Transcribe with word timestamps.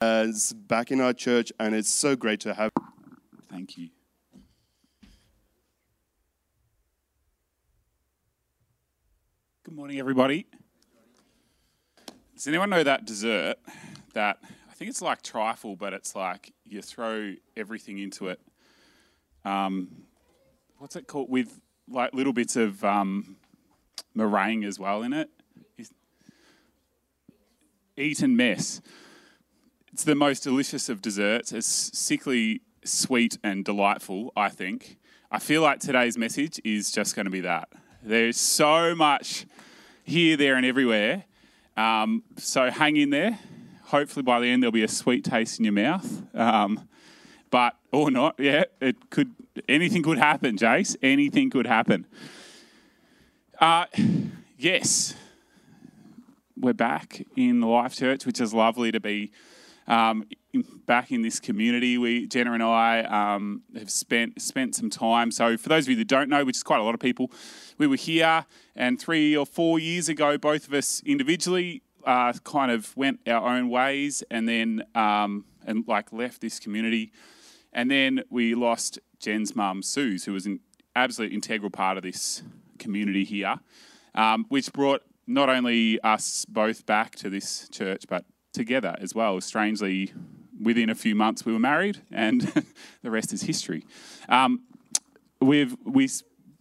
as 0.00 0.52
back 0.54 0.90
in 0.90 1.00
our 1.00 1.12
church, 1.12 1.52
and 1.60 1.74
it's 1.74 1.90
so 1.90 2.16
great 2.16 2.40
to 2.40 2.54
have. 2.54 2.70
Thank 3.50 3.76
you. 3.76 3.88
Good 9.62 9.74
morning, 9.74 9.98
everybody. 9.98 10.46
Does 12.34 12.48
anyone 12.48 12.70
know 12.70 12.82
that 12.82 13.04
dessert 13.04 13.56
that 14.14 14.38
I 14.70 14.72
think 14.72 14.90
it's 14.90 15.02
like 15.02 15.20
trifle, 15.22 15.76
but 15.76 15.92
it's 15.92 16.16
like 16.16 16.54
you 16.64 16.80
throw 16.80 17.34
everything 17.56 17.98
into 17.98 18.28
it? 18.28 18.40
Um, 19.44 20.06
what's 20.78 20.96
it 20.96 21.06
called? 21.06 21.28
With 21.28 21.60
like 21.88 22.14
little 22.14 22.32
bits 22.32 22.56
of 22.56 22.82
um, 22.82 23.36
meringue 24.14 24.64
as 24.64 24.78
well 24.78 25.02
in 25.02 25.12
it. 25.12 25.28
Eton 27.96 28.34
mess. 28.34 28.80
It's 30.00 30.06
the 30.06 30.14
most 30.14 30.44
delicious 30.44 30.88
of 30.88 31.02
desserts. 31.02 31.52
It's 31.52 31.66
sickly 31.66 32.62
sweet 32.82 33.36
and 33.44 33.62
delightful, 33.62 34.32
I 34.34 34.48
think. 34.48 34.96
I 35.30 35.38
feel 35.38 35.60
like 35.60 35.80
today's 35.80 36.16
message 36.16 36.58
is 36.64 36.90
just 36.90 37.14
going 37.14 37.26
to 37.26 37.30
be 37.30 37.42
that. 37.42 37.68
There's 38.02 38.38
so 38.38 38.94
much 38.94 39.44
here, 40.02 40.38
there, 40.38 40.54
and 40.56 40.64
everywhere. 40.64 41.24
Um, 41.76 42.22
so 42.38 42.70
hang 42.70 42.96
in 42.96 43.10
there. 43.10 43.40
Hopefully, 43.88 44.22
by 44.22 44.40
the 44.40 44.46
end, 44.46 44.62
there'll 44.62 44.72
be 44.72 44.84
a 44.84 44.88
sweet 44.88 45.22
taste 45.22 45.58
in 45.58 45.66
your 45.66 45.74
mouth. 45.74 46.22
Um, 46.34 46.88
but, 47.50 47.76
or 47.92 48.10
not, 48.10 48.36
yeah, 48.38 48.64
it 48.80 49.10
could, 49.10 49.34
anything 49.68 50.02
could 50.02 50.16
happen, 50.16 50.56
Jace. 50.56 50.96
Anything 51.02 51.50
could 51.50 51.66
happen. 51.66 52.06
Uh, 53.60 53.84
yes, 54.56 55.14
we're 56.58 56.72
back 56.72 57.22
in 57.36 57.60
Life 57.60 57.96
Church, 57.96 58.24
which 58.24 58.40
is 58.40 58.54
lovely 58.54 58.90
to 58.92 58.98
be 59.00 59.30
um, 59.90 60.24
back 60.86 61.10
in 61.10 61.20
this 61.20 61.40
community. 61.40 61.98
We, 61.98 62.26
Jenna 62.26 62.52
and 62.52 62.62
I, 62.62 63.02
um, 63.02 63.62
have 63.76 63.90
spent 63.90 64.40
spent 64.40 64.74
some 64.76 64.88
time. 64.88 65.30
So, 65.32 65.56
for 65.56 65.68
those 65.68 65.84
of 65.84 65.90
you 65.90 65.96
that 65.96 66.08
don't 66.08 66.30
know, 66.30 66.44
which 66.44 66.56
is 66.56 66.62
quite 66.62 66.80
a 66.80 66.84
lot 66.84 66.94
of 66.94 67.00
people, 67.00 67.30
we 67.76 67.86
were 67.86 67.96
here, 67.96 68.46
and 68.74 68.98
three 68.98 69.36
or 69.36 69.44
four 69.44 69.78
years 69.78 70.08
ago, 70.08 70.38
both 70.38 70.66
of 70.68 70.72
us 70.72 71.02
individually 71.04 71.82
uh, 72.06 72.32
kind 72.44 72.70
of 72.70 72.96
went 72.96 73.20
our 73.26 73.46
own 73.48 73.68
ways, 73.68 74.22
and 74.30 74.48
then 74.48 74.84
um, 74.94 75.44
and 75.66 75.84
like 75.86 76.12
left 76.12 76.40
this 76.40 76.60
community, 76.60 77.12
and 77.72 77.90
then 77.90 78.22
we 78.30 78.54
lost 78.54 79.00
Jen's 79.18 79.56
mum, 79.56 79.82
Suze, 79.82 80.24
who 80.24 80.32
was 80.32 80.46
an 80.46 80.60
absolute 80.94 81.32
integral 81.32 81.70
part 81.70 81.96
of 81.96 82.04
this 82.04 82.42
community 82.78 83.24
here, 83.24 83.56
um, 84.14 84.46
which 84.48 84.72
brought 84.72 85.02
not 85.26 85.48
only 85.48 86.00
us 86.00 86.44
both 86.46 86.86
back 86.86 87.14
to 87.16 87.28
this 87.28 87.68
church, 87.68 88.04
but 88.08 88.24
together 88.52 88.96
as 89.00 89.14
well. 89.14 89.40
Strangely, 89.40 90.12
within 90.60 90.90
a 90.90 90.94
few 90.94 91.14
months, 91.14 91.44
we 91.44 91.52
were 91.52 91.58
married, 91.58 92.02
and 92.10 92.40
the 93.02 93.10
rest 93.10 93.32
is 93.32 93.42
history. 93.42 93.84
Um, 94.28 94.62
we've 95.40 95.76
we 95.84 96.08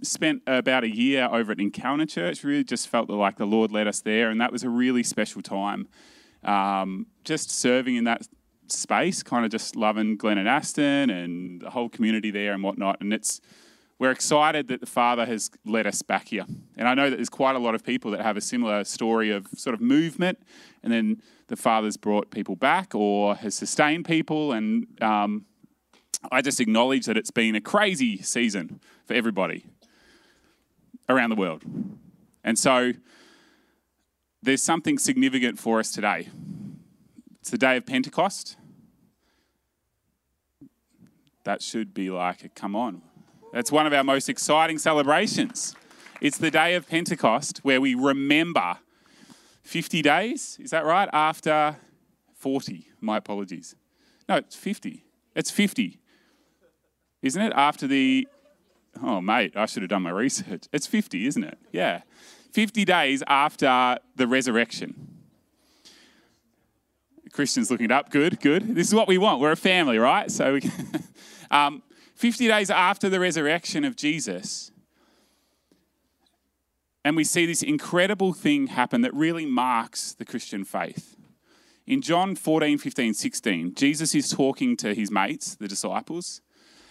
spent 0.02 0.42
about 0.48 0.84
a 0.84 0.90
year 0.90 1.28
over 1.32 1.52
at 1.52 1.60
Encounter 1.60 2.06
Church. 2.06 2.44
Really, 2.44 2.64
just 2.64 2.88
felt 2.88 3.08
that 3.08 3.16
like 3.16 3.38
the 3.38 3.46
Lord 3.46 3.72
led 3.72 3.88
us 3.88 4.02
there, 4.02 4.30
and 4.30 4.40
that 4.42 4.52
was 4.52 4.64
a 4.64 4.70
really 4.70 5.04
special 5.04 5.42
time. 5.42 5.88
Um, 6.44 7.08
just 7.24 7.52
serving 7.52 7.96
in 7.96 8.06
that 8.06 8.28
space, 8.72 9.24
kind 9.24 9.46
of 9.46 9.52
just 9.52 9.76
loving 9.76 10.16
Glen 10.16 10.38
and 10.38 10.48
Aston 10.48 11.10
and 11.10 11.62
the 11.62 11.70
whole 11.70 11.90
community 11.90 12.32
there 12.32 12.54
and 12.54 12.64
whatnot. 12.64 12.98
And 13.02 13.14
it's 13.14 13.42
we're 14.00 14.12
excited 14.12 14.70
that 14.70 14.80
the 14.80 14.86
Father 14.86 15.26
has 15.26 15.52
led 15.66 15.86
us 15.86 16.02
back 16.02 16.30
here. 16.30 16.46
And 16.78 16.88
I 16.88 16.94
know 16.94 17.10
that 17.10 17.18
there's 17.18 17.30
quite 17.30 17.58
a 17.58 17.60
lot 17.60 17.76
of 17.76 17.84
people 17.84 18.12
that 18.12 18.22
have 18.22 18.38
a 18.38 18.42
similar 18.42 18.86
story 18.86 19.30
of 19.30 19.48
sort 19.56 19.74
of 19.74 19.82
movement, 19.82 20.40
and 20.82 20.92
then 20.92 21.22
the 21.48 21.58
Father's 21.58 21.98
brought 21.98 22.32
people 22.32 22.56
back 22.56 22.96
or 22.96 23.36
has 23.36 23.56
sustained 23.56 24.06
people. 24.06 24.54
And 24.54 24.88
um, 25.02 25.46
I 26.32 26.42
just 26.42 26.62
acknowledge 26.62 27.06
that 27.08 27.18
it's 27.18 27.32
been 27.32 27.56
a 27.56 27.62
crazy 27.62 28.22
season 28.22 28.80
for 29.06 29.14
everybody 29.16 29.66
around 31.10 31.32
the 31.32 31.36
world. 31.36 31.64
And 32.44 32.58
so 32.58 32.94
there's 34.42 34.64
something 34.64 34.98
significant 34.98 35.60
for 35.60 35.80
us 35.80 35.92
today. 35.92 36.30
It's 37.42 37.50
the 37.50 37.58
day 37.58 37.76
of 37.76 37.86
Pentecost. 37.86 38.56
That 41.44 41.62
should 41.62 41.94
be 41.94 42.10
like, 42.10 42.46
a, 42.46 42.50
come 42.50 42.76
on, 42.76 43.02
that's 43.52 43.72
one 43.72 43.88
of 43.88 43.94
our 43.94 44.04
most 44.04 44.30
exciting 44.30 44.78
celebrations. 44.78 45.76
It's 46.22 46.38
the 46.38 46.52
day 46.52 46.76
of 46.76 46.88
Pentecost 46.88 47.60
where 47.60 47.82
we 47.82 47.96
remember 47.96 48.78
50 49.64 50.02
days, 50.02 50.58
is 50.62 50.72
that 50.72 50.86
right? 50.86 51.10
After 51.14 51.78
40. 52.36 52.88
My 53.02 53.18
apologies. 53.18 53.76
No, 54.28 54.36
it's 54.38 54.56
50. 54.56 55.06
It's 55.36 55.52
50. 55.52 56.00
Isn't 57.22 57.42
it? 57.42 57.54
After 57.56 57.88
the. 57.88 58.28
Oh, 59.02 59.22
mate, 59.22 59.56
I 59.56 59.66
should 59.66 59.84
have 59.84 59.90
done 59.90 60.04
my 60.04 60.10
research. 60.10 60.64
It's 60.74 60.88
50, 60.88 61.28
isn't 61.28 61.44
it? 61.44 61.58
Yeah. 61.72 62.02
50 62.52 62.84
days 62.86 63.24
after 63.28 63.98
the 64.16 64.28
resurrection. 64.28 65.20
Christians 67.32 67.70
looking 67.70 67.86
it 67.86 67.92
up. 67.92 68.10
Good, 68.10 68.42
good. 68.42 68.76
This 68.76 68.88
is 68.88 68.96
what 68.96 69.08
we 69.08 69.18
want. 69.18 69.40
We're 69.40 69.52
a 69.52 69.58
family, 69.58 69.98
right? 69.98 70.32
So 70.32 70.54
we. 70.54 70.72
um, 71.52 71.84
50 72.20 72.50
days 72.50 72.70
after 72.70 73.08
the 73.08 73.18
resurrection 73.18 73.86
of 73.86 73.96
Jesus. 73.96 74.72
And 77.06 77.16
we 77.16 77.24
see 77.24 77.46
this 77.46 77.64
incredible 77.64 78.34
thing 78.34 78.68
happen 78.68 79.00
that 79.04 79.14
really 79.14 79.46
marks 79.46 80.16
the 80.16 80.26
Christian 80.26 80.66
faith. 80.66 81.16
In 81.88 82.02
John 82.02 82.36
14, 82.36 82.78
15, 82.78 83.14
16, 83.14 83.74
Jesus 83.74 84.14
is 84.14 84.30
talking 84.30 84.76
to 84.76 84.94
his 84.94 85.10
mates, 85.10 85.56
the 85.56 85.70
disciples, 85.70 86.42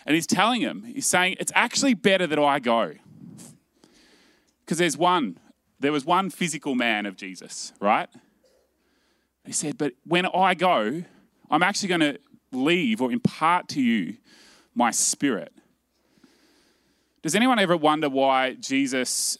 and 0.06 0.14
he's 0.14 0.26
telling 0.26 0.62
them, 0.62 0.84
he's 0.84 1.06
saying, 1.06 1.36
It's 1.38 1.52
actually 1.54 1.92
better 1.92 2.26
that 2.26 2.38
I 2.38 2.58
go. 2.58 2.94
Because 4.60 4.78
there's 4.78 4.96
one, 4.96 5.38
there 5.78 5.92
was 5.92 6.06
one 6.06 6.30
physical 6.30 6.74
man 6.74 7.04
of 7.04 7.16
Jesus, 7.16 7.74
right? 7.80 8.08
He 9.44 9.52
said, 9.52 9.76
But 9.76 9.92
when 10.06 10.24
I 10.24 10.54
go, 10.54 11.02
I'm 11.50 11.62
actually 11.62 11.90
going 11.90 12.00
to 12.00 12.18
leave 12.50 13.02
or 13.02 13.12
impart 13.12 13.68
to 13.68 13.82
you 13.82 14.16
my 14.78 14.92
spirit. 14.92 15.52
Does 17.22 17.34
anyone 17.34 17.58
ever 17.58 17.76
wonder 17.76 18.08
why 18.08 18.54
Jesus 18.54 19.36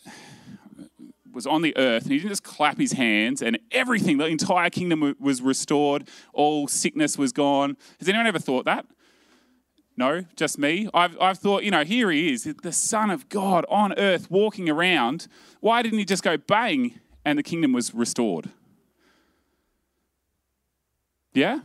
was 1.32 1.46
on 1.46 1.62
the 1.62 1.76
earth 1.76 2.02
and 2.02 2.12
he 2.12 2.18
didn't 2.18 2.30
just 2.30 2.42
clap 2.42 2.76
his 2.76 2.92
hands 2.92 3.40
and 3.40 3.56
everything, 3.70 4.18
the 4.18 4.26
entire 4.26 4.68
kingdom 4.68 5.14
was 5.20 5.40
restored, 5.40 6.08
all 6.32 6.66
sickness 6.66 7.16
was 7.16 7.32
gone? 7.32 7.76
Has 8.00 8.08
anyone 8.08 8.26
ever 8.26 8.40
thought 8.40 8.64
that? 8.64 8.84
No, 9.96 10.24
just 10.34 10.58
me. 10.58 10.88
I've, 10.92 11.16
I've 11.20 11.38
thought, 11.38 11.62
you 11.62 11.70
know, 11.70 11.84
here 11.84 12.10
he 12.10 12.32
is, 12.32 12.52
the 12.62 12.72
Son 12.72 13.08
of 13.08 13.28
God 13.28 13.64
on 13.68 13.96
earth 13.96 14.28
walking 14.30 14.68
around. 14.68 15.28
Why 15.60 15.82
didn't 15.82 16.00
he 16.00 16.04
just 16.04 16.24
go 16.24 16.36
bang 16.36 16.98
and 17.24 17.38
the 17.38 17.44
kingdom 17.44 17.72
was 17.72 17.94
restored? 17.94 18.50
Yeah? 21.32 21.60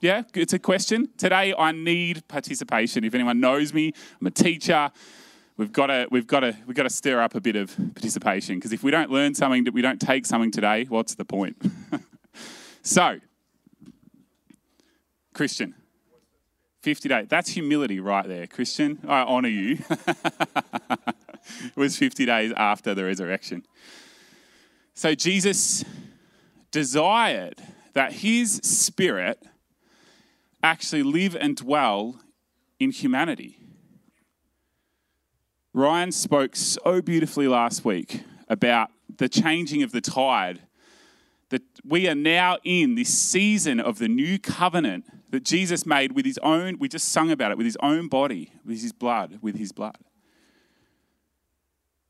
Yeah, 0.00 0.22
it's 0.34 0.52
a 0.52 0.60
question. 0.60 1.08
Today 1.18 1.52
I 1.58 1.72
need 1.72 2.26
participation. 2.28 3.02
If 3.02 3.14
anyone 3.14 3.40
knows 3.40 3.74
me, 3.74 3.92
I'm 4.20 4.28
a 4.28 4.30
teacher. 4.30 4.92
We've 5.56 5.72
got 5.72 5.88
to, 5.88 6.06
we've 6.12 6.26
got 6.26 6.40
to, 6.40 6.56
we've 6.66 6.76
got 6.76 6.84
to 6.84 6.90
stir 6.90 7.20
up 7.20 7.34
a 7.34 7.40
bit 7.40 7.56
of 7.56 7.74
participation 7.76 8.56
because 8.56 8.72
if 8.72 8.84
we 8.84 8.92
don't 8.92 9.10
learn 9.10 9.34
something, 9.34 9.64
that 9.64 9.74
we 9.74 9.82
don't 9.82 10.00
take 10.00 10.24
something 10.24 10.52
today, 10.52 10.84
what's 10.84 11.16
the 11.16 11.24
point? 11.24 11.60
so, 12.82 13.18
Christian, 15.34 15.74
50 16.82 17.08
days. 17.08 17.26
That's 17.28 17.50
humility 17.50 17.98
right 17.98 18.26
there, 18.28 18.46
Christian. 18.46 19.00
I 19.08 19.22
honour 19.22 19.48
you. 19.48 19.78
it 19.90 21.76
was 21.76 21.96
50 21.96 22.24
days 22.24 22.52
after 22.56 22.94
the 22.94 23.04
resurrection. 23.04 23.66
So, 24.94 25.16
Jesus 25.16 25.84
desired 26.70 27.60
that 27.94 28.12
his 28.12 28.60
spirit 28.62 29.42
actually 30.62 31.02
live 31.02 31.36
and 31.36 31.56
dwell 31.56 32.20
in 32.78 32.90
humanity. 32.90 33.58
Ryan 35.72 36.12
spoke 36.12 36.56
so 36.56 37.00
beautifully 37.00 37.46
last 37.46 37.84
week 37.84 38.22
about 38.48 38.90
the 39.16 39.28
changing 39.28 39.82
of 39.82 39.92
the 39.92 40.00
tide, 40.00 40.62
that 41.50 41.62
we 41.84 42.08
are 42.08 42.14
now 42.14 42.58
in 42.64 42.94
this 42.94 43.08
season 43.08 43.80
of 43.80 43.98
the 43.98 44.08
new 44.08 44.38
covenant 44.38 45.06
that 45.30 45.44
Jesus 45.44 45.86
made 45.86 46.12
with 46.12 46.24
his 46.24 46.38
own, 46.38 46.78
we 46.78 46.88
just 46.88 47.08
sung 47.08 47.30
about 47.30 47.50
it, 47.50 47.56
with 47.56 47.66
his 47.66 47.76
own 47.82 48.08
body, 48.08 48.52
with 48.64 48.80
his 48.80 48.92
blood, 48.92 49.38
with 49.42 49.56
his 49.56 49.72
blood. 49.72 49.96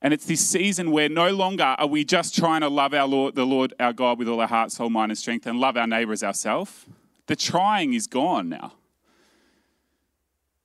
And 0.00 0.14
it's 0.14 0.26
this 0.26 0.40
season 0.46 0.92
where 0.92 1.08
no 1.08 1.30
longer 1.30 1.64
are 1.64 1.86
we 1.86 2.04
just 2.04 2.34
trying 2.36 2.60
to 2.60 2.68
love 2.68 2.94
our 2.94 3.06
Lord, 3.06 3.34
the 3.34 3.44
Lord 3.44 3.74
our 3.80 3.92
God 3.92 4.18
with 4.18 4.28
all 4.28 4.40
our 4.40 4.46
heart, 4.46 4.70
soul, 4.70 4.90
mind, 4.90 5.10
and 5.10 5.18
strength 5.18 5.46
and 5.46 5.58
love 5.58 5.76
our 5.76 5.88
neighbor 5.88 6.12
as 6.12 6.22
ourselves. 6.22 6.86
The 7.28 7.36
trying 7.36 7.92
is 7.94 8.06
gone 8.06 8.48
now. 8.48 8.72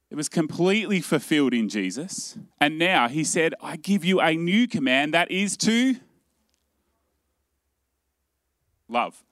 It 0.10 0.16
was 0.16 0.30
completely 0.30 1.02
fulfilled 1.02 1.54
in 1.54 1.70
Jesus. 1.70 2.38
And 2.60 2.80
now 2.80 3.08
he 3.08 3.24
said, 3.24 3.54
I 3.62 3.76
give 3.76 4.06
you 4.06 4.22
a 4.22 4.34
new 4.36 4.68
command 4.68 5.14
that 5.14 5.30
is 5.30 5.58
to 5.58 5.96
love. 8.88 9.24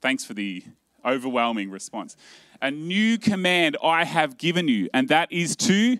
Thanks 0.00 0.24
for 0.24 0.34
the 0.34 0.64
Overwhelming 1.04 1.70
response. 1.70 2.16
A 2.60 2.70
new 2.70 3.18
command 3.18 3.76
I 3.82 4.04
have 4.04 4.38
given 4.38 4.68
you, 4.68 4.88
and 4.94 5.08
that 5.08 5.30
is 5.32 5.56
to 5.56 5.98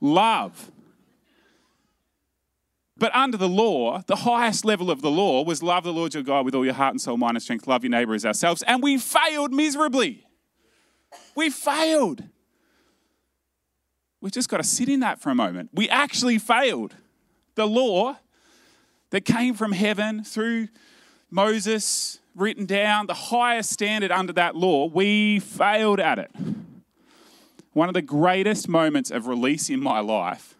love. 0.00 0.70
But 2.96 3.14
under 3.14 3.36
the 3.36 3.48
law, 3.48 4.02
the 4.06 4.16
highest 4.16 4.64
level 4.64 4.90
of 4.90 5.02
the 5.02 5.10
law 5.10 5.42
was 5.42 5.62
love 5.62 5.84
the 5.84 5.92
Lord 5.92 6.14
your 6.14 6.22
God 6.22 6.44
with 6.44 6.54
all 6.54 6.64
your 6.64 6.74
heart 6.74 6.92
and 6.92 7.00
soul, 7.00 7.16
mind 7.16 7.36
and 7.36 7.42
strength, 7.42 7.66
love 7.66 7.82
your 7.82 7.90
neighbor 7.90 8.14
as 8.14 8.24
ourselves, 8.24 8.62
and 8.62 8.82
we 8.82 8.98
failed 8.98 9.52
miserably. 9.52 10.26
We 11.34 11.50
failed. 11.50 12.22
We've 14.20 14.32
just 14.32 14.48
got 14.48 14.58
to 14.58 14.64
sit 14.64 14.88
in 14.88 15.00
that 15.00 15.20
for 15.20 15.30
a 15.30 15.34
moment. 15.34 15.70
We 15.74 15.88
actually 15.88 16.38
failed. 16.38 16.94
The 17.56 17.66
law 17.66 18.16
that 19.10 19.24
came 19.24 19.54
from 19.54 19.72
heaven 19.72 20.24
through 20.24 20.68
Moses, 21.30 22.20
written 22.34 22.64
down, 22.64 23.06
the 23.06 23.14
highest 23.14 23.72
standard 23.72 24.12
under 24.12 24.32
that 24.34 24.56
law, 24.56 24.86
we 24.86 25.40
failed 25.40 26.00
at 26.00 26.18
it. 26.18 26.30
One 27.72 27.88
of 27.88 27.94
the 27.94 28.02
greatest 28.02 28.68
moments 28.68 29.10
of 29.10 29.26
release 29.26 29.68
in 29.68 29.80
my 29.80 29.98
life 29.98 30.54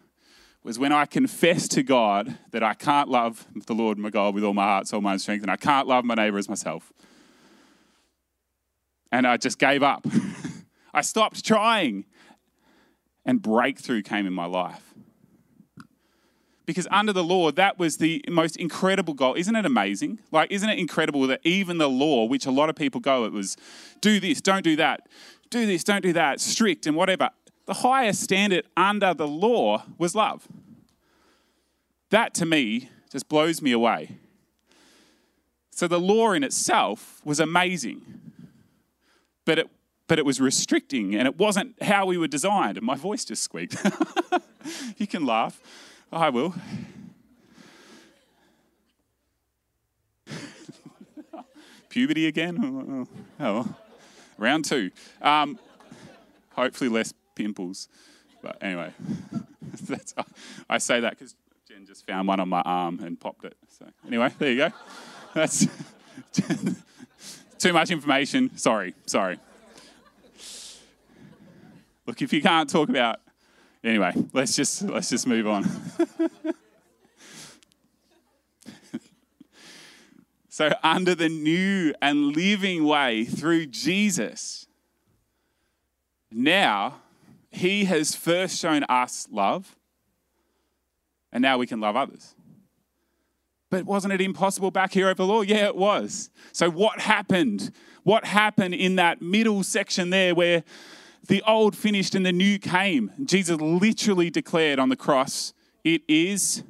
was 0.65 0.79
when 0.79 0.91
I 0.91 1.05
confessed 1.05 1.71
to 1.73 1.83
God 1.83 2.39
that 2.49 2.63
I 2.63 2.73
can't 2.73 3.07
love 3.07 3.47
the 3.67 3.75
Lord 3.75 3.99
my 3.99 4.09
God 4.09 4.33
with 4.33 4.43
all 4.43 4.55
my 4.55 4.63
heart, 4.63 4.87
soul, 4.87 4.99
mind, 4.99 5.21
strength, 5.21 5.43
and 5.43 5.51
I 5.51 5.57
can't 5.57 5.87
love 5.87 6.03
my 6.03 6.15
neighbor 6.15 6.39
as 6.39 6.49
myself. 6.49 6.91
And 9.11 9.27
I 9.27 9.37
just 9.37 9.59
gave 9.59 9.83
up. 9.83 10.07
I 10.93 11.01
stopped 11.01 11.45
trying, 11.45 12.05
and 13.25 13.43
breakthrough 13.43 14.01
came 14.01 14.25
in 14.25 14.33
my 14.33 14.45
life. 14.45 14.95
Because 16.65 16.87
under 16.89 17.13
the 17.13 17.23
law, 17.23 17.51
that 17.51 17.77
was 17.77 17.97
the 17.97 18.25
most 18.27 18.55
incredible 18.57 19.13
goal. 19.13 19.35
Isn't 19.35 19.55
it 19.55 19.67
amazing? 19.67 20.17
Like, 20.31 20.51
isn't 20.51 20.67
it 20.67 20.79
incredible 20.79 21.27
that 21.27 21.41
even 21.43 21.77
the 21.77 21.89
law, 21.89 22.25
which 22.25 22.47
a 22.47 22.51
lot 22.51 22.69
of 22.71 22.75
people 22.75 22.99
go, 22.99 23.25
it 23.25 23.31
was 23.31 23.55
do 24.01 24.19
this, 24.19 24.41
don't 24.41 24.63
do 24.63 24.75
that, 24.77 25.07
do 25.51 25.67
this, 25.67 25.83
don't 25.83 26.01
do 26.01 26.13
that, 26.13 26.41
strict 26.41 26.87
and 26.87 26.95
whatever. 26.95 27.29
The 27.67 27.75
highest 27.75 28.21
standard 28.21 28.65
under 28.75 29.13
the 29.13 29.27
law 29.27 29.83
was 29.99 30.15
love. 30.15 30.47
That 32.15 32.33
to 32.35 32.45
me 32.45 32.89
just 33.11 33.27
blows 33.27 33.61
me 33.61 33.73
away. 33.73 34.15
So 35.71 35.85
the 35.85 35.99
law 35.99 36.31
in 36.31 36.45
itself 36.45 37.19
was 37.25 37.41
amazing, 37.41 38.05
but 39.43 39.59
it, 39.59 39.67
but 40.07 40.17
it 40.17 40.23
was 40.23 40.39
restricting 40.39 41.13
and 41.13 41.27
it 41.27 41.37
wasn't 41.37 41.75
how 41.83 42.05
we 42.05 42.17
were 42.17 42.29
designed. 42.29 42.77
And 42.77 42.85
my 42.85 42.95
voice 42.95 43.25
just 43.25 43.43
squeaked. 43.43 43.75
you 44.97 45.07
can 45.07 45.25
laugh. 45.25 45.59
I 46.09 46.29
will. 46.29 46.55
Puberty 51.89 52.27
again? 52.27 53.09
Oh, 53.41 53.45
oh. 53.45 53.75
round 54.37 54.63
two. 54.63 54.89
Um, 55.21 55.59
hopefully 56.53 56.89
less 56.89 57.13
pimples. 57.35 57.89
But 58.41 58.57
anyway, 58.61 58.93
I 60.69 60.77
say 60.77 61.01
that 61.01 61.09
because 61.09 61.35
Jen 61.75 61.85
just 61.85 62.07
found 62.07 62.27
one 62.27 62.39
on 62.39 62.47
my 62.47 62.61
arm 62.61 63.01
and 63.03 63.19
popped 63.19 63.43
it. 63.43 63.57
So 63.67 63.85
anyway, 64.07 64.31
there 64.39 64.51
you 64.51 64.57
go. 64.57 64.71
That's 65.33 65.67
too 67.59 67.73
much 67.73 67.91
information. 67.91 68.55
Sorry, 68.57 68.95
sorry. 69.05 69.39
Look, 72.07 72.21
if 72.21 72.31
you 72.31 72.41
can't 72.41 72.69
talk 72.69 72.87
about 72.87 73.19
Anyway, 73.85 74.11
let's 74.33 74.55
just 74.55 74.81
let's 74.81 75.09
just 75.11 75.27
move 75.27 75.45
on. 75.45 75.63
so 80.49 80.71
under 80.81 81.13
the 81.13 81.29
new 81.29 81.93
and 82.01 82.35
living 82.35 82.83
way 82.83 83.25
through 83.25 83.67
Jesus, 83.67 84.65
now 86.31 86.95
he 87.51 87.85
has 87.85 88.15
first 88.15 88.57
shown 88.59 88.83
us 88.85 89.27
love, 89.29 89.74
and 91.35 91.41
now 91.41 91.57
we 91.57 91.67
can 91.67 91.81
love 91.81 91.97
others. 91.97 92.33
But 93.69 93.83
wasn't 93.83 94.13
it 94.13 94.21
impossible 94.21 94.71
back 94.71 94.93
here 94.93 95.09
over 95.09 95.25
law? 95.25 95.41
Yeah, 95.41 95.65
it 95.65 95.75
was. 95.75 96.29
So 96.53 96.71
what 96.71 97.01
happened? 97.01 97.71
What 98.03 98.23
happened 98.23 98.73
in 98.73 98.95
that 98.95 99.21
middle 99.21 99.61
section 99.61 100.11
there 100.11 100.33
where 100.33 100.63
the 101.27 101.43
old 101.45 101.75
finished 101.75 102.15
and 102.15 102.25
the 102.25 102.31
new 102.31 102.57
came. 102.57 103.11
Jesus 103.25 103.59
literally 103.59 104.29
declared 104.29 104.79
on 104.79 104.87
the 104.87 104.95
cross, 104.95 105.53
It 105.83 106.03
is 106.07 106.63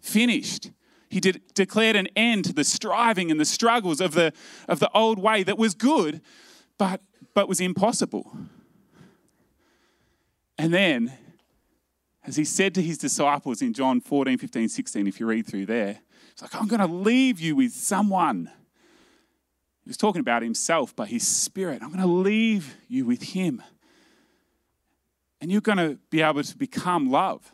finished. 0.00 0.70
He 1.10 1.18
did, 1.18 1.42
declared 1.54 1.96
an 1.96 2.06
end 2.14 2.44
to 2.44 2.52
the 2.52 2.62
striving 2.62 3.32
and 3.32 3.40
the 3.40 3.44
struggles 3.44 4.00
of 4.00 4.12
the, 4.12 4.32
of 4.68 4.78
the 4.78 4.90
old 4.92 5.18
way 5.18 5.42
that 5.42 5.58
was 5.58 5.74
good, 5.74 6.20
but, 6.78 7.00
but 7.34 7.48
was 7.48 7.60
impossible. 7.60 8.30
And 10.56 10.72
then, 10.72 11.18
as 12.28 12.36
he 12.36 12.44
said 12.44 12.74
to 12.74 12.82
his 12.82 12.98
disciples 12.98 13.62
in 13.62 13.72
John 13.72 14.00
14, 14.02 14.36
15, 14.36 14.68
16, 14.68 15.06
if 15.06 15.18
you 15.18 15.26
read 15.26 15.46
through 15.46 15.64
there, 15.64 15.98
he's 16.34 16.42
like, 16.42 16.54
I'm 16.54 16.68
going 16.68 16.80
to 16.80 16.86
leave 16.86 17.40
you 17.40 17.56
with 17.56 17.72
someone. 17.72 18.50
He 19.82 19.88
was 19.88 19.96
talking 19.96 20.20
about 20.20 20.42
himself, 20.42 20.94
but 20.94 21.08
his 21.08 21.26
spirit. 21.26 21.82
I'm 21.82 21.88
going 21.88 22.00
to 22.00 22.06
leave 22.06 22.76
you 22.86 23.06
with 23.06 23.22
him 23.22 23.62
and 25.40 25.50
you're 25.50 25.60
going 25.60 25.78
to 25.78 25.98
be 26.10 26.20
able 26.20 26.42
to 26.42 26.56
become 26.56 27.10
love. 27.10 27.52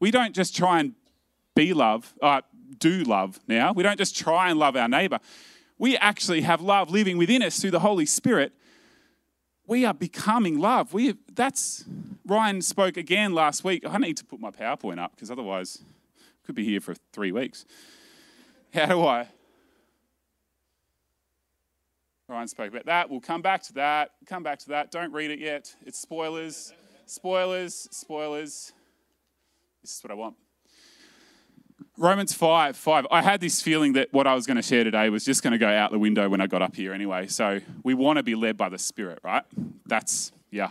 We 0.00 0.10
don't 0.10 0.34
just 0.34 0.54
try 0.54 0.80
and 0.80 0.94
be 1.54 1.72
love, 1.72 2.12
uh, 2.20 2.42
do 2.78 3.04
love 3.04 3.40
now. 3.46 3.72
We 3.72 3.82
don't 3.82 3.98
just 3.98 4.16
try 4.16 4.50
and 4.50 4.58
love 4.58 4.76
our 4.76 4.88
neighbor. 4.88 5.20
We 5.78 5.96
actually 5.96 6.42
have 6.42 6.60
love 6.60 6.90
living 6.90 7.16
within 7.16 7.42
us 7.42 7.58
through 7.60 7.70
the 7.70 7.80
Holy 7.80 8.06
Spirit. 8.06 8.52
We 9.66 9.84
are 9.84 9.94
becoming 9.94 10.58
love. 10.58 10.92
We 10.92 11.14
that's 11.32 11.84
Ryan 12.26 12.62
spoke 12.62 12.96
again 12.96 13.34
last 13.34 13.64
week. 13.64 13.84
I 13.86 13.98
need 13.98 14.16
to 14.16 14.24
put 14.24 14.40
my 14.40 14.50
PowerPoint 14.50 14.98
up 14.98 15.12
because 15.14 15.30
otherwise 15.30 15.82
I 16.18 16.46
could 16.46 16.54
be 16.54 16.64
here 16.64 16.80
for 16.80 16.94
three 17.12 17.32
weeks. 17.32 17.66
How 18.72 18.86
do 18.86 19.04
I? 19.04 19.28
Ryan 22.28 22.48
spoke 22.48 22.68
about 22.68 22.86
that. 22.86 23.10
We'll 23.10 23.20
come 23.20 23.42
back 23.42 23.62
to 23.64 23.74
that. 23.74 24.12
Come 24.26 24.42
back 24.42 24.58
to 24.60 24.68
that. 24.70 24.90
Don't 24.90 25.12
read 25.12 25.30
it 25.30 25.38
yet. 25.38 25.74
It's 25.84 25.98
spoilers. 25.98 26.72
Spoilers. 27.04 27.88
Spoilers. 27.90 28.72
This 29.82 29.96
is 29.98 30.02
what 30.02 30.10
I 30.10 30.14
want. 30.14 30.36
Romans 31.96 32.32
5, 32.32 32.76
5. 32.76 33.06
I 33.10 33.22
had 33.22 33.40
this 33.40 33.60
feeling 33.60 33.92
that 33.92 34.12
what 34.12 34.26
I 34.26 34.34
was 34.34 34.46
going 34.46 34.56
to 34.56 34.62
share 34.62 34.82
today 34.82 35.10
was 35.10 35.24
just 35.24 35.42
going 35.42 35.52
to 35.52 35.58
go 35.58 35.68
out 35.68 35.92
the 35.92 35.98
window 35.98 36.28
when 36.28 36.40
I 36.40 36.46
got 36.46 36.62
up 36.62 36.74
here 36.74 36.92
anyway. 36.92 37.26
So 37.26 37.60
we 37.82 37.94
want 37.94 38.16
to 38.16 38.22
be 38.22 38.34
led 38.34 38.56
by 38.56 38.68
the 38.68 38.78
Spirit, 38.78 39.20
right? 39.22 39.44
That's, 39.86 40.32
yeah. 40.50 40.70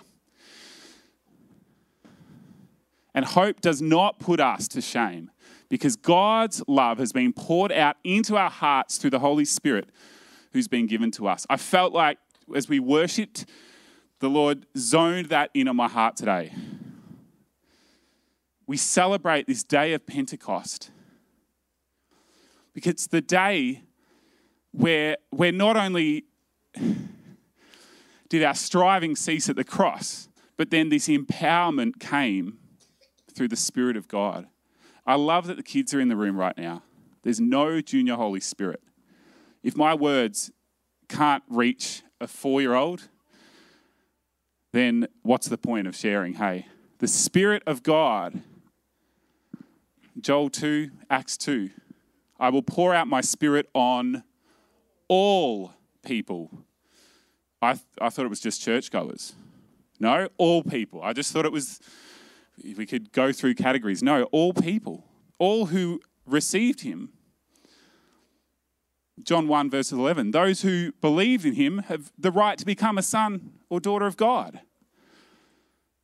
And 3.14 3.26
hope 3.26 3.62
does 3.62 3.82
not 3.82 4.20
put 4.20 4.40
us 4.40 4.68
to 4.70 4.82
shame 4.82 5.30
because 5.70 5.96
God's 5.96 6.64
love 6.68 6.98
has 6.98 7.12
been 7.12 7.34
poured 7.34 7.72
out 7.72 7.98
into 8.04 8.38
our 8.38 8.50
hearts 8.50 8.98
through 8.98 9.12
the 9.12 9.20
Holy 9.20 9.46
Spirit 9.46 9.90
who's 10.52 10.68
been 10.68 10.88
given 10.88 11.12
to 11.12 11.28
us. 11.28 11.46
I 11.50 11.58
felt 11.58 11.94
like 11.94 12.18
as 12.56 12.70
we 12.70 12.80
worshipped, 12.80 13.46
the 14.20 14.30
Lord 14.30 14.66
zoned 14.78 15.28
that 15.28 15.50
in 15.54 15.68
on 15.68 15.76
my 15.76 15.88
heart 15.88 16.16
today. 16.16 16.54
We 18.66 18.78
celebrate 18.78 19.48
this 19.48 19.64
day 19.64 19.94
of 19.94 20.06
Pentecost 20.06 20.92
because 22.74 22.92
it's 22.92 23.08
the 23.08 23.22
day 23.22 23.84
where, 24.72 25.18
where 25.30 25.52
not 25.52 25.76
only 25.76 26.26
did 28.30 28.44
our 28.44 28.56
striving 28.56 29.16
cease 29.16 29.50
at 29.50 29.56
the 29.56 29.64
cross, 29.64 30.30
but 30.58 30.72
then 30.72 30.90
this 30.90 31.08
empowerment 31.08 32.00
came 32.00 32.58
through 33.34 33.50
the 33.50 33.56
Spirit 33.56 33.98
of 33.98 34.08
God. 34.08 34.48
I 35.06 35.16
love 35.16 35.48
that 35.48 35.58
the 35.58 35.64
kids 35.64 35.94
are 35.94 36.00
in 36.00 36.08
the 36.08 36.16
room 36.16 36.38
right 36.38 36.58
now. 36.58 36.84
There's 37.24 37.40
no 37.40 37.82
junior 37.82 38.16
Holy 38.16 38.40
Spirit. 38.40 38.82
If 39.64 39.76
my 39.76 39.94
words 39.94 40.52
can't 41.10 41.44
reach 41.50 42.04
a 42.20 42.28
four 42.28 42.62
year 42.62 42.74
old, 42.74 43.10
then 44.72 45.08
what's 45.22 45.48
the 45.48 45.58
point 45.58 45.88
of 45.88 45.96
sharing? 45.96 46.34
Hey, 46.34 46.68
the 47.00 47.08
Spirit 47.08 47.64
of 47.68 47.84
God, 47.84 48.42
Joel 50.20 50.50
2, 50.50 50.90
Acts 51.10 51.38
2, 51.38 51.70
I 52.40 52.50
will 52.50 52.62
pour 52.62 52.94
out 52.94 53.08
my 53.08 53.22
Spirit 53.22 53.70
on 53.74 54.24
all 55.08 55.74
people. 56.06 56.50
I, 57.62 57.74
th- 57.74 57.86
I 58.02 58.10
thought 58.10 58.26
it 58.26 58.30
was 58.30 58.42
just 58.42 58.62
churchgoers. 58.62 59.34
No, 60.00 60.28
all 60.38 60.64
people. 60.64 61.02
I 61.02 61.14
just 61.14 61.32
thought 61.32 61.46
it 61.46 61.52
was, 61.52 61.80
we 62.62 62.86
could 62.86 63.12
go 63.12 63.32
through 63.32 63.56
categories. 63.56 64.04
No, 64.04 64.24
all 64.26 64.54
people. 64.54 65.06
All 65.40 65.68
who 65.68 66.02
received 66.26 66.82
him. 66.82 67.10
John 69.22 69.48
1, 69.48 69.70
verse 69.70 69.92
11. 69.92 70.32
Those 70.32 70.62
who 70.62 70.92
believe 71.02 71.46
in 71.46 71.54
him 71.54 71.80
have 71.88 72.12
the 72.18 72.32
right 72.32 72.58
to 72.58 72.66
become 72.66 72.98
a 72.98 73.04
son 73.04 73.54
or 73.70 73.80
daughter 73.80 74.06
of 74.06 74.18
God. 74.18 74.62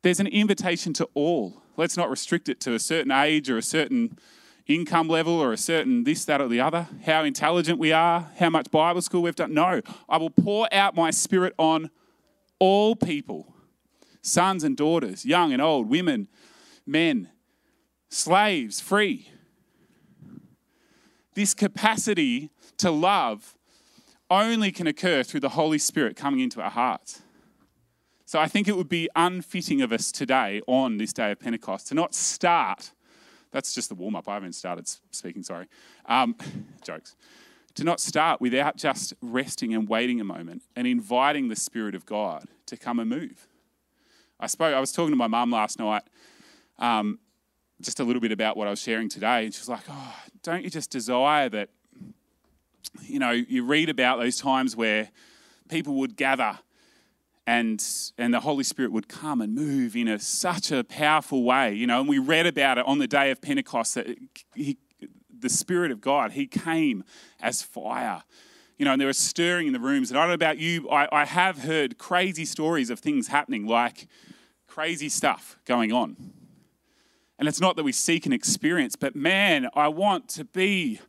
There's 0.02 0.20
an 0.20 0.28
invitation 0.28 0.92
to 0.94 1.08
all. 1.14 1.62
Let's 1.76 1.96
not 1.96 2.10
restrict 2.10 2.48
it 2.48 2.60
to 2.60 2.74
a 2.74 2.78
certain 2.78 3.12
age 3.12 3.50
or 3.50 3.58
a 3.58 3.62
certain 3.62 4.18
income 4.66 5.08
level 5.08 5.34
or 5.34 5.52
a 5.52 5.56
certain 5.56 6.04
this, 6.04 6.24
that, 6.26 6.40
or 6.40 6.48
the 6.48 6.60
other, 6.60 6.88
how 7.04 7.24
intelligent 7.24 7.78
we 7.78 7.92
are, 7.92 8.30
how 8.38 8.50
much 8.50 8.70
Bible 8.70 9.02
school 9.02 9.22
we've 9.22 9.34
done. 9.34 9.52
No, 9.52 9.80
I 10.08 10.16
will 10.16 10.30
pour 10.30 10.72
out 10.72 10.94
my 10.94 11.10
spirit 11.10 11.54
on 11.58 11.90
all 12.58 12.94
people 12.94 13.54
sons 14.22 14.64
and 14.64 14.76
daughters, 14.76 15.24
young 15.24 15.52
and 15.52 15.62
old, 15.62 15.88
women, 15.88 16.28
men, 16.86 17.28
slaves, 18.08 18.80
free. 18.80 19.30
This 21.34 21.54
capacity 21.54 22.50
to 22.78 22.90
love 22.90 23.56
only 24.30 24.72
can 24.72 24.86
occur 24.86 25.22
through 25.22 25.40
the 25.40 25.50
Holy 25.50 25.78
Spirit 25.78 26.16
coming 26.16 26.40
into 26.40 26.60
our 26.60 26.70
hearts. 26.70 27.22
So 28.26 28.38
I 28.38 28.46
think 28.46 28.68
it 28.68 28.76
would 28.76 28.88
be 28.88 29.08
unfitting 29.16 29.82
of 29.82 29.92
us 29.92 30.12
today 30.12 30.60
on 30.68 30.98
this 30.98 31.12
day 31.12 31.32
of 31.32 31.40
Pentecost 31.40 31.88
to 31.88 31.94
not 31.94 32.14
start. 32.14 32.92
That's 33.50 33.74
just 33.74 33.88
the 33.88 33.96
warm 33.96 34.14
up. 34.14 34.28
I 34.28 34.34
haven't 34.34 34.52
started 34.52 34.88
speaking, 35.10 35.42
sorry. 35.42 35.66
Um, 36.06 36.36
jokes. 36.84 37.16
To 37.74 37.84
not 37.84 37.98
start 37.98 38.40
without 38.40 38.76
just 38.76 39.14
resting 39.20 39.74
and 39.74 39.88
waiting 39.88 40.20
a 40.20 40.24
moment 40.24 40.62
and 40.76 40.86
inviting 40.86 41.48
the 41.48 41.56
Spirit 41.56 41.94
of 41.94 42.06
God 42.06 42.44
to 42.66 42.76
come 42.76 43.00
and 43.00 43.10
move. 43.10 43.48
I 44.40 44.46
spoke. 44.46 44.74
I 44.74 44.80
was 44.80 44.90
talking 44.90 45.10
to 45.10 45.16
my 45.16 45.26
mum 45.26 45.50
last 45.50 45.78
night, 45.78 46.02
um, 46.78 47.18
just 47.80 48.00
a 48.00 48.04
little 48.04 48.20
bit 48.20 48.32
about 48.32 48.56
what 48.56 48.66
I 48.66 48.70
was 48.70 48.80
sharing 48.80 49.08
today, 49.08 49.44
and 49.44 49.54
she's 49.54 49.68
like, 49.68 49.82
"Oh, 49.88 50.14
don't 50.42 50.64
you 50.64 50.70
just 50.70 50.90
desire 50.90 51.48
that?" 51.50 51.68
You 53.02 53.18
know, 53.18 53.30
you 53.30 53.64
read 53.64 53.88
about 53.88 54.18
those 54.18 54.38
times 54.38 54.74
where 54.74 55.10
people 55.68 55.94
would 55.96 56.16
gather 56.16 56.58
and 57.46 57.84
and 58.16 58.32
the 58.32 58.40
Holy 58.40 58.64
Spirit 58.64 58.92
would 58.92 59.08
come 59.08 59.40
and 59.40 59.54
move 59.54 59.96
in 59.96 60.08
a, 60.08 60.18
such 60.18 60.72
a 60.72 60.84
powerful 60.84 61.42
way, 61.42 61.74
you 61.74 61.86
know. 61.86 62.00
And 62.00 62.08
we 62.08 62.18
read 62.18 62.46
about 62.46 62.78
it 62.78 62.86
on 62.86 62.98
the 62.98 63.06
day 63.06 63.30
of 63.30 63.42
Pentecost 63.42 63.94
that 63.94 64.16
he, 64.54 64.78
the 65.38 65.48
Spirit 65.48 65.90
of 65.90 66.00
God 66.00 66.32
he 66.32 66.46
came 66.46 67.04
as 67.40 67.62
fire, 67.62 68.22
you 68.78 68.84
know, 68.84 68.92
and 68.92 69.00
there 69.00 69.08
was 69.08 69.18
stirring 69.18 69.66
in 69.66 69.72
the 69.72 69.80
rooms. 69.80 70.10
And 70.10 70.18
I 70.18 70.22
don't 70.22 70.28
know 70.28 70.34
about 70.34 70.58
you, 70.58 70.88
I, 70.90 71.08
I 71.12 71.24
have 71.24 71.58
heard 71.58 71.98
crazy 71.98 72.44
stories 72.44 72.88
of 72.88 73.00
things 73.00 73.28
happening, 73.28 73.66
like 73.66 74.06
crazy 74.80 75.10
stuff 75.10 75.58
going 75.66 75.92
on. 75.92 76.16
And 77.38 77.46
it's 77.46 77.60
not 77.60 77.76
that 77.76 77.82
we 77.82 77.92
seek 77.92 78.24
an 78.24 78.32
experience, 78.32 78.96
but 78.96 79.14
man, 79.14 79.68
I 79.74 79.88
want 79.88 80.26
to 80.30 80.44
be 80.46 81.00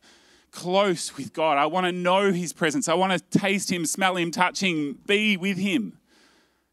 close 0.50 1.16
with 1.16 1.32
God. 1.32 1.56
I 1.56 1.64
want 1.64 1.86
to 1.86 1.92
know 1.92 2.32
His 2.32 2.52
presence. 2.52 2.86
I 2.86 2.92
want 2.92 3.12
to 3.12 3.38
taste 3.38 3.72
Him, 3.72 3.86
smell 3.86 4.18
Him, 4.18 4.30
touch 4.30 4.62
Him, 4.62 4.98
be 5.06 5.38
with 5.38 5.56
Him. 5.56 5.96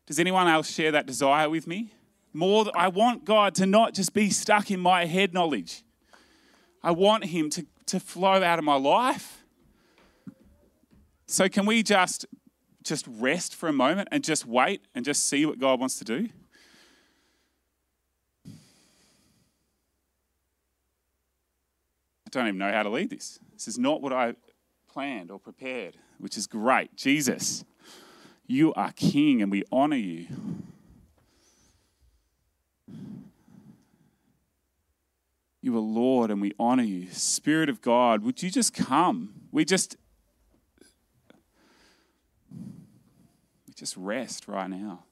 Does 0.07 0.19
anyone 0.19 0.49
else 0.49 0.69
share 0.69 0.91
that 0.91 1.05
desire 1.05 1.49
with 1.49 1.67
me? 1.67 1.93
More, 2.33 2.65
I 2.75 2.89
want 2.89 3.23
God 3.23 3.55
to 3.55 3.65
not 3.65 3.93
just 3.93 4.13
be 4.13 4.29
stuck 4.29 4.69
in 4.69 4.81
my 4.81 5.05
head 5.05 5.33
knowledge. 5.33 5.83
I 6.83 6.91
want 6.91 7.23
Him 7.23 7.49
to, 7.51 7.65
to 7.85 8.01
flow 8.01 8.43
out 8.43 8.59
of 8.59 8.65
my 8.65 8.75
life. 8.75 9.45
So 11.27 11.47
can 11.47 11.65
we 11.65 11.81
just 11.81 12.25
just 12.83 13.05
rest 13.07 13.55
for 13.55 13.69
a 13.69 13.73
moment 13.73 14.09
and 14.11 14.21
just 14.21 14.45
wait 14.45 14.81
and 14.93 15.05
just 15.05 15.25
see 15.27 15.45
what 15.45 15.59
God 15.59 15.79
wants 15.79 15.97
to 15.99 16.03
do? 16.03 16.27
I 22.29 22.39
don't 22.39 22.47
even 22.47 22.59
know 22.59 22.71
how 22.71 22.83
to 22.83 22.89
lead 22.89 23.09
this. 23.09 23.39
This 23.53 23.67
is 23.67 23.79
not 23.79 24.03
what 24.03 24.13
I 24.13 24.35
planned 24.87 25.31
or 25.31 25.39
prepared, 25.39 25.97
which 26.19 26.37
is 26.37 26.45
great. 26.45 26.95
Jesus. 26.95 27.65
You 28.45 28.71
are 28.75 28.91
King 28.91 29.41
and 29.41 29.51
we 29.51 29.63
honor 29.71 29.95
you. 29.95 30.27
You 35.61 35.75
are 35.75 35.81
Lord 35.81 36.29
and 36.29 36.39
we 36.39 36.53
honor 36.59 36.83
you. 36.83 37.07
Spirit 37.11 37.67
of 37.67 37.81
God, 37.81 38.21
would 38.21 38.43
you 38.43 38.51
just 38.51 38.75
come? 38.75 39.33
We 39.51 39.65
just 39.65 39.97
we 42.51 43.73
just 43.73 43.97
rest 43.97 44.47
right 44.47 44.69
now. 44.69 45.03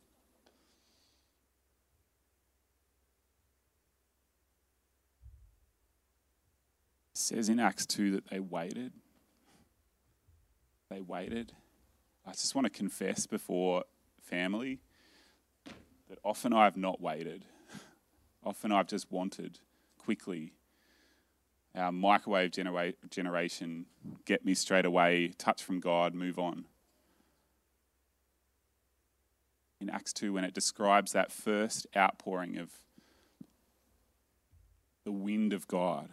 Says 7.28 7.50
in 7.50 7.60
Acts 7.60 7.86
2 7.86 8.12
that 8.12 8.30
they 8.30 8.40
waited. 8.40 8.94
They 10.90 11.02
waited. 11.02 11.52
I 12.26 12.32
just 12.32 12.56
want 12.56 12.66
to 12.66 12.70
confess 12.70 13.28
before 13.28 13.84
family 14.22 14.80
that 16.10 16.20
often 16.24 16.54
I 16.54 16.64
have 16.64 16.78
not 16.78 17.02
waited. 17.02 17.44
Often 18.46 18.72
I've 18.72 18.88
just 18.88 19.12
wanted 19.12 19.60
quickly. 19.98 20.54
Our 21.76 21.92
microwave 21.92 22.52
genera- 22.52 22.94
generation, 23.10 23.88
get 24.24 24.46
me 24.46 24.54
straight 24.54 24.86
away, 24.86 25.34
touch 25.38 25.62
from 25.62 25.82
God, 25.82 26.16
move 26.16 26.40
on. 26.40 26.64
In 29.82 29.90
Acts 29.90 30.14
2, 30.14 30.32
when 30.32 30.46
it 30.46 30.54
describes 30.54 31.12
that 31.12 31.34
first 31.34 31.88
outpouring 31.96 32.58
of 32.58 32.72
the 35.04 35.12
wind 35.12 35.52
of 35.52 35.68
God, 35.68 36.10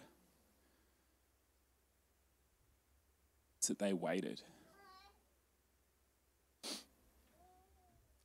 that 3.68 3.78
they 3.78 3.92
waited. 3.92 4.42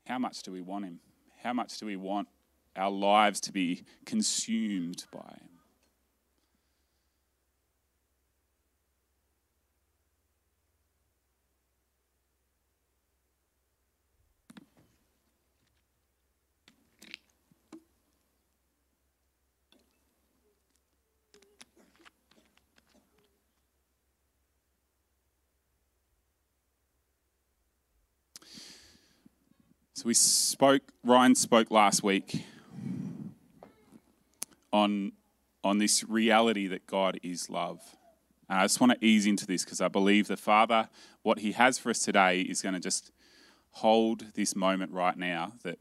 How 0.05 0.17
much 0.17 0.41
do 0.41 0.51
we 0.51 0.61
want 0.61 0.85
Him? 0.85 0.99
How 1.43 1.53
much 1.53 1.77
do 1.77 1.85
we 1.85 1.95
want 1.95 2.27
our 2.75 2.89
lives 2.89 3.39
to 3.41 3.51
be 3.51 3.83
consumed 4.05 5.05
by 5.11 5.37
Him? 5.39 5.58
So 29.99 30.07
we 30.07 30.13
spoke, 30.13 30.81
Ryan 31.03 31.35
spoke 31.35 31.69
last 31.71 32.03
week 32.03 32.45
on, 34.71 35.11
on 35.61 35.77
this 35.77 36.05
reality 36.05 36.67
that 36.67 36.87
God 36.87 37.19
is 37.21 37.49
love. 37.49 37.81
And 38.47 38.61
I 38.61 38.63
just 38.63 38.79
want 38.79 38.93
to 38.93 39.05
ease 39.05 39.25
into 39.25 39.45
this 39.45 39.65
because 39.65 39.81
I 39.81 39.89
believe 39.89 40.29
the 40.29 40.37
Father, 40.37 40.87
what 41.21 41.39
He 41.39 41.51
has 41.51 41.77
for 41.77 41.89
us 41.89 41.99
today, 41.99 42.39
is 42.39 42.61
going 42.61 42.75
to 42.75 42.79
just 42.79 43.11
hold 43.71 44.23
this 44.35 44.55
moment 44.55 44.93
right 44.93 45.17
now. 45.17 45.51
That 45.63 45.79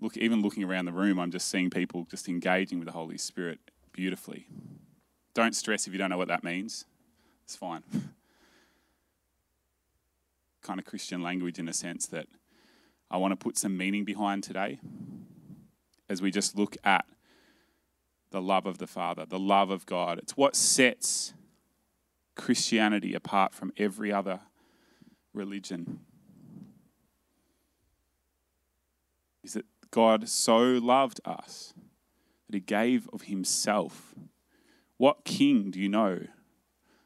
look, 0.00 0.16
even 0.16 0.40
looking 0.40 0.62
around 0.62 0.84
the 0.84 0.92
room, 0.92 1.18
I'm 1.18 1.32
just 1.32 1.50
seeing 1.50 1.68
people 1.68 2.06
just 2.08 2.28
engaging 2.28 2.78
with 2.78 2.86
the 2.86 2.92
Holy 2.92 3.18
Spirit 3.18 3.58
beautifully. 3.90 4.46
Don't 5.34 5.56
stress 5.56 5.88
if 5.88 5.92
you 5.92 5.98
don't 5.98 6.10
know 6.10 6.16
what 6.16 6.28
that 6.28 6.44
means. 6.44 6.84
It's 7.42 7.56
fine. 7.56 7.82
kind 10.62 10.78
of 10.78 10.86
Christian 10.86 11.24
language 11.24 11.58
in 11.58 11.66
a 11.66 11.72
sense 11.72 12.06
that 12.06 12.28
I 13.10 13.18
want 13.18 13.32
to 13.32 13.36
put 13.36 13.56
some 13.56 13.76
meaning 13.76 14.04
behind 14.04 14.42
today 14.42 14.80
as 16.08 16.20
we 16.20 16.30
just 16.30 16.56
look 16.56 16.76
at 16.84 17.04
the 18.30 18.40
love 18.42 18.66
of 18.66 18.78
the 18.78 18.86
Father, 18.86 19.24
the 19.24 19.38
love 19.38 19.70
of 19.70 19.86
God. 19.86 20.18
It's 20.18 20.36
what 20.36 20.56
sets 20.56 21.32
Christianity 22.34 23.14
apart 23.14 23.54
from 23.54 23.72
every 23.76 24.12
other 24.12 24.40
religion. 25.32 26.00
Is 29.42 29.54
that 29.54 29.66
God 29.90 30.28
so 30.28 30.58
loved 30.58 31.20
us 31.24 31.72
that 32.48 32.54
he 32.54 32.60
gave 32.60 33.08
of 33.12 33.22
himself. 33.22 34.14
What 34.96 35.24
king 35.24 35.70
do 35.70 35.80
you 35.80 35.88
know? 35.88 36.26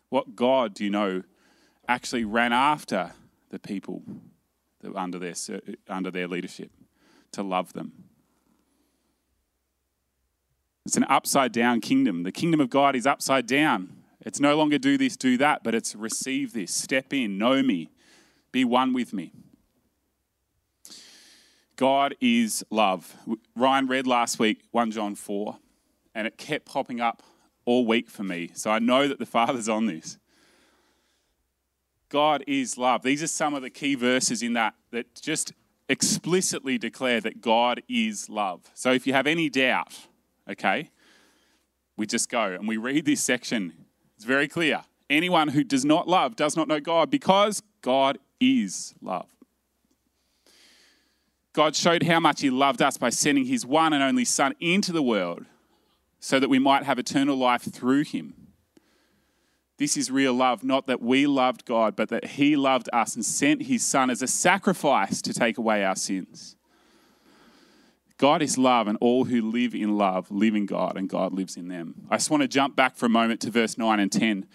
What 0.09 0.35
God 0.35 0.75
do 0.75 0.85
you 0.85 0.91
know 0.91 1.23
actually 1.87 2.25
ran 2.25 2.53
after 2.53 3.13
the 3.51 3.59
people 3.59 4.03
under 4.95 5.19
their, 5.19 5.35
under 5.89 6.11
their 6.11 6.29
leadership, 6.29 6.71
to 7.33 7.43
love 7.43 7.73
them. 7.73 7.93
It's 10.87 10.97
an 10.97 11.05
upside 11.09 11.53
down 11.53 11.81
kingdom. 11.81 12.23
The 12.23 12.33
kingdom 12.33 12.61
of 12.61 12.71
God 12.71 12.97
is 12.97 13.07
upside 13.07 13.47
down. 13.47 14.01
It's 14.21 14.41
no 14.41 14.57
longer 14.57 14.79
do 14.79 14.99
this, 14.99 15.17
do 15.17 15.37
that, 15.39 15.63
but 15.63 15.75
it's 15.75 15.95
receive 15.95 16.53
this, 16.53 16.75
step 16.75 17.13
in, 17.13 17.39
know 17.39 17.63
me, 17.63 17.91
be 18.53 18.65
one 18.65 18.93
with 18.93 19.13
me. 19.13 19.33
God 21.77 22.15
is 22.21 22.63
love. 22.71 23.17
Ryan 23.57 23.87
read 23.87 24.07
last 24.07 24.39
week 24.39 24.63
1 24.73 24.91
John 24.91 25.15
4, 25.15 25.57
and 26.15 26.27
it 26.27 26.37
kept 26.37 26.67
popping 26.67 27.01
up 27.01 27.23
all 27.65 27.87
week 27.87 28.11
for 28.11 28.23
me. 28.23 28.51
So 28.53 28.71
I 28.71 28.79
know 28.79 29.09
that 29.09 29.19
the 29.19 29.25
Father's 29.25 29.69
on 29.69 29.87
this. 29.87 30.19
God 32.11 32.45
is 32.47 32.77
love. 32.77 33.03
These 33.03 33.23
are 33.23 33.29
some 33.29 33.55
of 33.55 33.63
the 33.63 33.71
key 33.71 33.95
verses 33.95 34.43
in 34.43 34.53
that 34.55 34.75
that 34.91 35.15
just 35.15 35.53
explicitly 35.89 36.77
declare 36.77 37.21
that 37.21 37.41
God 37.41 37.83
is 37.89 38.29
love. 38.29 38.63
So 38.75 38.93
if 38.93 39.07
you 39.07 39.13
have 39.13 39.27
any 39.27 39.49
doubt, 39.49 39.99
okay, 40.49 40.91
we 41.97 42.07
just 42.07 42.29
go 42.29 42.43
and 42.43 42.69
we 42.69 42.77
read 42.77 43.05
this 43.07 43.23
section. 43.23 43.73
It's 44.17 44.25
very 44.25 44.49
clear. 44.49 44.83
Anyone 45.09 45.49
who 45.49 45.65
does 45.65 45.85
not 45.85 46.07
love 46.07 46.37
does 46.37 46.57
not 46.57 46.69
know 46.69 46.81
God 46.81 47.11
because 47.11 47.63
God 47.81 48.19
is 48.41 48.95
love. 49.01 49.27
God 51.53 51.75
showed 51.75 52.05
how 52.05 52.21
much 52.21 52.41
He 52.41 52.51
loved 52.51 52.83
us 52.83 52.97
by 52.97 53.11
sending 53.11 53.47
His 53.47 53.67
one 53.67 53.93
and 53.93 54.03
only 54.03 54.25
Son 54.25 54.55
into 54.61 54.93
the 54.93 55.03
world 55.03 55.45
so 56.21 56.39
that 56.39 56.49
we 56.49 56.59
might 56.59 56.85
have 56.85 56.99
eternal 56.99 57.37
life 57.37 57.63
through 57.63 58.05
Him. 58.05 58.40
This 59.81 59.97
is 59.97 60.11
real 60.11 60.35
love, 60.35 60.63
not 60.63 60.87
that 60.89 61.01
we 61.01 61.27
loved 61.27 61.65
God, 61.65 61.97
but 61.97 62.11
that 62.11 62.27
He 62.27 62.55
loved 62.55 62.91
us 62.93 63.15
and 63.15 63.25
sent 63.25 63.63
His 63.63 63.83
Son 63.83 64.11
as 64.11 64.21
a 64.21 64.27
sacrifice 64.27 65.23
to 65.23 65.33
take 65.33 65.57
away 65.57 65.83
our 65.83 65.97
sins. 65.97 66.55
God 68.19 68.43
is 68.43 68.59
love, 68.59 68.89
and 68.89 68.99
all 69.01 69.25
who 69.25 69.41
live 69.41 69.75
in 69.75 69.97
love 69.97 70.31
live 70.31 70.55
in 70.55 70.67
God, 70.67 70.99
and 70.99 71.09
God 71.09 71.33
lives 71.33 71.57
in 71.57 71.69
them. 71.69 71.95
I 72.11 72.19
just 72.19 72.29
want 72.29 72.43
to 72.43 72.49
jump 72.49 72.77
back 72.77 72.95
for 72.95 73.07
a 73.07 73.09
moment 73.09 73.41
to 73.41 73.51
verse 73.51 73.79
9 73.79 73.99
and 73.99 74.13
10. 74.13 74.47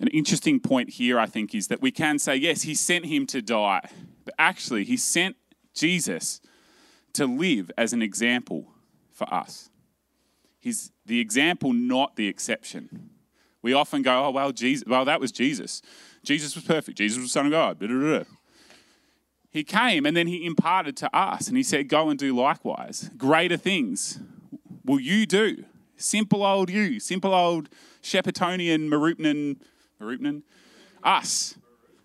An 0.00 0.08
interesting 0.08 0.58
point 0.58 0.90
here, 0.90 1.20
I 1.20 1.26
think, 1.26 1.54
is 1.54 1.68
that 1.68 1.80
we 1.80 1.92
can 1.92 2.18
say, 2.18 2.34
yes, 2.34 2.62
He 2.62 2.74
sent 2.74 3.06
Him 3.06 3.26
to 3.26 3.40
die, 3.40 3.88
but 4.24 4.34
actually, 4.40 4.82
He 4.82 4.96
sent 4.96 5.36
Jesus 5.72 6.40
to 7.12 7.26
live 7.26 7.70
as 7.78 7.92
an 7.92 8.02
example 8.02 8.72
for 9.12 9.32
us. 9.32 9.70
He's 10.58 10.90
the 11.06 11.20
example, 11.20 11.72
not 11.72 12.16
the 12.16 12.26
exception. 12.26 13.10
We 13.62 13.72
often 13.72 14.02
go, 14.02 14.26
oh, 14.26 14.30
well, 14.30 14.52
Jesus, 14.52 14.84
well, 14.86 15.04
that 15.04 15.20
was 15.20 15.32
Jesus. 15.32 15.82
Jesus 16.24 16.54
was 16.54 16.64
perfect. 16.64 16.98
Jesus 16.98 17.20
was 17.20 17.32
Son 17.32 17.46
of 17.46 17.52
God. 17.52 18.26
He 19.50 19.64
came 19.64 20.06
and 20.06 20.16
then 20.16 20.26
he 20.26 20.44
imparted 20.44 20.96
to 20.98 21.16
us 21.16 21.48
and 21.48 21.56
he 21.56 21.62
said, 21.62 21.88
go 21.88 22.08
and 22.08 22.18
do 22.18 22.36
likewise. 22.36 23.10
Greater 23.16 23.56
things 23.56 24.20
will 24.84 25.00
you 25.00 25.26
do. 25.26 25.64
Simple 25.96 26.44
old 26.44 26.70
you, 26.70 27.00
simple 27.00 27.34
old 27.34 27.68
Sheppartonian, 28.02 28.88
Mooroopnan, 28.88 29.56
Mooroopnan, 30.00 30.42
us. 31.02 31.56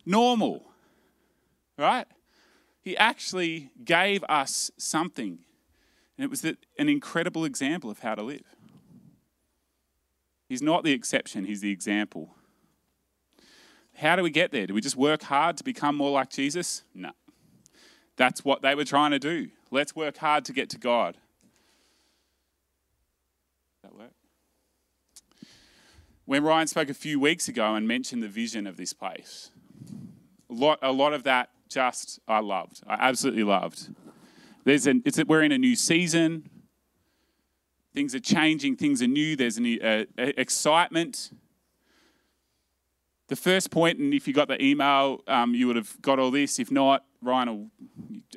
Normal, 0.06 0.66
right? 1.78 2.08
He 2.82 2.98
actually 2.98 3.70
gave 3.86 4.24
us 4.28 4.72
something. 4.78 5.40
And 6.18 6.26
it 6.26 6.30
was 6.30 6.44
an 6.44 6.58
incredible 6.90 7.46
example 7.46 7.90
of 7.90 8.00
how 8.00 8.16
to 8.16 8.24
live. 8.24 8.44
He's 10.48 10.62
not 10.62 10.84
the 10.84 10.92
exception, 10.92 11.46
he's 11.46 11.62
the 11.62 11.72
example. 11.72 12.36
How 13.96 14.16
do 14.16 14.24
we 14.24 14.30
get 14.30 14.52
there? 14.52 14.66
Do 14.66 14.74
we 14.74 14.82
just 14.82 14.96
work 14.96 15.24
hard 15.24 15.58
to 15.58 15.64
become 15.64 15.96
more 15.96 16.12
like 16.12 16.30
Jesus? 16.30 16.84
No. 16.94 17.12
That's 18.16 18.44
what 18.44 18.62
they 18.62 18.76
were 18.76 18.86
trying 18.86 19.12
to 19.12 19.20
do. 19.20 19.50
Let's 19.72 19.96
work 19.96 20.18
hard 20.18 20.46
to 20.46 20.54
get 20.54 20.70
to 20.72 20.78
God. 20.78 21.18
That 23.84 23.96
work? 23.96 24.12
When 26.26 26.44
Ryan 26.44 26.68
spoke 26.68 26.90
a 26.90 26.94
few 26.94 27.20
weeks 27.20 27.48
ago 27.48 27.76
and 27.76 27.88
mentioned 27.88 28.24
the 28.24 28.28
vision 28.28 28.66
of 28.66 28.78
this 28.78 28.94
place, 28.94 29.52
a 30.50 30.54
lot, 30.54 30.80
a 30.82 30.92
lot 30.92 31.14
of 31.14 31.24
that 31.24 31.50
just 31.70 32.20
I 32.28 32.40
loved. 32.40 32.82
I 32.88 32.98
absolutely 33.00 33.44
loved. 33.44 33.90
There's 34.64 34.88
an, 34.88 35.02
it's 35.06 35.22
we're 35.26 35.42
in 35.42 35.52
a 35.52 35.58
new 35.58 35.76
season. 35.76 36.50
Things 37.94 38.16
are 38.16 38.20
changing. 38.20 38.76
Things 38.76 39.02
are 39.02 39.08
new. 39.08 39.36
There's 39.36 39.58
an 39.58 39.80
uh, 39.82 40.06
excitement. 40.18 41.32
The 43.28 43.36
first 43.36 43.72
point, 43.72 44.00
and 44.00 44.14
if 44.14 44.28
you 44.28 44.34
got 44.34 44.48
the 44.48 44.64
email, 44.64 45.22
um, 45.28 45.56
you 45.56 45.68
would 45.68 45.76
have 45.76 46.02
got 46.02 46.20
all 46.20 46.32
this. 46.32 46.60
If 46.60 46.72
not, 46.72 47.06
Ryan 47.22 47.50
will 47.50 47.70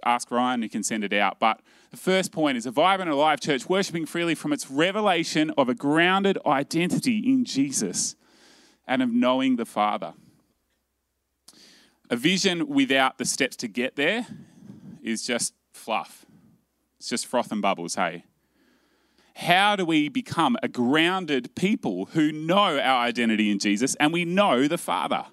ask 0.04 0.30
Ryan. 0.30 0.62
He 0.62 0.68
can 0.68 0.82
send 0.82 1.04
it 1.04 1.12
out. 1.12 1.38
But 1.38 1.60
the 1.90 1.96
first 1.96 2.32
point 2.32 2.56
is 2.56 2.66
a 2.66 2.70
vibrant, 2.70 3.10
alive 3.10 3.40
church 3.40 3.68
worshiping 3.68 4.06
freely 4.06 4.34
from 4.34 4.52
its 4.52 4.70
revelation 4.70 5.50
of 5.56 5.68
a 5.68 5.74
grounded 5.74 6.38
identity 6.46 7.18
in 7.18 7.44
Jesus 7.44 8.14
and 8.86 9.02
of 9.02 9.10
knowing 9.10 9.56
the 9.56 9.64
Father. 9.64 10.14
A 12.08 12.16
vision 12.16 12.68
without 12.68 13.18
the 13.18 13.24
steps 13.24 13.56
to 13.56 13.68
get 13.68 13.96
there 13.96 14.26
is 15.02 15.26
just 15.26 15.54
fluff. 15.72 16.24
It's 16.98 17.08
just 17.08 17.26
froth 17.26 17.50
and 17.50 17.60
bubbles, 17.60 17.96
hey? 17.96 18.24
How 19.36 19.76
do 19.76 19.84
we 19.84 20.08
become 20.08 20.56
a 20.62 20.68
grounded 20.68 21.54
people 21.54 22.06
who 22.06 22.32
know 22.32 22.78
our 22.78 23.04
identity 23.04 23.50
in 23.50 23.58
Jesus 23.58 23.94
and 23.96 24.10
we 24.10 24.24
know 24.24 24.66
the 24.66 24.78
Father? 24.78 25.26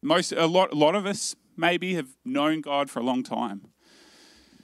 Most, 0.00 0.32
a 0.32 0.46
lot, 0.46 0.72
a 0.72 0.74
lot 0.74 0.94
of 0.94 1.04
us 1.04 1.36
maybe 1.54 1.96
have 1.96 2.08
known 2.24 2.62
God 2.62 2.88
for 2.88 3.00
a 3.00 3.02
long 3.02 3.22
time. 3.22 3.68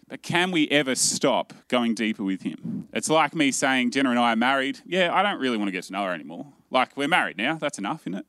But 0.09 0.23
can 0.23 0.51
we 0.51 0.68
ever 0.68 0.95
stop 0.95 1.53
going 1.68 1.95
deeper 1.95 2.25
with 2.25 2.40
Him? 2.40 2.88
It's 2.95 3.11
like 3.11 3.35
me 3.35 3.53
saying, 3.53 3.90
Jenna 3.90 4.09
and 4.09 4.18
I 4.18 4.33
are 4.33 4.37
married. 4.37 4.81
Yeah, 4.87 5.14
I 5.14 5.23
don't 5.23 5.38
really 5.38 5.59
want 5.59 5.68
to 5.68 5.73
get 5.73 5.85
to 5.85 5.92
know 5.92 6.05
her 6.05 6.14
anymore. 6.14 6.47
Like, 6.71 6.97
we're 6.97 7.09
married 7.09 7.37
now. 7.37 7.57
That's 7.57 7.77
enough, 7.77 8.07
isn't 8.07 8.14
it? 8.14 8.27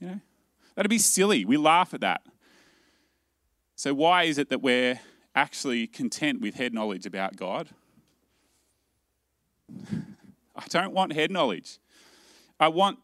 You 0.00 0.06
know, 0.08 0.20
that'd 0.74 0.90
be 0.90 0.98
silly. 0.98 1.46
We 1.46 1.56
laugh 1.56 1.94
at 1.94 2.02
that. 2.02 2.20
So, 3.74 3.94
why 3.94 4.24
is 4.24 4.36
it 4.36 4.50
that 4.50 4.60
we're 4.60 5.00
actually 5.36 5.86
content 5.86 6.40
with 6.40 6.54
head 6.54 6.74
knowledge 6.74 7.06
about 7.06 7.36
God? 7.36 7.68
I 10.56 10.64
don't 10.68 10.92
want 10.92 11.12
head 11.12 11.30
knowledge. 11.30 11.78
I 12.58 12.68
want 12.68 12.98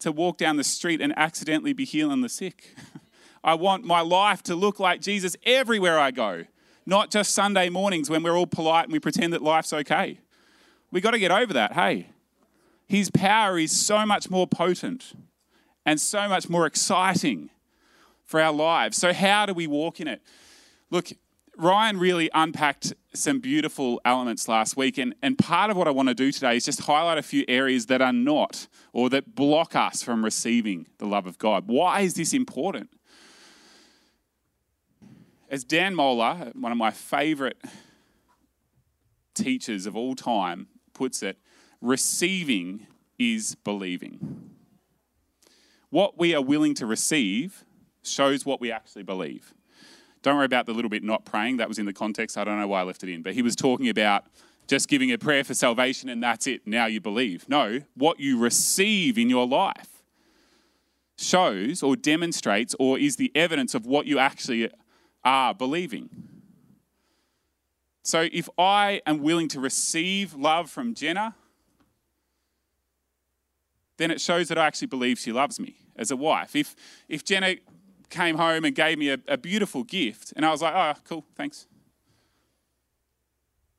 to 0.00 0.10
walk 0.12 0.36
down 0.36 0.56
the 0.56 0.64
street 0.64 1.00
and 1.00 1.16
accidentally 1.16 1.72
be 1.72 1.84
healing 1.84 2.20
the 2.20 2.28
sick. 2.28 2.74
I 3.44 3.54
want 3.54 3.84
my 3.84 4.00
life 4.00 4.42
to 4.44 4.56
look 4.56 4.80
like 4.80 5.00
Jesus 5.00 5.36
everywhere 5.44 5.98
I 5.98 6.10
go, 6.10 6.44
not 6.84 7.10
just 7.10 7.32
Sunday 7.32 7.68
mornings 7.68 8.10
when 8.10 8.22
we're 8.22 8.36
all 8.36 8.46
polite 8.46 8.84
and 8.84 8.92
we 8.92 8.98
pretend 8.98 9.32
that 9.32 9.42
life's 9.42 9.72
okay. 9.72 10.18
We 10.90 11.00
got 11.00 11.12
to 11.12 11.18
get 11.18 11.30
over 11.30 11.52
that, 11.52 11.74
hey. 11.74 12.08
His 12.88 13.10
power 13.10 13.58
is 13.58 13.72
so 13.72 14.04
much 14.04 14.30
more 14.30 14.46
potent 14.46 15.12
and 15.84 16.00
so 16.00 16.28
much 16.28 16.48
more 16.48 16.66
exciting 16.66 17.50
for 18.24 18.40
our 18.40 18.52
lives. 18.52 18.96
So, 18.96 19.12
how 19.12 19.46
do 19.46 19.54
we 19.54 19.66
walk 19.66 20.00
in 20.00 20.08
it? 20.08 20.22
Look, 20.90 21.10
Ryan 21.56 21.98
really 21.98 22.28
unpacked 22.34 22.92
some 23.14 23.40
beautiful 23.40 24.00
elements 24.04 24.46
last 24.46 24.76
week, 24.76 24.98
and, 24.98 25.14
and 25.22 25.38
part 25.38 25.70
of 25.70 25.76
what 25.76 25.88
I 25.88 25.90
want 25.90 26.08
to 26.08 26.14
do 26.14 26.30
today 26.30 26.56
is 26.56 26.66
just 26.66 26.82
highlight 26.82 27.16
a 27.16 27.22
few 27.22 27.44
areas 27.48 27.86
that 27.86 28.02
are 28.02 28.12
not 28.12 28.68
or 28.92 29.08
that 29.10 29.34
block 29.34 29.74
us 29.74 30.02
from 30.02 30.22
receiving 30.22 30.86
the 30.98 31.06
love 31.06 31.26
of 31.26 31.38
God. 31.38 31.64
Why 31.66 32.02
is 32.02 32.14
this 32.14 32.34
important? 32.34 32.90
As 35.48 35.64
Dan 35.64 35.94
Mohler, 35.94 36.54
one 36.54 36.72
of 36.72 36.78
my 36.78 36.90
favorite 36.90 37.56
teachers 39.34 39.86
of 39.86 39.96
all 39.96 40.14
time, 40.14 40.66
puts 40.92 41.22
it, 41.22 41.38
receiving 41.80 42.86
is 43.18 43.54
believing. 43.54 44.50
What 45.88 46.18
we 46.18 46.34
are 46.34 46.42
willing 46.42 46.74
to 46.74 46.86
receive 46.86 47.64
shows 48.02 48.44
what 48.44 48.60
we 48.60 48.70
actually 48.70 49.04
believe. 49.04 49.54
Don't 50.26 50.34
worry 50.34 50.44
about 50.44 50.66
the 50.66 50.72
little 50.72 50.88
bit 50.88 51.04
not 51.04 51.24
praying. 51.24 51.58
That 51.58 51.68
was 51.68 51.78
in 51.78 51.86
the 51.86 51.92
context. 51.92 52.36
I 52.36 52.42
don't 52.42 52.58
know 52.58 52.66
why 52.66 52.80
I 52.80 52.82
left 52.82 53.04
it 53.04 53.08
in. 53.08 53.22
But 53.22 53.34
he 53.34 53.42
was 53.42 53.54
talking 53.54 53.88
about 53.88 54.24
just 54.66 54.88
giving 54.88 55.12
a 55.12 55.18
prayer 55.18 55.44
for 55.44 55.54
salvation 55.54 56.08
and 56.08 56.20
that's 56.20 56.48
it. 56.48 56.66
Now 56.66 56.86
you 56.86 57.00
believe. 57.00 57.48
No, 57.48 57.82
what 57.94 58.18
you 58.18 58.36
receive 58.36 59.18
in 59.18 59.30
your 59.30 59.46
life 59.46 60.02
shows 61.16 61.80
or 61.80 61.94
demonstrates 61.94 62.74
or 62.80 62.98
is 62.98 63.14
the 63.14 63.30
evidence 63.36 63.72
of 63.72 63.86
what 63.86 64.06
you 64.06 64.18
actually 64.18 64.68
are 65.22 65.54
believing. 65.54 66.10
So 68.02 68.26
if 68.32 68.48
I 68.58 69.02
am 69.06 69.22
willing 69.22 69.46
to 69.50 69.60
receive 69.60 70.34
love 70.34 70.68
from 70.68 70.94
Jenna, 70.94 71.36
then 73.96 74.10
it 74.10 74.20
shows 74.20 74.48
that 74.48 74.58
I 74.58 74.66
actually 74.66 74.88
believe 74.88 75.20
she 75.20 75.30
loves 75.30 75.60
me 75.60 75.76
as 75.94 76.10
a 76.10 76.16
wife. 76.16 76.56
If, 76.56 76.74
if 77.08 77.24
Jenna 77.24 77.54
came 78.10 78.36
home 78.36 78.64
and 78.64 78.74
gave 78.74 78.98
me 78.98 79.10
a, 79.10 79.18
a 79.28 79.36
beautiful 79.36 79.84
gift, 79.84 80.32
and 80.36 80.44
I 80.44 80.50
was 80.50 80.62
like, 80.62 80.74
oh, 80.74 81.00
cool, 81.04 81.24
thanks. 81.34 81.66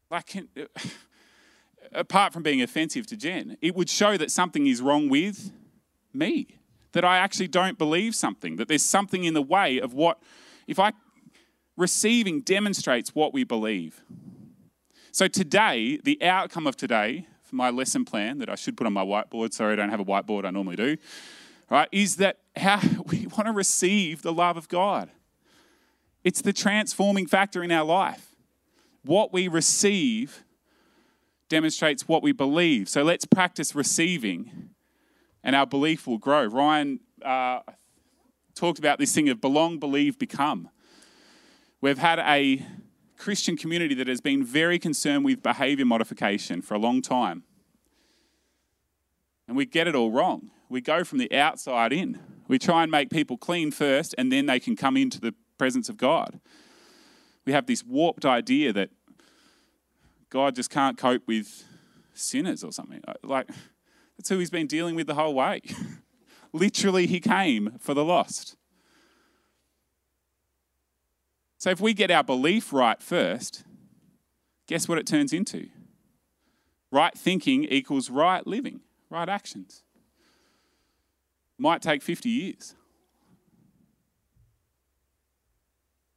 Like, 0.10 0.36
apart 1.92 2.34
from 2.34 2.44
being 2.44 2.62
offensive 2.62 3.08
to 3.08 3.18
Jen, 3.18 3.58
it 3.62 3.76
would 3.76 3.90
show 3.90 4.18
that 4.18 4.32
something 4.32 4.68
is 4.68 4.82
wrong 4.82 5.10
with 5.10 5.52
me, 6.14 6.60
that 6.94 7.06
I 7.06 7.18
actually 7.18 7.48
don't 7.48 7.78
believe 7.78 8.16
something, 8.16 8.56
that 8.58 8.68
there's 8.68 8.84
something 8.84 9.24
in 9.24 9.34
the 9.34 9.42
way 9.42 9.80
of 9.80 9.94
what, 9.94 10.22
if 10.68 10.80
I, 10.80 10.94
receiving 11.76 12.42
demonstrates 12.42 13.14
what 13.14 13.34
we 13.34 13.44
believe. 13.44 14.02
So 15.12 15.28
today, 15.28 16.00
the 16.04 16.22
outcome 16.24 16.68
of 16.68 16.76
today 16.76 17.28
for 17.44 17.56
my 17.56 17.70
lesson 17.70 18.06
plan 18.06 18.40
that 18.40 18.50
I 18.50 18.56
should 18.56 18.78
put 18.78 18.86
on 18.86 18.94
my 18.94 19.04
whiteboard. 19.04 19.54
Sorry, 19.54 19.74
I 19.74 19.76
don't 19.76 19.90
have 19.90 20.00
a 20.00 20.06
whiteboard, 20.06 20.46
I 20.46 20.52
normally 20.52 20.76
do. 20.76 20.98
Right, 21.70 21.90
is 21.92 22.18
that 22.18 22.40
how 22.58 22.80
we 23.08 23.28
want 23.28 23.46
to 23.46 23.52
receive 23.52 24.22
the 24.22 24.34
love 24.34 24.58
of 24.58 24.68
God? 24.68 25.10
It's 26.24 26.42
the 26.42 26.54
transforming 26.54 27.28
factor 27.28 27.64
in 27.64 27.72
our 27.72 27.86
life. 27.86 28.36
What 29.04 29.32
we 29.32 29.48
receive 29.48 30.44
demonstrates 31.50 32.08
what 32.08 32.22
we 32.22 32.32
believe. 32.32 32.90
So 32.90 33.04
let's 33.04 33.26
practice 33.26 33.74
receiving, 33.74 34.72
and 35.44 35.56
our 35.56 35.66
belief 35.66 36.06
will 36.06 36.18
grow. 36.18 36.46
Ryan 36.46 37.00
uh, 37.24 37.62
talked 38.56 38.80
about 38.80 39.00
this 39.00 39.14
thing 39.14 39.30
of 39.30 39.40
belong, 39.40 39.80
believe, 39.80 40.20
become. 40.20 40.70
We've 41.80 41.98
had 41.98 42.20
a 42.20 42.66
Christian 43.18 43.56
community 43.56 43.96
that 43.96 44.08
has 44.08 44.22
been 44.22 44.44
very 44.44 44.80
concerned 44.80 45.26
with 45.26 45.42
behavior 45.42 45.86
modification 45.86 46.62
for 46.62 46.74
a 46.74 46.80
long 46.80 47.02
time. 47.02 47.44
And 49.48 49.56
we 49.56 49.66
get 49.66 49.88
it 49.88 49.96
all 49.96 50.12
wrong. 50.12 50.52
We 50.70 50.82
go 50.82 51.04
from 51.04 51.20
the 51.20 51.34
outside 51.34 51.94
in. 51.94 52.20
We 52.48 52.60
try 52.60 52.84
and 52.84 52.92
make 52.92 53.10
people 53.10 53.38
clean 53.38 53.72
first, 53.72 54.16
and 54.18 54.32
then 54.32 54.46
they 54.46 54.60
can 54.60 54.76
come 54.76 54.96
into 54.96 55.20
the 55.20 55.34
presence 55.58 55.90
of 55.90 55.98
God. 55.98 56.40
We 57.46 57.54
have 57.54 57.66
this 57.66 57.84
warped 57.84 58.26
idea 58.26 58.74
that 58.74 58.90
God 60.30 60.56
just 60.56 60.70
can't 60.70 60.98
cope 60.98 61.24
with 61.28 61.66
sinners 62.14 62.64
or 62.64 62.72
something. 62.72 63.02
Uh, 63.08 63.14
like, 63.24 63.50
that's 64.18 64.30
who 64.30 64.40
he's 64.40 64.50
been 64.50 64.68
dealing 64.68 64.96
with 64.96 65.08
the 65.08 65.16
whole 65.16 65.34
way. 65.34 65.62
Literally, 66.54 67.08
he 67.08 67.20
came 67.20 67.78
for 67.80 67.94
the 67.94 68.04
lost. 68.04 68.56
So, 71.58 71.70
if 71.70 71.82
we 71.82 71.94
get 71.94 72.12
our 72.12 72.24
belief 72.24 72.72
right 72.72 73.02
first, 73.02 73.64
guess 74.68 74.88
what 74.88 74.98
it 74.98 75.08
turns 75.08 75.34
into? 75.34 75.70
Right 76.92 77.18
thinking 77.18 77.66
equals 77.66 78.10
right 78.10 78.46
living, 78.46 78.82
right 79.10 79.28
actions. 79.28 79.84
Might 81.58 81.82
take 81.82 82.04
50 82.04 82.30
years, 82.30 82.76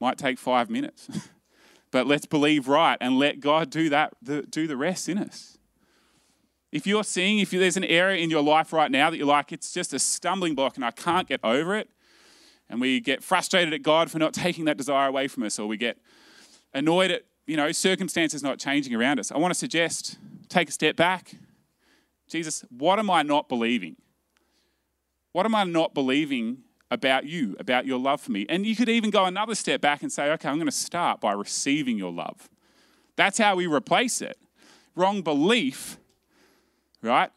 might 0.01 0.19
take 0.19 0.39
five 0.39 0.71
minutes. 0.71 1.09
but 1.91 2.07
let's 2.07 2.27
believe 2.27 2.69
right 2.69 2.97
and 3.01 3.19
let 3.19 3.41
God 3.41 3.71
do 3.71 3.89
that, 3.91 4.15
do 4.23 4.67
the 4.67 4.77
rest 4.77 5.09
in 5.09 5.19
us. 5.19 5.59
If 6.73 6.87
you're 6.87 7.05
seeing, 7.05 7.41
if 7.41 7.51
there's 7.51 7.77
an 7.77 7.85
area 7.85 8.23
in 8.23 8.31
your 8.31 8.43
life 8.43 8.73
right 8.73 8.91
now 8.91 9.11
that 9.11 9.17
you're 9.17 9.27
like, 9.27 9.51
it's 9.53 9.73
just 9.73 9.93
a 9.93 9.99
stumbling 9.99 10.55
block 10.55 10.77
and 10.77 10.85
I 10.85 10.93
can't 10.93 11.27
get 11.27 11.41
over 11.43 11.77
it, 11.77 11.91
and 12.69 12.81
we 12.81 13.01
get 13.01 13.25
frustrated 13.25 13.75
at 13.75 13.83
God 13.83 14.11
for 14.11 14.19
not 14.19 14.33
taking 14.35 14.65
that 14.67 14.77
desire 14.77 15.09
away 15.09 15.27
from 15.27 15.43
us, 15.43 15.59
or 15.59 15.67
we 15.67 15.77
get 15.77 15.99
annoyed 16.73 17.11
at 17.11 17.25
you 17.47 17.57
know 17.57 17.73
circumstances 17.73 18.43
not 18.43 18.59
changing 18.59 18.95
around 18.95 19.19
us. 19.19 19.33
I 19.33 19.39
want 19.39 19.53
to 19.53 19.59
suggest 19.59 20.19
take 20.49 20.69
a 20.69 20.73
step 20.73 20.95
back. 20.95 21.35
Jesus, 22.29 22.65
what 22.71 23.01
am 23.01 23.11
I 23.11 23.23
not 23.23 23.49
believing? 23.49 23.97
What 25.33 25.47
am 25.47 25.55
I 25.55 25.65
not 25.65 25.95
believing 25.95 26.59
about 26.91 27.25
you, 27.25 27.57
about 27.59 27.87
your 27.87 27.99
love 27.99 28.21
for 28.21 28.33
me? 28.33 28.47
And 28.49 28.67
you 28.67 28.75
could 28.75 28.89
even 28.89 29.11
go 29.11 29.25
another 29.25 29.55
step 29.55 29.81
back 29.81 30.03
and 30.03 30.13
say, 30.13 30.31
okay, 30.33 30.49
I'm 30.49 30.57
going 30.57 30.67
to 30.67 30.73
start 30.73 31.21
by 31.21 31.33
receiving 31.33 31.97
your 31.97 32.13
love. 32.13 32.49
That's 33.17 33.39
how 33.39 33.57
we 33.57 33.67
replace 33.67 34.21
it. 34.21 34.39
Wrong 34.97 35.23
belief, 35.23 35.99
right? 37.03 37.31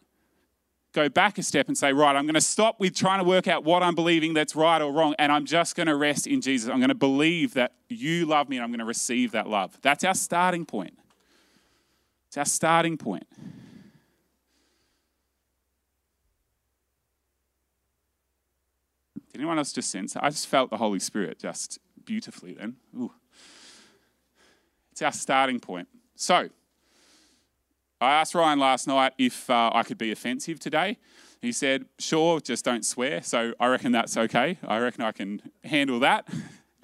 go 0.94 1.10
back 1.10 1.38
a 1.38 1.44
step 1.44 1.68
and 1.68 1.78
say, 1.78 1.92
right, 1.92 2.16
I'm 2.16 2.26
going 2.26 2.36
to 2.36 2.42
stop 2.42 2.80
with 2.80 2.96
trying 2.96 3.20
to 3.20 3.26
work 3.26 3.48
out 3.48 3.64
what 3.64 3.84
I'm 3.84 3.96
believing 3.96 4.34
that's 4.34 4.56
right 4.56 4.82
or 4.82 4.92
wrong, 4.92 5.16
and 5.20 5.32
I'm 5.32 5.46
just 5.46 5.76
going 5.76 5.88
to 5.88 5.96
rest 5.96 6.28
in 6.28 6.40
Jesus. 6.40 6.70
I'm 6.70 6.78
going 6.80 6.90
to 6.90 6.96
believe 6.96 7.56
that 7.56 7.74
you 7.90 8.26
love 8.26 8.48
me 8.48 8.58
and 8.58 8.64
I'm 8.64 8.70
going 8.70 8.80
to 8.80 8.86
receive 8.86 9.32
that 9.32 9.50
love. 9.50 9.78
That's 9.82 10.04
our 10.04 10.14
starting 10.14 10.66
point. 10.66 10.98
It's 12.28 12.38
our 12.38 12.46
starting 12.46 12.98
point. 12.98 13.28
Did 19.34 19.40
anyone 19.40 19.58
else 19.58 19.74
just 19.74 19.90
sense? 19.90 20.16
I 20.16 20.30
just 20.30 20.48
felt 20.48 20.70
the 20.70 20.78
Holy 20.78 21.00
Spirit 21.00 21.40
just 21.40 21.80
beautifully 22.06 22.54
then. 22.54 22.76
Ooh. 22.96 23.12
It's 24.92 25.02
our 25.02 25.12
starting 25.12 25.60
point. 25.60 25.88
So, 26.16 26.50
I 28.00 28.12
asked 28.14 28.36
Ryan 28.36 28.60
last 28.60 28.88
night 28.88 29.14
if 29.18 29.50
uh, 29.50 29.72
I 29.74 29.84
could 29.84 29.98
be 29.98 30.12
offensive 30.12 30.60
today. 30.60 30.98
He 31.42 31.52
said, 31.52 31.86
sure, 32.00 32.40
just 32.40 32.64
don't 32.64 32.86
swear. 32.86 33.22
So 33.24 33.54
I 33.60 33.68
reckon 33.68 33.92
that's 33.92 34.16
okay. 34.16 34.60
I 34.66 34.80
reckon 34.80 35.04
I 35.04 35.12
can 35.12 35.42
handle 35.64 36.00
that. 36.02 36.28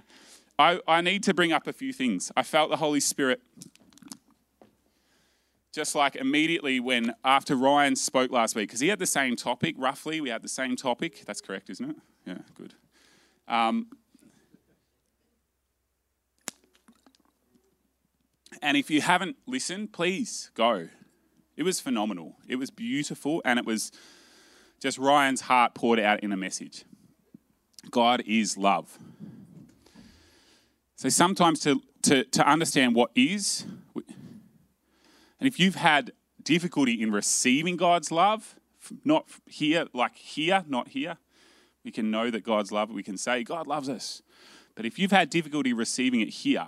I, 0.59 0.79
I 0.87 1.01
need 1.01 1.23
to 1.23 1.33
bring 1.33 1.53
up 1.53 1.67
a 1.67 1.73
few 1.73 1.93
things. 1.93 2.31
I 2.35 2.43
felt 2.43 2.69
the 2.69 2.77
Holy 2.77 2.99
Spirit 2.99 3.41
just 5.71 5.95
like 5.95 6.15
immediately 6.15 6.79
when 6.79 7.13
after 7.23 7.55
Ryan 7.55 7.95
spoke 7.95 8.31
last 8.31 8.55
week, 8.55 8.67
because 8.67 8.79
he 8.79 8.87
had 8.87 8.99
the 8.99 9.05
same 9.05 9.35
topic 9.35 9.75
roughly. 9.77 10.19
We 10.19 10.29
had 10.29 10.41
the 10.41 10.49
same 10.49 10.75
topic. 10.75 11.23
That's 11.25 11.41
correct, 11.41 11.69
isn't 11.69 11.89
it? 11.89 11.95
Yeah, 12.29 12.37
good. 12.53 12.75
Um, 13.47 13.87
and 18.61 18.77
if 18.77 18.91
you 18.91 19.01
haven't 19.01 19.37
listened, 19.47 19.93
please 19.93 20.51
go. 20.53 20.89
It 21.57 21.63
was 21.63 21.79
phenomenal. 21.79 22.35
It 22.47 22.57
was 22.57 22.69
beautiful, 22.69 23.41
and 23.43 23.57
it 23.57 23.65
was 23.65 23.91
just 24.79 24.99
Ryan's 24.99 25.41
heart 25.41 25.73
poured 25.73 25.99
out 25.99 26.19
in 26.19 26.31
a 26.31 26.37
message. 26.37 26.85
God 27.89 28.21
is 28.27 28.59
love. 28.59 28.99
So 30.97 31.09
sometimes 31.09 31.61
to, 31.61 31.81
to, 32.03 32.25
to 32.25 32.47
understand 32.47 32.93
what 32.93 33.09
is, 33.15 33.65
and 33.95 35.47
if 35.47 35.59
you've 35.59 35.75
had 35.75 36.11
difficulty 36.43 37.01
in 37.01 37.11
receiving 37.11 37.75
God's 37.75 38.11
love, 38.11 38.55
not 39.03 39.25
here, 39.47 39.87
like 39.93 40.15
here, 40.15 40.63
not 40.67 40.89
here, 40.89 41.17
we 41.83 41.91
can 41.91 42.11
know 42.11 42.29
that 42.29 42.43
God's 42.43 42.71
love, 42.71 42.89
we 42.89 43.03
can 43.03 43.17
say, 43.17 43.43
God 43.43 43.67
loves 43.67 43.89
us. 43.89 44.21
But 44.75 44.85
if 44.85 44.99
you've 44.99 45.11
had 45.11 45.29
difficulty 45.29 45.73
receiving 45.73 46.21
it 46.21 46.29
here, 46.29 46.67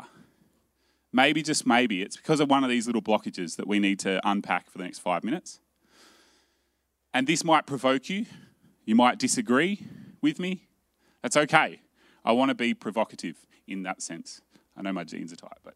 maybe, 1.13 1.41
just 1.43 1.65
maybe, 1.65 2.01
it's 2.01 2.17
because 2.17 2.39
of 2.39 2.49
one 2.49 2.63
of 2.63 2.69
these 2.69 2.85
little 2.85 3.01
blockages 3.01 3.55
that 3.57 3.67
we 3.67 3.79
need 3.79 3.99
to 3.99 4.21
unpack 4.27 4.69
for 4.69 4.77
the 4.77 4.83
next 4.83 4.99
five 4.99 5.23
minutes. 5.23 5.59
And 7.13 7.27
this 7.27 7.43
might 7.43 7.65
provoke 7.65 8.09
you. 8.09 8.25
You 8.85 8.95
might 8.95 9.19
disagree 9.19 9.85
with 10.21 10.39
me. 10.39 10.67
That's 11.21 11.37
okay. 11.37 11.81
I 12.23 12.31
want 12.31 12.49
to 12.49 12.55
be 12.55 12.73
provocative 12.73 13.35
in 13.67 13.83
that 13.83 14.01
sense. 14.01 14.41
I 14.77 14.81
know 14.81 14.93
my 14.93 15.03
jeans 15.03 15.33
are 15.33 15.35
tight, 15.35 15.57
but 15.63 15.75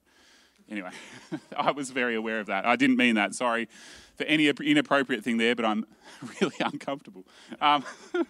anyway, 0.69 0.91
I 1.57 1.71
was 1.71 1.91
very 1.91 2.15
aware 2.15 2.39
of 2.39 2.47
that. 2.47 2.65
I 2.65 2.75
didn't 2.75 2.97
mean 2.97 3.15
that. 3.15 3.35
Sorry 3.35 3.67
for 4.15 4.23
any 4.23 4.47
inappropriate 4.47 5.23
thing 5.23 5.37
there, 5.37 5.55
but 5.55 5.65
I'm 5.65 5.85
really 6.41 6.55
uncomfortable. 6.59 7.25
Um, 7.61 7.83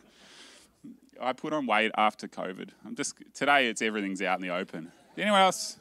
I 1.22 1.34
put 1.34 1.54
on 1.54 1.66
weight 1.66 1.92
after 1.98 2.28
COVID. 2.28 2.70
I'm 2.86 2.96
just 2.96 3.16
today. 3.34 3.68
It's 3.68 3.82
everything's 3.82 4.22
out 4.22 4.40
in 4.40 4.48
the 4.48 4.54
open. 4.54 4.92
Anyone 5.18 5.40
else? 5.40 5.78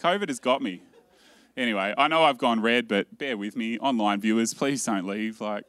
COVID 0.00 0.28
has 0.28 0.38
got 0.38 0.62
me. 0.62 0.82
Anyway, 1.56 1.94
I 1.96 2.08
know 2.08 2.22
I've 2.22 2.36
gone 2.36 2.60
red, 2.60 2.86
but 2.86 3.16
bear 3.16 3.36
with 3.36 3.56
me. 3.56 3.78
Online 3.78 4.20
viewers, 4.20 4.52
please 4.52 4.84
don't 4.84 5.06
leave. 5.06 5.40
Like, 5.40 5.64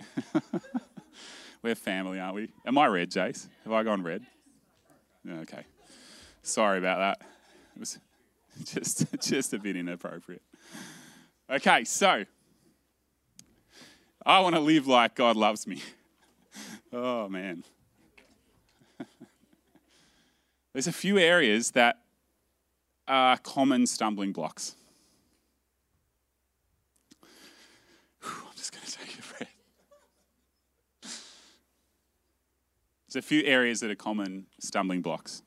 we're 1.61 1.75
family, 1.75 2.19
aren't 2.19 2.35
we? 2.35 2.51
Am 2.65 2.77
I 2.77 2.87
red, 2.87 3.09
Jace? 3.09 3.47
Have 3.63 3.71
I 3.71 3.83
gone 3.83 4.03
red? 4.03 4.25
Okay. 5.29 5.63
Sorry 6.41 6.77
about 6.77 6.97
that. 6.97 7.27
It 7.75 7.79
was 7.79 7.99
just, 8.65 9.05
just 9.21 9.53
a 9.53 9.59
bit 9.59 9.77
inappropriate. 9.77 10.41
Okay, 11.49 11.85
so 11.85 12.25
I 14.25 14.39
want 14.41 14.55
to 14.55 14.61
live 14.61 14.87
like 14.87 15.15
God 15.15 15.35
loves 15.35 15.65
me. 15.67 15.81
Oh, 16.93 17.27
man. 17.27 17.65
There's 20.77 20.85
a 20.85 20.91
few 20.91 21.17
areas 21.17 21.71
that 21.71 22.03
are 23.07 23.37
common 23.37 23.87
stumbling 23.87 24.31
blocks. 24.31 24.75
I'm 27.23 28.55
just 28.55 28.71
going 28.71 28.85
to 28.85 28.91
take 28.91 29.17
a 29.17 29.21
breath. 29.23 29.55
There's 33.07 33.15
a 33.15 33.27
few 33.27 33.41
areas 33.43 33.79
that 33.79 33.89
are 33.89 33.95
common 33.95 34.45
stumbling 34.59 35.01
blocks. 35.01 35.41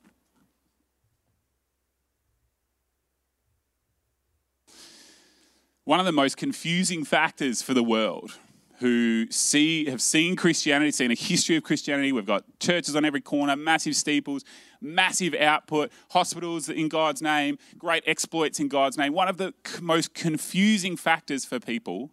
One 5.85 6.01
of 6.01 6.07
the 6.07 6.13
most 6.13 6.39
confusing 6.39 7.05
factors 7.05 7.63
for 7.63 7.73
the 7.73 7.85
world 7.85 8.33
who 8.81 9.27
see 9.31 9.85
have 9.91 10.01
seen 10.01 10.37
Christianity, 10.37 10.91
seen 10.91 11.11
a 11.11 11.15
history 11.15 11.57
of 11.57 11.63
Christianity. 11.63 12.13
We've 12.13 12.25
got 12.25 12.45
churches 12.61 12.97
on 12.97 13.05
every 13.05 13.21
corner, 13.21 13.55
massive 13.55 13.95
steeples, 13.95 14.43
massive 14.81 15.35
output, 15.35 15.93
hospitals 16.11 16.71
in 16.71 16.89
God's 16.89 17.21
name, 17.21 17.59
great 17.77 18.03
exploits 18.07 18.59
in 18.59 18.69
God's 18.69 18.97
name. 18.97 19.13
One 19.13 19.29
of 19.29 19.37
the 19.37 19.53
most 19.83 20.15
confusing 20.15 20.97
factors 20.97 21.45
for 21.45 21.61
people 21.61 22.11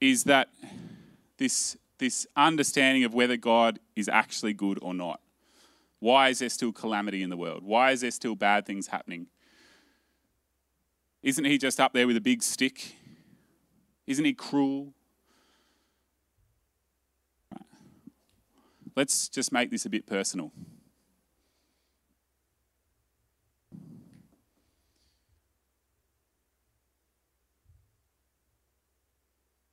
is 0.00 0.24
that 0.24 0.48
this, 1.38 1.76
this 1.98 2.26
understanding 2.34 3.04
of 3.04 3.14
whether 3.14 3.36
God 3.36 3.78
is 3.94 4.08
actually 4.08 4.54
good 4.54 4.80
or 4.82 4.92
not. 4.92 5.20
Why 6.00 6.30
is 6.30 6.40
there 6.40 6.48
still 6.48 6.72
calamity 6.72 7.22
in 7.22 7.30
the 7.30 7.36
world? 7.36 7.62
Why 7.62 7.92
is 7.92 8.00
there 8.00 8.10
still 8.10 8.34
bad 8.34 8.66
things 8.66 8.88
happening? 8.88 9.28
Isn't 11.22 11.44
he 11.44 11.58
just 11.58 11.78
up 11.78 11.92
there 11.92 12.08
with 12.08 12.16
a 12.16 12.20
big 12.20 12.42
stick 12.42 12.96
isn't 14.06 14.24
he 14.24 14.34
cruel? 14.34 14.92
Let's 18.96 19.28
just 19.28 19.52
make 19.52 19.70
this 19.70 19.86
a 19.86 19.90
bit 19.90 20.06
personal. 20.06 20.52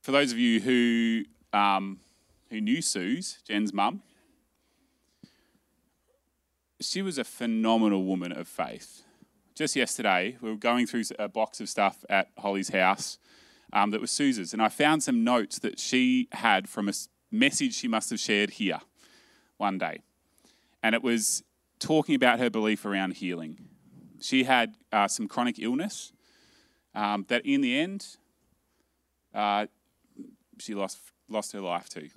For 0.02 0.12
those 0.12 0.32
of 0.32 0.40
you 0.40 0.60
who, 0.60 1.24
um, 1.54 2.00
who 2.50 2.60
knew 2.60 2.82
Suze, 2.82 3.38
Jen's 3.48 3.72
mum, 3.72 4.02
she 6.80 7.04
was 7.04 7.20
a 7.20 7.24
phenomenal 7.24 8.04
woman 8.04 8.32
of 8.32 8.48
faith. 8.48 9.04
just 9.54 9.76
yesterday, 9.76 10.38
we 10.42 10.50
were 10.50 10.58
going 10.58 10.88
through 10.88 11.04
a 11.20 11.28
box 11.28 11.62
of 11.62 11.70
stuff 11.70 12.04
at 12.10 12.30
Holly's 12.40 12.70
house 12.70 13.20
um, 13.74 13.92
that 13.92 14.02
was 14.02 14.12
Suze's, 14.12 14.54
and 14.54 14.62
I 14.62 14.70
found 14.70 15.04
some 15.04 15.24
notes 15.24 15.60
that 15.60 15.80
she 15.80 16.28
had 16.34 16.68
from 16.68 16.90
a 16.90 16.94
message 17.32 17.74
she 17.74 17.88
must 17.88 18.10
have 18.10 18.20
shared 18.20 18.52
here 18.52 18.82
one 19.58 19.78
day. 19.78 20.02
And 20.84 20.94
it 20.96 21.04
was 21.04 21.44
talking 21.80 22.16
about 22.16 22.40
her 22.40 22.50
belief 22.50 22.86
around 22.86 23.14
healing. 23.14 23.58
She 24.20 24.44
had 24.44 24.76
uh, 24.92 25.08
some 25.08 25.28
chronic 25.28 25.58
illness 25.58 26.12
um, 26.94 27.26
that, 27.30 27.46
in 27.46 27.62
the 27.62 27.80
end, 27.80 28.18
uh, 29.34 29.68
she 30.60 30.76
lost, 30.76 31.00
lost 31.30 31.54
her 31.54 31.62
life 31.62 31.90
to. 31.90 32.10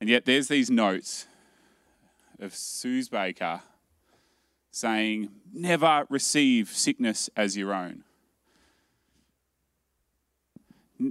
And 0.00 0.08
yet, 0.08 0.26
there's 0.26 0.48
these 0.48 0.70
notes 0.70 1.26
of 2.38 2.54
Suze 2.54 3.08
Baker 3.08 3.62
saying, 4.70 5.30
Never 5.52 6.06
receive 6.08 6.68
sickness 6.68 7.28
as 7.36 7.56
your 7.56 7.74
own. 7.74 8.04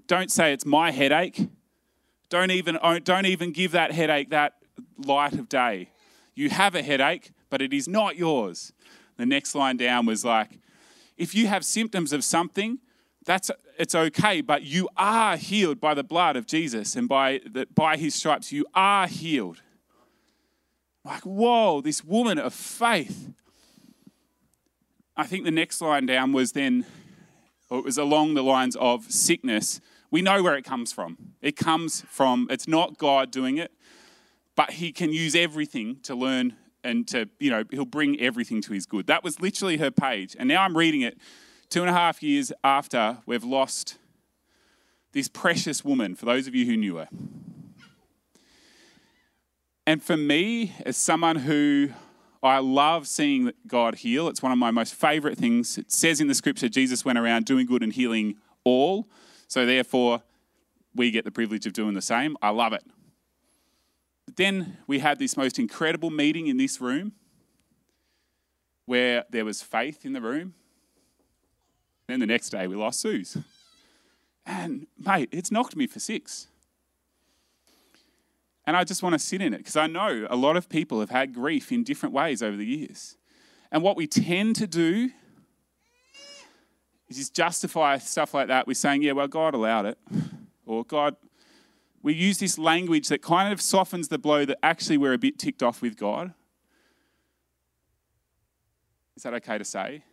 Don't 0.07 0.31
say 0.31 0.53
it's 0.53 0.65
my 0.65 0.91
headache. 0.91 1.47
Don't 2.29 2.51
even, 2.51 2.77
oh, 2.81 2.99
don't 2.99 3.25
even 3.25 3.51
give 3.51 3.71
that 3.71 3.91
headache 3.91 4.29
that 4.31 4.53
light 4.97 5.33
of 5.33 5.47
day. 5.47 5.89
You 6.35 6.49
have 6.49 6.75
a 6.75 6.83
headache, 6.83 7.31
but 7.49 7.61
it 7.61 7.73
is 7.73 7.87
not 7.87 8.17
yours. 8.17 8.73
The 9.17 9.25
next 9.25 9.55
line 9.55 9.77
down 9.77 10.05
was 10.05 10.25
like, 10.25 10.59
if 11.17 11.33
you 11.33 11.47
have 11.47 11.65
symptoms 11.65 12.13
of 12.13 12.23
something, 12.23 12.79
that's 13.25 13.49
it's 13.77 13.93
okay, 13.93 14.41
but 14.41 14.63
you 14.63 14.89
are 14.97 15.37
healed 15.37 15.79
by 15.79 15.93
the 15.93 16.03
blood 16.03 16.35
of 16.35 16.47
Jesus 16.47 16.95
and 16.95 17.07
by 17.07 17.41
the, 17.45 17.67
by 17.73 17.97
his 17.97 18.15
stripes. 18.15 18.51
You 18.51 18.65
are 18.73 19.07
healed. 19.07 19.61
Like, 21.03 21.23
whoa, 21.23 21.81
this 21.81 22.03
woman 22.03 22.37
of 22.37 22.53
faith. 22.53 23.29
I 25.15 25.25
think 25.25 25.45
the 25.45 25.51
next 25.51 25.81
line 25.81 26.05
down 26.05 26.33
was 26.33 26.51
then, 26.51 26.85
or 27.69 27.79
it 27.79 27.85
was 27.85 27.97
along 27.97 28.33
the 28.33 28.43
lines 28.43 28.75
of 28.77 29.11
sickness. 29.11 29.81
We 30.09 30.21
know 30.21 30.41
where 30.41 30.55
it 30.55 30.63
comes 30.63 30.91
from. 30.91 31.17
It 31.41 31.55
comes 31.55 32.01
from, 32.09 32.47
it's 32.49 32.67
not 32.67 32.97
God 32.97 33.31
doing 33.31 33.57
it, 33.57 33.71
but 34.55 34.71
he 34.71 34.91
can 34.91 35.11
use 35.11 35.35
everything 35.35 35.97
to 36.03 36.15
learn 36.15 36.55
and 36.83 37.07
to, 37.09 37.27
you 37.39 37.51
know, 37.51 37.63
he'll 37.69 37.85
bring 37.85 38.19
everything 38.19 38.61
to 38.61 38.73
his 38.73 38.85
good. 38.85 39.07
That 39.07 39.23
was 39.23 39.41
literally 39.41 39.77
her 39.77 39.91
page. 39.91 40.35
And 40.39 40.47
now 40.47 40.63
I'm 40.63 40.77
reading 40.77 41.01
it 41.01 41.17
two 41.69 41.81
and 41.81 41.89
a 41.89 41.93
half 41.93 42.23
years 42.23 42.53
after 42.63 43.17
we've 43.25 43.43
lost 43.43 43.97
this 45.11 45.27
precious 45.27 45.83
woman, 45.83 46.15
for 46.15 46.25
those 46.25 46.47
of 46.47 46.55
you 46.55 46.65
who 46.65 46.77
knew 46.77 46.95
her. 46.97 47.09
And 49.85 50.03
for 50.03 50.17
me, 50.17 50.73
as 50.85 50.97
someone 50.97 51.37
who 51.37 51.89
I 52.43 52.59
love 52.59 53.07
seeing 53.07 53.51
God 53.65 53.95
heal, 53.95 54.27
it's 54.27 54.43
one 54.43 54.51
of 54.51 54.57
my 54.57 54.71
most 54.71 54.93
favorite 54.93 55.37
things. 55.37 55.77
It 55.77 55.91
says 55.91 56.21
in 56.21 56.27
the 56.27 56.35
scripture, 56.35 56.69
Jesus 56.69 57.03
went 57.03 57.17
around 57.17 57.45
doing 57.45 57.65
good 57.65 57.83
and 57.83 57.91
healing 57.91 58.37
all. 58.63 59.07
So 59.47 59.65
therefore, 59.65 60.21
we 60.95 61.11
get 61.11 61.25
the 61.25 61.31
privilege 61.31 61.65
of 61.65 61.73
doing 61.73 61.93
the 61.93 62.01
same. 62.01 62.37
I 62.41 62.49
love 62.49 62.73
it. 62.73 62.83
But 64.25 64.35
then 64.35 64.77
we 64.87 64.99
had 64.99 65.19
this 65.19 65.37
most 65.37 65.57
incredible 65.57 66.09
meeting 66.09 66.47
in 66.47 66.57
this 66.57 66.81
room 66.81 67.13
where 68.85 69.25
there 69.29 69.45
was 69.45 69.61
faith 69.61 70.05
in 70.05 70.13
the 70.13 70.21
room. 70.21 70.53
Then 72.07 72.19
the 72.19 72.25
next 72.25 72.49
day 72.49 72.67
we 72.67 72.75
lost 72.75 72.99
Suze. 72.99 73.37
And 74.45 74.87
mate, 74.97 75.29
it's 75.31 75.51
knocked 75.51 75.75
me 75.75 75.87
for 75.87 75.99
six. 75.99 76.47
And 78.67 78.75
I 78.75 78.83
just 78.83 79.01
want 79.01 79.13
to 79.13 79.19
sit 79.19 79.41
in 79.41 79.53
it 79.53 79.59
because 79.59 79.77
I 79.77 79.87
know 79.87 80.27
a 80.29 80.35
lot 80.35 80.57
of 80.57 80.67
people 80.67 80.99
have 80.99 81.09
had 81.09 81.33
grief 81.33 81.71
in 81.71 81.85
different 81.85 82.13
ways 82.13 82.43
over 82.43 82.57
the 82.57 82.65
years. 82.65 83.15
And 83.71 83.81
what 83.81 83.95
we 83.95 84.07
tend 84.07 84.57
to 84.57 84.67
do 84.67 85.09
is 87.07 87.15
just 87.15 87.33
justify 87.33 87.97
stuff 87.97 88.33
like 88.33 88.49
that 88.49 88.67
with 88.67 88.75
saying, 88.75 89.03
yeah, 89.03 89.13
well, 89.13 89.29
God 89.29 89.53
allowed 89.53 89.85
it. 89.85 89.97
Or 90.65 90.83
God, 90.83 91.15
we 92.03 92.13
use 92.13 92.39
this 92.39 92.57
language 92.57 93.07
that 93.07 93.21
kind 93.21 93.53
of 93.53 93.61
softens 93.61 94.09
the 94.09 94.17
blow 94.17 94.43
that 94.43 94.57
actually 94.61 94.97
we're 94.97 95.13
a 95.13 95.17
bit 95.17 95.39
ticked 95.39 95.63
off 95.63 95.81
with 95.81 95.95
God. 95.95 96.33
Is 99.15 99.23
that 99.23 99.33
okay 99.35 99.57
to 99.57 99.63
say? 99.63 100.03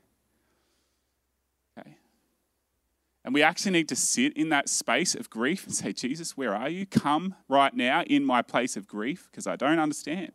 And 3.25 3.33
we 3.33 3.43
actually 3.43 3.73
need 3.73 3.89
to 3.89 3.97
sit 3.97 4.35
in 4.35 4.51
that 4.51 4.69
space 4.69 5.15
of 5.15 5.31
grief 5.31 5.65
and 5.65 5.75
say, 5.75 5.93
Jesus, 5.93 6.37
where 6.37 6.55
are 6.55 6.69
you? 6.69 6.85
Come 6.85 7.35
right 7.49 7.73
now 7.73 8.03
in 8.03 8.23
my 8.25 8.43
place 8.43 8.77
of 8.77 8.87
grief 8.87 9.29
because 9.31 9.47
I 9.47 9.57
don't 9.57 9.79
understand. 9.79 10.33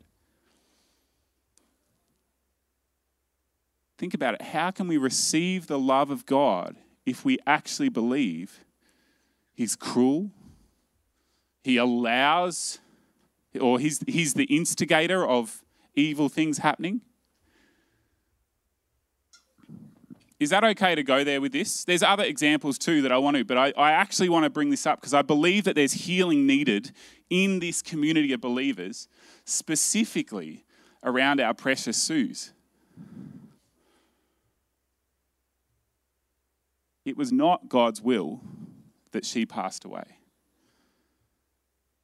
Think 3.99 4.13
about 4.13 4.33
it. 4.33 4.41
How 4.41 4.71
can 4.71 4.87
we 4.87 4.97
receive 4.97 5.67
the 5.67 5.77
love 5.77 6.09
of 6.09 6.25
God 6.25 6.77
if 7.05 7.23
we 7.23 7.37
actually 7.45 7.89
believe 7.89 8.65
He's 9.53 9.75
cruel? 9.75 10.31
He 11.63 11.77
allows, 11.77 12.79
or 13.59 13.77
He's, 13.77 13.99
he's 14.07 14.33
the 14.33 14.45
instigator 14.45 15.27
of 15.27 15.63
evil 15.95 16.29
things 16.29 16.59
happening? 16.59 17.01
Is 20.39 20.51
that 20.51 20.63
okay 20.63 20.95
to 20.95 21.03
go 21.03 21.25
there 21.25 21.41
with 21.41 21.51
this? 21.51 21.83
There's 21.83 22.01
other 22.01 22.23
examples 22.23 22.77
too 22.77 23.01
that 23.01 23.11
I 23.11 23.17
want 23.17 23.35
to, 23.35 23.43
but 23.43 23.57
I, 23.57 23.73
I 23.77 23.91
actually 23.91 24.29
want 24.29 24.45
to 24.45 24.49
bring 24.49 24.69
this 24.69 24.85
up 24.87 25.01
because 25.01 25.13
I 25.13 25.21
believe 25.21 25.65
that 25.65 25.75
there's 25.75 25.91
healing 25.91 26.47
needed 26.47 26.91
in 27.29 27.59
this 27.59 27.81
community 27.81 28.31
of 28.31 28.39
believers, 28.39 29.09
specifically 29.43 30.63
around 31.03 31.41
our 31.41 31.53
precious 31.53 31.97
Suze. 31.97 32.53
It 37.03 37.17
was 37.17 37.31
not 37.31 37.67
God's 37.67 38.01
will 38.01 38.39
that 39.11 39.25
she 39.25 39.45
passed 39.45 39.83
away. 39.83 40.19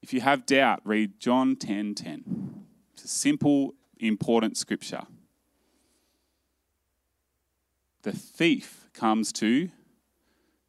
If 0.02 0.13
you 0.13 0.21
have 0.21 0.45
doubt, 0.45 0.82
read 0.84 1.19
John 1.19 1.56
10:10. 1.56 1.95
10, 1.95 1.95
10. 1.95 2.65
It's 2.93 3.06
a 3.06 3.08
simple, 3.08 3.76
important 4.00 4.58
scripture. 4.58 5.04
The 8.06 8.12
thief 8.12 8.86
comes 8.94 9.34
to 9.34 9.72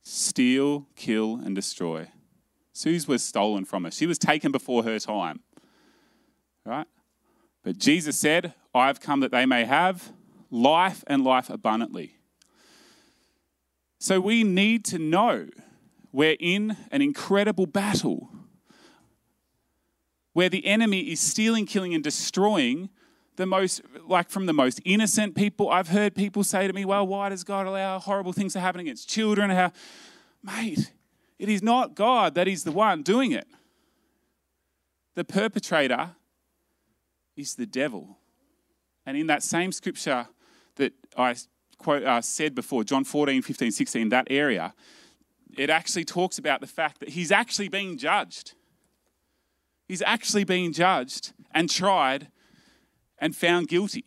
steal, 0.03 0.87
kill, 0.96 1.35
and 1.37 1.55
destroy. 1.55 2.09
Suze 2.72 3.07
was 3.07 3.22
stolen 3.22 3.66
from 3.66 3.85
her. 3.85 3.90
She 3.90 4.07
was 4.07 4.18
taken 4.18 4.51
before 4.51 4.85
her 4.85 4.99
time. 4.99 5.40
Right? 6.64 6.87
But 7.62 7.77
Jesus 7.77 8.18
said, 8.18 8.55
I've 8.75 9.01
come 9.01 9.20
that 9.20 9.33
they 9.33 9.44
may 9.44 9.66
have 9.66 10.12
life 10.51 11.05
and 11.09 11.25
life 11.25 11.51
abundantly. 11.51 12.16
So 13.99 14.18
we 14.18 14.42
need 14.42 14.87
to 14.87 14.99
know 14.99 15.49
we're 16.12 16.38
in 16.40 16.79
an 16.90 17.03
incredible 17.03 17.66
battle 17.66 18.31
where 20.33 20.49
the 20.49 20.64
enemy 20.64 21.12
is 21.12 21.20
stealing, 21.20 21.66
killing, 21.66 21.92
and 21.92 22.03
destroying 22.03 22.88
the 23.37 23.46
most, 23.46 23.83
like 24.07 24.31
from 24.31 24.46
the 24.46 24.53
most 24.53 24.81
innocent 24.85 25.35
people. 25.35 25.70
I've 25.70 25.88
heard 25.88 26.14
people 26.14 26.44
say 26.44 26.66
to 26.66 26.72
me, 26.72 26.85
well, 26.85 27.07
why 27.07 27.29
does 27.29 27.44
God 27.44 27.66
allow 27.66 27.99
horrible 27.99 28.33
things 28.33 28.53
to 28.55 28.61
happen 28.61 28.81
against 28.81 29.09
children? 29.09 29.51
How, 29.51 29.72
mate, 30.42 30.92
it 31.38 31.49
is 31.49 31.62
not 31.62 31.94
God 31.94 32.35
that 32.35 32.49
is 32.49 32.64
the 32.64 32.72
one 32.72 33.03
doing 33.03 33.33
it. 33.33 33.46
The 35.14 35.25
perpetrator 35.25 36.11
is 37.37 37.55
the 37.55 37.66
devil. 37.66 38.18
And 39.05 39.16
in 39.16 39.27
that 39.29 39.42
same 39.42 39.72
scripture 39.72 40.27
that 40.77 40.92
I 41.16 41.37
quote, 41.79 42.05
uh, 42.05 42.20
said 42.20 42.55
before, 42.55 42.85
John 42.85 43.05
14, 43.05 43.42
15, 43.42 43.70
16, 43.70 44.09
that 44.11 44.27
area, 44.31 44.75
it 45.57 45.70
actually 45.70 46.05
talks 46.05 46.38
about 46.38 46.61
the 46.61 46.66
fact 46.66 47.01
that 47.01 47.11
he's 47.11 47.31
actually 47.31 47.68
being 47.68 47.96
judged. 47.99 48.55
He's 49.88 50.03
actually 50.03 50.44
being 50.44 50.72
judged 50.72 51.33
and 51.53 51.70
tried 51.70 52.29
and 53.18 53.35
found 53.35 53.68
guilty. 53.68 54.05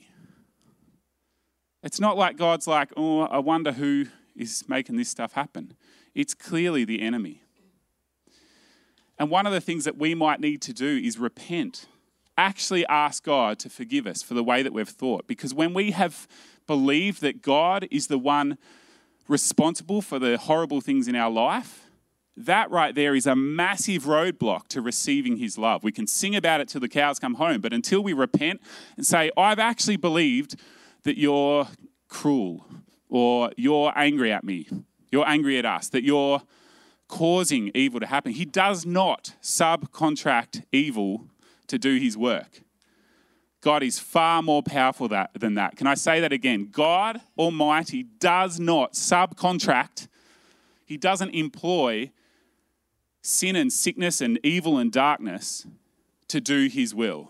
It's 1.83 1.99
not 1.99 2.17
like 2.17 2.37
God's 2.37 2.67
like, 2.67 2.91
oh, 2.97 3.21
I 3.21 3.39
wonder 3.39 3.71
who 3.71 4.05
is 4.35 4.63
making 4.67 4.97
this 4.97 5.09
stuff 5.09 5.33
happen. 5.33 5.73
It's 6.13 6.33
clearly 6.33 6.83
the 6.83 7.01
enemy. 7.01 7.41
And 9.17 9.29
one 9.29 9.45
of 9.45 9.53
the 9.53 9.61
things 9.61 9.85
that 9.85 9.97
we 9.97 10.15
might 10.15 10.39
need 10.39 10.61
to 10.63 10.73
do 10.73 10.97
is 11.03 11.17
repent. 11.17 11.87
Actually 12.37 12.85
ask 12.87 13.23
God 13.23 13.59
to 13.59 13.69
forgive 13.69 14.07
us 14.07 14.21
for 14.23 14.33
the 14.33 14.43
way 14.43 14.63
that 14.63 14.71
we've 14.71 14.87
thought. 14.87 15.27
Because 15.27 15.53
when 15.53 15.73
we 15.73 15.91
have 15.91 16.27
believed 16.67 17.21
that 17.21 17.41
God 17.41 17.87
is 17.91 18.07
the 18.07 18.17
one 18.17 18.57
responsible 19.27 20.01
for 20.01 20.19
the 20.19 20.37
horrible 20.37 20.81
things 20.81 21.07
in 21.07 21.15
our 21.15 21.29
life, 21.29 21.88
that 22.37 22.71
right 22.71 22.95
there 22.95 23.15
is 23.15 23.27
a 23.27 23.35
massive 23.35 24.03
roadblock 24.03 24.67
to 24.69 24.81
receiving 24.81 25.37
his 25.37 25.57
love. 25.57 25.83
We 25.83 25.91
can 25.91 26.07
sing 26.07 26.35
about 26.35 26.61
it 26.61 26.69
till 26.69 26.81
the 26.81 26.87
cows 26.87 27.19
come 27.19 27.35
home, 27.35 27.59
but 27.61 27.73
until 27.73 28.01
we 28.01 28.13
repent 28.13 28.61
and 28.95 29.05
say, 29.05 29.29
I've 29.35 29.59
actually 29.59 29.97
believed 29.97 30.55
that 31.03 31.17
you're 31.17 31.67
cruel 32.07 32.65
or 33.09 33.51
you're 33.57 33.91
angry 33.95 34.31
at 34.31 34.43
me, 34.43 34.67
you're 35.11 35.27
angry 35.27 35.57
at 35.57 35.65
us, 35.65 35.89
that 35.89 36.03
you're 36.03 36.41
causing 37.07 37.71
evil 37.73 37.99
to 37.99 38.05
happen. 38.05 38.31
He 38.31 38.45
does 38.45 38.85
not 38.85 39.35
subcontract 39.41 40.63
evil 40.71 41.25
to 41.67 41.77
do 41.77 41.97
his 41.97 42.15
work. 42.15 42.61
God 43.61 43.83
is 43.83 43.99
far 43.99 44.41
more 44.41 44.63
powerful 44.63 45.09
that, 45.09 45.31
than 45.33 45.55
that. 45.55 45.75
Can 45.75 45.87
I 45.87 45.95
say 45.95 46.21
that 46.21 46.31
again? 46.31 46.69
God 46.71 47.19
Almighty 47.37 48.03
does 48.03 48.59
not 48.59 48.93
subcontract, 48.93 50.07
He 50.85 50.95
doesn't 50.95 51.31
employ 51.31 52.11
sin 53.29 53.55
and 53.55 53.71
sickness 53.71 54.21
and 54.21 54.39
evil 54.43 54.77
and 54.77 54.91
darkness 54.91 55.67
to 56.27 56.41
do 56.41 56.67
His 56.67 56.95
will. 56.95 57.29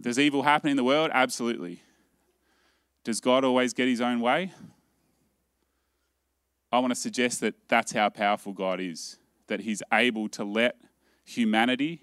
Does 0.00 0.18
evil 0.18 0.42
happen 0.42 0.68
in 0.68 0.76
the 0.76 0.82
world? 0.82 1.12
Absolutely. 1.14 1.80
Does 3.04 3.20
God 3.20 3.44
always 3.44 3.72
get 3.72 3.86
his 3.86 4.00
own 4.00 4.20
way? 4.20 4.52
I 6.72 6.80
want 6.80 6.90
to 6.90 6.98
suggest 6.98 7.40
that 7.42 7.54
that's 7.68 7.92
how 7.92 8.08
powerful 8.08 8.52
God 8.52 8.80
is, 8.80 9.18
that 9.46 9.60
he's 9.60 9.80
able 9.92 10.28
to 10.30 10.42
let 10.42 10.76
humanity 11.24 12.02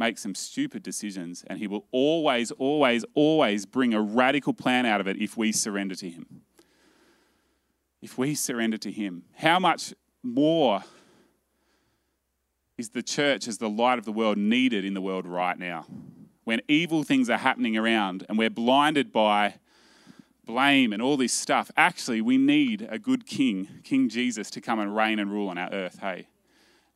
make 0.00 0.18
some 0.18 0.34
stupid 0.34 0.82
decisions, 0.82 1.44
and 1.46 1.60
he 1.60 1.68
will 1.68 1.86
always, 1.92 2.50
always, 2.52 3.04
always 3.14 3.66
bring 3.66 3.94
a 3.94 4.02
radical 4.02 4.52
plan 4.52 4.84
out 4.84 5.00
of 5.00 5.06
it 5.06 5.16
if 5.16 5.36
we 5.36 5.52
surrender 5.52 5.94
to 5.94 6.10
him. 6.10 6.42
If 8.02 8.18
we 8.18 8.34
surrender 8.34 8.78
to 8.78 8.90
him, 8.90 9.22
how 9.34 9.60
much 9.60 9.94
more 10.24 10.82
is 12.76 12.90
the 12.90 13.02
church 13.02 13.46
as 13.46 13.58
the 13.58 13.68
light 13.68 13.98
of 14.00 14.04
the 14.04 14.12
world 14.12 14.38
needed 14.38 14.84
in 14.84 14.94
the 14.94 15.00
world 15.00 15.26
right 15.26 15.58
now? 15.58 15.86
when 16.50 16.60
evil 16.66 17.04
things 17.04 17.30
are 17.30 17.38
happening 17.38 17.76
around 17.76 18.26
and 18.28 18.36
we're 18.36 18.50
blinded 18.50 19.12
by 19.12 19.54
blame 20.44 20.92
and 20.92 21.00
all 21.00 21.16
this 21.16 21.32
stuff, 21.32 21.70
actually, 21.76 22.20
we 22.20 22.36
need 22.36 22.88
a 22.90 22.98
good 22.98 23.24
king, 23.24 23.68
King 23.84 24.08
Jesus, 24.08 24.50
to 24.50 24.60
come 24.60 24.80
and 24.80 24.96
reign 24.96 25.20
and 25.20 25.30
rule 25.30 25.48
on 25.48 25.58
our 25.58 25.70
earth. 25.70 25.98
Hey, 26.00 26.26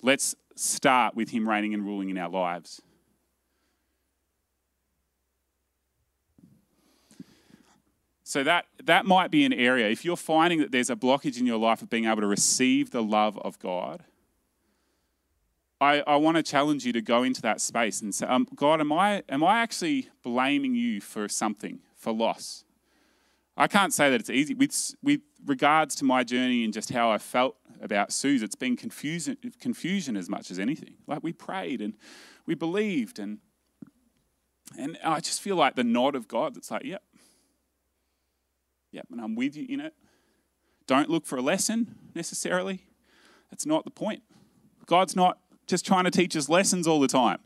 let's 0.03 0.35
start 0.57 1.14
with 1.14 1.31
him 1.31 1.49
reigning 1.49 1.73
and 1.73 1.85
ruling 1.85 2.11
in 2.11 2.19
our 2.19 2.29
lives. 2.29 2.83
So 8.35 8.42
that 8.42 8.66
that 8.83 9.07
might 9.07 9.31
be 9.31 9.44
an 9.44 9.53
area 9.53 9.88
if 9.88 10.05
you're 10.05 10.16
finding 10.16 10.59
that 10.59 10.73
there's 10.73 10.90
a 10.90 10.97
blockage 10.97 11.38
in 11.38 11.47
your 11.47 11.57
life 11.57 11.83
of 11.83 11.88
being 11.88 12.07
able 12.07 12.20
to 12.20 12.27
receive 12.27 12.90
the 12.90 13.01
love 13.01 13.38
of 13.38 13.61
God 13.61 14.03
I, 15.81 16.03
I 16.05 16.16
want 16.16 16.37
to 16.38 16.42
challenge 16.42 16.85
you 16.85 16.92
to 16.94 17.01
go 17.01 17.23
into 17.23 17.40
that 17.42 17.61
space 17.61 18.03
and 18.03 18.12
say, 18.12 18.27
um, 18.27 18.49
God, 18.57 18.81
am 18.81 18.92
I, 18.92 19.23
am 19.29 19.44
I 19.44 19.61
actually 19.61 20.09
blaming 20.23 20.75
you 20.75 21.01
for 21.01 21.29
something, 21.29 21.79
for 21.94 22.12
loss? 22.12 22.64
I 23.57 23.66
can't 23.66 23.92
say 23.92 24.11
that 24.11 24.18
it's 24.18 24.31
easy. 24.31 24.55
With, 24.55 24.94
with 25.03 25.20
regards 25.44 25.94
to 25.97 26.05
my 26.05 26.25
journey 26.25 26.64
and 26.64 26.73
just 26.73 26.90
how 26.90 27.11
I 27.11 27.18
felt 27.18 27.57
about 27.83 28.12
Suze, 28.12 28.42
it's 28.42 28.55
been 28.55 28.77
confusion, 28.77 29.37
confusion 29.61 30.16
as 30.16 30.29
much 30.29 30.51
as 30.51 30.59
anything. 30.59 30.94
Like 31.07 31.23
we 31.23 31.33
prayed 31.33 31.83
and 31.83 31.94
we 32.47 32.55
believed, 32.55 33.18
and, 33.18 33.38
and 34.79 34.97
I 35.05 35.20
just 35.20 35.42
feel 35.42 35.57
like 35.57 35.77
the 35.77 35.85
nod 35.85 36.14
of 36.14 36.29
God 36.29 36.55
that's 36.55 36.70
like, 36.70 36.85
yep, 36.85 37.03
yep, 38.94 39.07
and 39.11 39.20
I'm 39.20 39.35
with 39.35 39.57
you 39.57 39.66
in 39.68 39.80
it. 39.80 39.92
Don't 40.87 41.11
look 41.11 41.26
for 41.26 41.37
a 41.37 41.42
lesson 41.42 41.96
necessarily. 42.14 42.87
That's 43.50 43.66
not 43.66 43.85
the 43.85 43.90
point. 43.90 44.22
God's 44.87 45.16
not 45.16 45.38
just 45.66 45.85
trying 45.85 46.04
to 46.04 46.11
teach 46.11 46.37
us 46.37 46.48
lessons 46.48 46.87
all 46.87 47.00
the 47.00 47.09
time. 47.09 47.38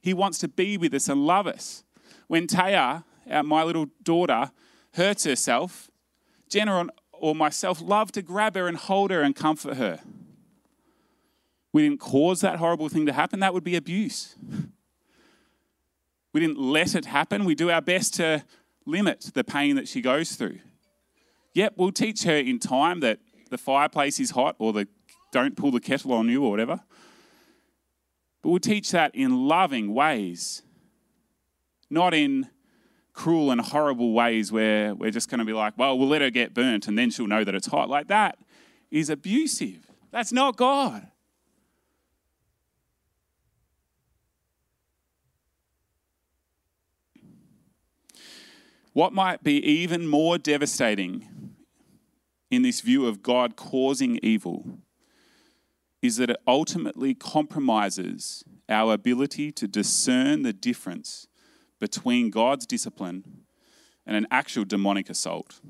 He 0.00 0.14
wants 0.14 0.38
to 0.38 0.48
be 0.48 0.78
with 0.78 0.94
us 0.94 1.08
and 1.08 1.26
love 1.26 1.46
us. 1.46 1.84
When 2.28 2.46
Taya, 2.46 3.04
my 3.44 3.62
little 3.64 3.86
daughter, 4.02 4.50
hurts 4.94 5.24
herself, 5.24 5.90
Jenna 6.48 6.86
or 7.12 7.34
myself 7.34 7.80
love 7.82 8.12
to 8.12 8.22
grab 8.22 8.54
her 8.54 8.66
and 8.68 8.76
hold 8.76 9.10
her 9.10 9.22
and 9.22 9.34
comfort 9.34 9.76
her. 9.76 10.00
We 11.72 11.82
didn't 11.82 12.00
cause 12.00 12.40
that 12.40 12.58
horrible 12.58 12.88
thing 12.88 13.06
to 13.06 13.12
happen, 13.12 13.40
that 13.40 13.52
would 13.52 13.64
be 13.64 13.76
abuse. 13.76 14.36
We 16.32 16.40
didn't 16.40 16.58
let 16.58 16.94
it 16.94 17.06
happen. 17.06 17.44
We 17.44 17.54
do 17.54 17.70
our 17.70 17.82
best 17.82 18.14
to 18.14 18.44
limit 18.86 19.32
the 19.34 19.44
pain 19.44 19.76
that 19.76 19.88
she 19.88 20.00
goes 20.00 20.36
through. 20.36 20.60
Yep, 21.58 21.74
we'll 21.76 21.90
teach 21.90 22.22
her 22.22 22.36
in 22.36 22.60
time 22.60 23.00
that 23.00 23.18
the 23.50 23.58
fireplace 23.58 24.20
is 24.20 24.30
hot 24.30 24.54
or 24.60 24.72
the 24.72 24.86
don't 25.32 25.56
pull 25.56 25.72
the 25.72 25.80
kettle 25.80 26.12
on 26.12 26.28
you 26.28 26.44
or 26.44 26.52
whatever. 26.52 26.78
But 28.42 28.50
we'll 28.50 28.60
teach 28.60 28.92
that 28.92 29.12
in 29.12 29.48
loving 29.48 29.92
ways, 29.92 30.62
not 31.90 32.14
in 32.14 32.48
cruel 33.12 33.50
and 33.50 33.60
horrible 33.60 34.12
ways 34.12 34.52
where 34.52 34.94
we're 34.94 35.10
just 35.10 35.28
going 35.28 35.40
to 35.40 35.44
be 35.44 35.52
like, 35.52 35.76
well, 35.76 35.98
we'll 35.98 36.06
let 36.06 36.22
her 36.22 36.30
get 36.30 36.54
burnt 36.54 36.86
and 36.86 36.96
then 36.96 37.10
she'll 37.10 37.26
know 37.26 37.42
that 37.42 37.56
it's 37.56 37.66
hot. 37.66 37.90
Like 37.90 38.06
that 38.06 38.38
is 38.92 39.10
abusive. 39.10 39.84
That's 40.12 40.30
not 40.30 40.56
God. 40.56 41.08
What 48.92 49.12
might 49.12 49.42
be 49.42 49.54
even 49.54 50.06
more 50.06 50.38
devastating 50.38 51.26
in 52.50 52.62
this 52.62 52.80
view 52.80 53.06
of 53.06 53.22
God 53.22 53.56
causing 53.56 54.18
evil 54.22 54.78
is 56.00 56.16
that 56.16 56.30
it 56.30 56.36
ultimately 56.46 57.14
compromises 57.14 58.44
our 58.68 58.92
ability 58.92 59.50
to 59.52 59.66
discern 59.66 60.42
the 60.42 60.52
difference 60.52 61.26
between 61.80 62.30
God's 62.30 62.66
discipline 62.66 63.44
and 64.06 64.16
an 64.16 64.26
actual 64.30 64.64
demonic 64.64 65.10
assault. 65.10 65.60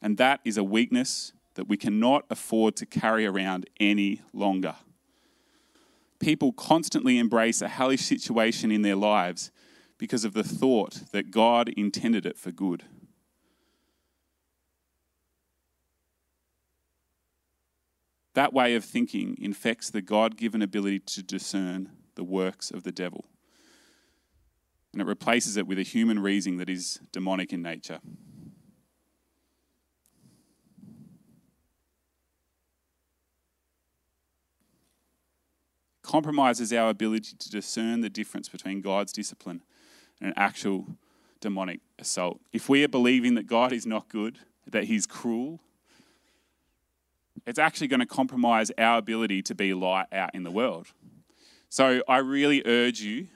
And 0.00 0.16
that 0.16 0.40
is 0.44 0.56
a 0.56 0.64
weakness 0.64 1.32
that 1.54 1.68
we 1.68 1.76
cannot 1.76 2.24
afford 2.30 2.76
to 2.76 2.86
carry 2.86 3.26
around 3.26 3.68
any 3.78 4.22
longer. 4.32 4.76
People 6.20 6.52
constantly 6.52 7.18
embrace 7.18 7.60
a 7.60 7.68
hellish 7.68 8.02
situation 8.02 8.70
in 8.70 8.82
their 8.82 8.96
lives 8.96 9.50
because 9.98 10.24
of 10.24 10.32
the 10.32 10.44
thought 10.44 11.12
that 11.12 11.30
God 11.30 11.68
intended 11.70 12.24
it 12.24 12.38
for 12.38 12.50
good. 12.50 12.84
That 18.34 18.52
way 18.52 18.74
of 18.74 18.84
thinking 18.84 19.36
infects 19.40 19.90
the 19.90 20.02
God 20.02 20.36
given 20.36 20.62
ability 20.62 21.00
to 21.00 21.22
discern 21.22 21.90
the 22.14 22.24
works 22.24 22.70
of 22.70 22.84
the 22.84 22.92
devil. 22.92 23.24
And 24.92 25.02
it 25.02 25.06
replaces 25.06 25.56
it 25.56 25.66
with 25.66 25.78
a 25.78 25.82
human 25.82 26.18
reasoning 26.18 26.58
that 26.58 26.68
is 26.68 27.00
demonic 27.12 27.52
in 27.52 27.62
nature. 27.62 28.00
Compromises 36.02 36.72
our 36.72 36.90
ability 36.90 37.36
to 37.38 37.50
discern 37.50 38.00
the 38.00 38.10
difference 38.10 38.48
between 38.48 38.80
God's 38.80 39.12
discipline 39.12 39.62
and 40.20 40.30
an 40.30 40.34
actual 40.36 40.86
demonic 41.40 41.80
assault. 42.00 42.40
If 42.52 42.68
we 42.68 42.82
are 42.82 42.88
believing 42.88 43.34
that 43.36 43.46
God 43.46 43.72
is 43.72 43.86
not 43.86 44.08
good, 44.08 44.38
that 44.66 44.84
He's 44.84 45.06
cruel, 45.06 45.60
it's 47.46 47.58
actually 47.58 47.88
going 47.88 48.00
to 48.00 48.06
compromise 48.06 48.70
our 48.78 48.98
ability 48.98 49.42
to 49.42 49.54
be 49.54 49.74
light 49.74 50.06
out 50.12 50.34
in 50.34 50.42
the 50.42 50.50
world. 50.50 50.88
So 51.68 52.02
I 52.08 52.18
really 52.18 52.62
urge 52.66 53.00
you 53.00 53.28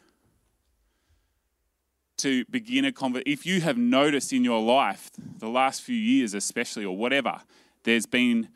to 2.19 2.45
begin 2.47 2.85
a 2.85 2.93
conversation. 2.93 3.33
If 3.33 3.47
you 3.47 3.61
have 3.61 3.77
noticed 3.77 4.33
in 4.33 4.45
your 4.45 4.63
life, 4.63 5.11
the 5.39 5.49
last 5.49 5.83
few 5.83 5.97
years 5.97 6.35
especially, 6.35 6.85
or 6.85 6.97
whatever, 6.97 7.41
there's 7.85 8.07
been 8.07 8.49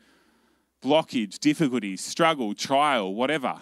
blockage, 0.81 1.39
difficulty, 1.39 1.97
struggle, 1.97 2.53
trial, 2.53 3.13
whatever, 3.13 3.55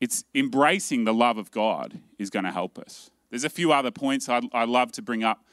it's 0.00 0.24
embracing 0.34 1.04
the 1.04 1.14
love 1.14 1.38
of 1.38 1.50
God 1.50 2.00
is 2.18 2.30
going 2.30 2.44
to 2.44 2.50
help 2.50 2.78
us. 2.78 3.10
There's 3.30 3.44
a 3.44 3.50
few 3.50 3.72
other 3.72 3.90
points 3.90 4.28
I'd, 4.28 4.44
I'd 4.52 4.68
love 4.68 4.92
to 4.92 5.02
bring 5.02 5.22
up, 5.24 5.44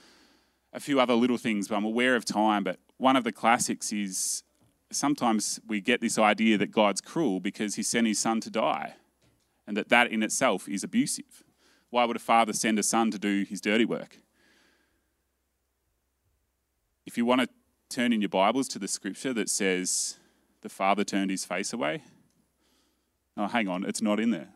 a 0.73 0.79
few 0.79 0.99
other 0.99 1.13
little 1.13 1.37
things, 1.37 1.67
but 1.67 1.75
I'm 1.75 1.85
aware 1.85 2.15
of 2.15 2.25
time. 2.25 2.63
But 2.63 2.79
one 2.97 3.15
of 3.15 3.23
the 3.23 3.31
classics 3.31 3.91
is 3.91 4.43
sometimes 4.91 5.59
we 5.67 5.81
get 5.81 6.01
this 6.01 6.17
idea 6.17 6.57
that 6.57 6.71
God's 6.71 7.01
cruel 7.01 7.39
because 7.39 7.75
he 7.75 7.83
sent 7.83 8.07
his 8.07 8.19
son 8.19 8.41
to 8.41 8.49
die 8.49 8.95
and 9.67 9.77
that 9.77 9.89
that 9.89 10.11
in 10.11 10.23
itself 10.23 10.67
is 10.67 10.83
abusive. 10.83 11.43
Why 11.89 12.05
would 12.05 12.15
a 12.15 12.19
father 12.19 12.53
send 12.53 12.79
a 12.79 12.83
son 12.83 13.11
to 13.11 13.19
do 13.19 13.43
his 13.43 13.61
dirty 13.61 13.85
work? 13.85 14.17
If 17.05 17.17
you 17.17 17.25
want 17.25 17.41
to 17.41 17.49
turn 17.89 18.13
in 18.13 18.21
your 18.21 18.29
Bibles 18.29 18.67
to 18.69 18.79
the 18.79 18.87
scripture 18.87 19.33
that 19.33 19.49
says 19.49 20.17
the 20.61 20.69
father 20.69 21.03
turned 21.03 21.31
his 21.31 21.45
face 21.45 21.73
away, 21.73 22.03
oh, 23.37 23.47
hang 23.47 23.67
on, 23.67 23.85
it's 23.85 24.01
not 24.01 24.19
in 24.19 24.31
there. 24.31 24.49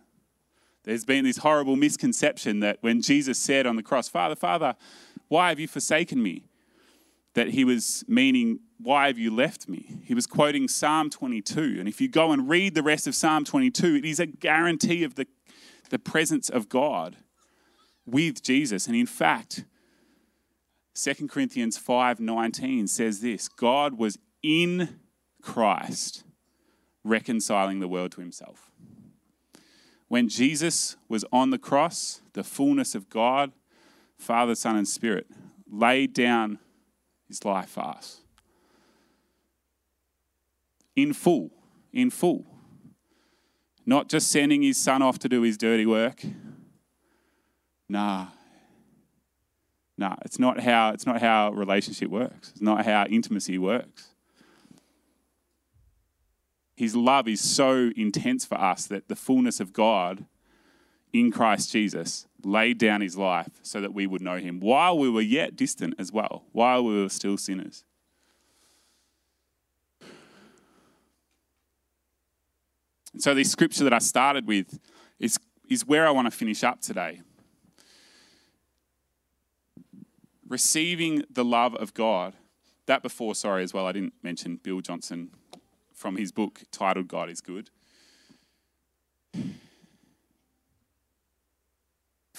There's 0.83 1.05
been 1.05 1.23
this 1.23 1.37
horrible 1.37 1.75
misconception 1.75 2.59
that 2.59 2.77
when 2.81 3.01
Jesus 3.01 3.39
said 3.39 3.65
on 3.65 3.77
the 3.77 3.83
cross, 3.83 4.09
Father, 4.09 4.35
Father, 4.35 4.75
why 5.29 5.49
have 5.49 5.59
you 5.59 5.67
forsaken 5.67 6.21
me? 6.21 6.43
That 7.33 7.49
he 7.49 7.65
was 7.65 8.03
meaning 8.07 8.59
why 8.83 9.07
have 9.07 9.17
you 9.17 9.33
left 9.33 9.69
me? 9.69 10.01
He 10.03 10.13
was 10.13 10.27
quoting 10.27 10.67
Psalm 10.67 11.09
22. 11.09 11.77
And 11.79 11.87
if 11.87 12.01
you 12.01 12.09
go 12.09 12.31
and 12.31 12.49
read 12.49 12.75
the 12.75 12.83
rest 12.83 13.07
of 13.07 13.15
Psalm 13.15 13.45
22, 13.45 13.95
it 13.95 14.05
is 14.05 14.19
a 14.19 14.25
guarantee 14.25 15.03
of 15.03 15.15
the, 15.15 15.25
the 15.89 15.99
presence 15.99 16.49
of 16.49 16.67
God 16.67 17.15
with 18.05 18.43
Jesus. 18.43 18.87
And 18.87 18.95
in 18.95 19.05
fact, 19.05 19.63
2 20.95 21.27
Corinthians 21.27 21.77
5:19 21.77 22.87
says 22.87 23.21
this, 23.21 23.47
God 23.47 23.97
was 23.97 24.19
in 24.43 24.99
Christ 25.41 26.23
reconciling 27.03 27.79
the 27.79 27.87
world 27.87 28.11
to 28.13 28.21
himself. 28.21 28.69
When 30.07 30.29
Jesus 30.29 30.95
was 31.09 31.25
on 31.31 31.49
the 31.49 31.57
cross, 31.57 32.21
the 32.33 32.43
fullness 32.43 32.93
of 32.93 33.09
God, 33.09 33.51
Father, 34.17 34.55
Son, 34.55 34.75
and 34.75 34.87
Spirit 34.87 35.27
laid 35.67 36.13
down 36.13 36.59
his 37.27 37.43
life 37.45 37.69
for 37.69 37.81
us. 37.81 38.21
In 40.95 41.13
full, 41.13 41.51
in 41.91 42.09
full. 42.09 42.45
Not 43.85 44.07
just 44.07 44.31
sending 44.31 44.61
his 44.61 44.77
son 44.77 45.01
off 45.01 45.19
to 45.19 45.29
do 45.29 45.41
his 45.41 45.57
dirty 45.57 45.85
work. 45.85 46.23
Nah. 47.89 48.27
Nah, 49.97 50.15
it's 50.25 50.39
not 50.39 50.59
how 50.59 50.91
it's 50.91 51.05
not 51.05 51.21
how 51.21 51.51
relationship 51.51 52.09
works. 52.09 52.51
It's 52.51 52.61
not 52.61 52.85
how 52.85 53.05
intimacy 53.05 53.57
works. 53.57 54.09
His 56.75 56.95
love 56.95 57.27
is 57.27 57.41
so 57.41 57.91
intense 57.95 58.45
for 58.45 58.59
us 58.59 58.87
that 58.87 59.07
the 59.07 59.15
fullness 59.15 59.59
of 59.59 59.73
God 59.73 60.25
in 61.13 61.31
Christ 61.31 61.71
Jesus 61.71 62.27
laid 62.43 62.77
down 62.77 63.01
his 63.01 63.15
life 63.15 63.51
so 63.61 63.79
that 63.79 63.93
we 63.93 64.05
would 64.05 64.21
know 64.21 64.37
him 64.37 64.59
while 64.59 64.97
we 64.97 65.09
were 65.09 65.21
yet 65.21 65.55
distant 65.55 65.93
as 65.97 66.11
well, 66.11 66.43
while 66.51 66.83
we 66.83 67.01
were 67.01 67.09
still 67.09 67.37
sinners. 67.37 67.85
And 73.13 73.21
so, 73.21 73.35
this 73.35 73.51
scripture 73.51 73.83
that 73.83 73.93
I 73.93 73.99
started 73.99 74.47
with 74.47 74.79
is, 75.19 75.39
is 75.69 75.85
where 75.85 76.07
I 76.07 76.11
want 76.11 76.25
to 76.25 76.31
finish 76.31 76.63
up 76.63 76.81
today. 76.81 77.21
Receiving 80.47 81.23
the 81.29 81.45
love 81.45 81.75
of 81.75 81.93
God. 81.93 82.33
That 82.85 83.01
before, 83.01 83.33
sorry, 83.33 83.63
as 83.63 83.73
well, 83.73 83.85
I 83.85 83.93
didn't 83.93 84.13
mention 84.23 84.59
Bill 84.61 84.81
Johnson 84.81 85.29
from 85.93 86.17
his 86.17 86.33
book 86.33 86.63
titled 86.71 87.07
God 87.07 87.29
is 87.29 87.39
Good. 87.39 87.69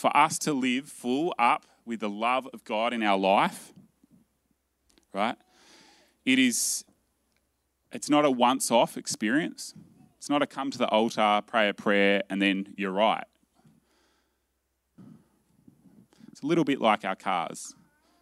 For 0.05 0.14
us 0.14 0.38
to 0.40 0.52
live 0.52 0.86
full 0.86 1.32
up 1.38 1.64
with 1.86 2.00
the 2.00 2.11
love 2.11 2.46
of 2.52 2.62
God 2.64 2.92
in 2.92 3.02
our 3.02 3.16
life, 3.16 3.72
right? 5.14 5.36
It 6.26 6.38
is, 6.38 6.84
it's 7.90 8.11
not 8.11 8.26
a 8.26 8.30
once 8.30 8.70
off 8.70 8.98
experience. 8.98 9.72
It's 10.18 10.28
not 10.28 10.42
a 10.42 10.46
come 10.46 10.70
to 10.72 10.76
the 10.76 10.88
altar, 10.88 11.40
pray 11.46 11.70
a 11.70 11.72
prayer, 11.72 12.22
and 12.28 12.42
then 12.42 12.74
you're 12.76 12.92
right. 12.92 13.24
It's 16.30 16.42
a 16.42 16.46
little 16.46 16.64
bit 16.64 16.82
like 16.82 17.07
our 17.07 17.16
cars. 17.16 17.74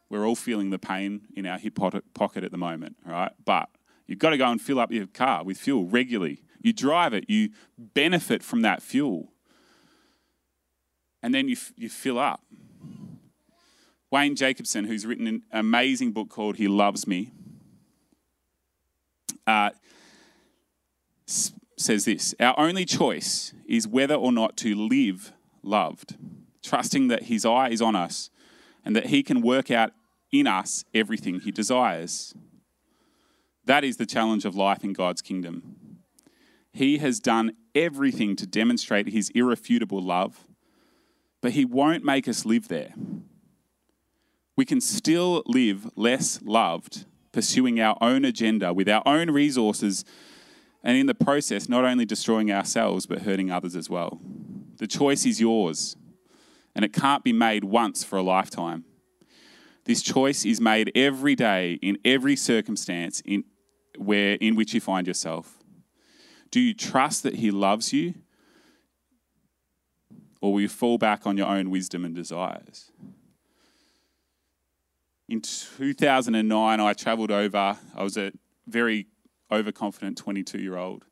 We're 0.08 0.24
all 0.24 0.36
feeling 0.36 0.70
the 0.70 0.78
pain 0.78 1.22
in 1.34 1.46
our 1.46 1.58
hip 1.58 1.80
pocket 2.14 2.44
at 2.44 2.52
the 2.52 2.58
moment, 2.58 2.94
right? 3.04 3.32
But 3.44 3.68
you've 4.06 4.20
got 4.20 4.30
to 4.30 4.38
go 4.38 4.48
and 4.48 4.60
fill 4.60 4.78
up 4.78 4.92
your 4.92 5.08
car 5.08 5.42
with 5.42 5.58
fuel 5.58 5.86
regularly. 5.86 6.44
You 6.60 6.72
drive 6.72 7.12
it, 7.12 7.24
you 7.26 7.50
benefit 7.76 8.44
from 8.44 8.62
that 8.62 8.84
fuel, 8.84 9.31
and 11.22 11.34
then 11.34 11.48
you, 11.48 11.56
you 11.76 11.88
fill 11.88 12.18
up. 12.18 12.40
Wayne 14.10 14.36
Jacobsen, 14.36 14.84
who's 14.84 15.06
written 15.06 15.26
an 15.26 15.42
amazing 15.52 16.12
book 16.12 16.28
called 16.28 16.56
He 16.56 16.68
Loves 16.68 17.06
Me, 17.06 17.32
uh, 19.46 19.70
says 21.24 22.04
this 22.04 22.34
Our 22.38 22.58
only 22.58 22.84
choice 22.84 23.54
is 23.66 23.88
whether 23.88 24.14
or 24.14 24.32
not 24.32 24.56
to 24.58 24.74
live 24.74 25.32
loved, 25.62 26.16
trusting 26.62 27.08
that 27.08 27.24
His 27.24 27.46
eye 27.46 27.70
is 27.70 27.80
on 27.80 27.96
us 27.96 28.30
and 28.84 28.94
that 28.96 29.06
He 29.06 29.22
can 29.22 29.40
work 29.40 29.70
out 29.70 29.92
in 30.30 30.46
us 30.46 30.84
everything 30.94 31.40
He 31.40 31.50
desires. 31.50 32.34
That 33.64 33.84
is 33.84 33.96
the 33.96 34.06
challenge 34.06 34.44
of 34.44 34.56
life 34.56 34.82
in 34.84 34.92
God's 34.92 35.22
kingdom. 35.22 35.98
He 36.72 36.98
has 36.98 37.20
done 37.20 37.52
everything 37.74 38.34
to 38.36 38.46
demonstrate 38.46 39.08
His 39.08 39.30
irrefutable 39.30 40.02
love, 40.02 40.46
but 41.42 41.52
He 41.52 41.66
won't 41.66 42.04
make 42.04 42.26
us 42.26 42.46
live 42.46 42.68
there. 42.68 42.94
We 44.56 44.64
can 44.64 44.80
still 44.80 45.42
live 45.46 45.90
less 45.96 46.40
loved, 46.42 47.04
pursuing 47.32 47.80
our 47.80 47.98
own 48.00 48.24
agenda 48.24 48.72
with 48.72 48.88
our 48.88 49.02
own 49.04 49.30
resources 49.30 50.04
and 50.84 50.96
in 50.96 51.06
the 51.06 51.14
process, 51.14 51.68
not 51.68 51.84
only 51.84 52.04
destroying 52.04 52.50
ourselves, 52.50 53.06
but 53.06 53.22
hurting 53.22 53.50
others 53.50 53.76
as 53.76 53.90
well. 53.90 54.20
The 54.78 54.86
choice 54.86 55.24
is 55.26 55.40
yours, 55.40 55.96
and 56.74 56.84
it 56.84 56.92
can't 56.92 57.22
be 57.22 57.32
made 57.32 57.64
once 57.64 58.02
for 58.02 58.16
a 58.16 58.22
lifetime. 58.22 58.84
This 59.84 60.02
choice 60.02 60.44
is 60.44 60.60
made 60.60 60.90
every 60.94 61.34
day, 61.34 61.78
in 61.82 61.98
every 62.04 62.36
circumstance 62.36 63.20
in, 63.24 63.44
where, 63.96 64.34
in 64.34 64.54
which 64.54 64.74
you 64.74 64.80
find 64.80 65.06
yourself. 65.06 65.58
Do 66.50 66.60
you 66.60 66.74
trust 66.74 67.22
that 67.22 67.36
He 67.36 67.50
loves 67.50 67.92
you, 67.92 68.14
or 70.42 70.52
will 70.52 70.60
you 70.60 70.68
fall 70.68 70.98
back 70.98 71.26
on 71.26 71.38
your 71.38 71.46
own 71.46 71.70
wisdom 71.70 72.04
and 72.04 72.14
desires? 72.14 72.90
In 75.28 75.40
2009, 75.40 76.80
I 76.80 76.92
traveled 76.92 77.30
over. 77.30 77.78
I 77.94 78.02
was 78.02 78.18
a 78.18 78.32
very 78.66 79.06
overconfident 79.50 80.18
22 80.18 80.58
year 80.58 80.76
old 80.76 81.06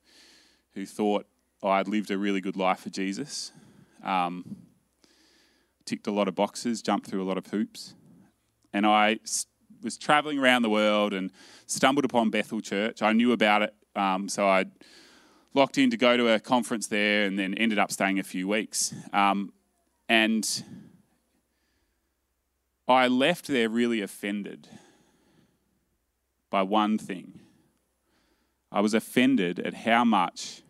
who 0.74 0.84
thought 0.84 1.26
I'd 1.62 1.88
lived 1.88 2.10
a 2.10 2.18
really 2.18 2.40
good 2.40 2.56
life 2.56 2.80
for 2.80 2.90
Jesus. 2.90 3.52
Um, 4.02 4.56
ticked 5.84 6.08
a 6.08 6.12
lot 6.12 6.26
of 6.26 6.34
boxes, 6.34 6.82
jumped 6.82 7.06
through 7.06 7.22
a 7.22 7.28
lot 7.28 7.38
of 7.38 7.46
hoops. 7.46 7.94
And 8.72 8.84
I 8.84 9.20
was 9.82 9.96
traveling 9.96 10.38
around 10.38 10.62
the 10.62 10.70
world 10.70 11.14
and 11.14 11.30
stumbled 11.66 12.04
upon 12.04 12.30
Bethel 12.30 12.60
Church. 12.60 13.00
I 13.00 13.12
knew 13.12 13.32
about 13.32 13.62
it, 13.62 13.74
um, 13.94 14.28
so 14.28 14.48
I 14.48 14.66
locked 15.54 15.78
in 15.78 15.90
to 15.90 15.96
go 15.96 16.16
to 16.16 16.28
a 16.28 16.40
conference 16.40 16.86
there 16.86 17.24
and 17.24 17.38
then 17.38 17.54
ended 17.54 17.78
up 17.78 17.90
staying 17.90 18.18
a 18.18 18.22
few 18.22 18.46
weeks. 18.46 18.94
Um, 19.12 19.52
and 20.08 20.64
I 22.88 23.08
left 23.08 23.46
there 23.46 23.68
really 23.68 24.00
offended 24.00 24.68
by 26.50 26.62
one 26.62 26.98
thing. 26.98 27.40
I 28.72 28.80
was 28.80 28.94
offended 28.94 29.58
at 29.60 29.74
how 29.74 30.04
much 30.04 30.62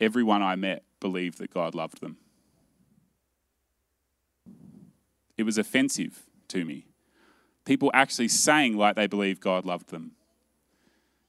everyone 0.00 0.42
I 0.42 0.56
met 0.56 0.84
believed 1.00 1.38
that 1.38 1.52
God 1.52 1.74
loved 1.74 2.00
them. 2.00 2.16
It 5.36 5.44
was 5.44 5.58
offensive 5.58 6.22
to 6.48 6.64
me. 6.64 6.86
People 7.64 7.90
actually 7.94 8.28
saying 8.28 8.76
like 8.76 8.96
they 8.96 9.06
believe 9.06 9.40
God 9.40 9.64
loved 9.64 9.90
them. 9.90 10.12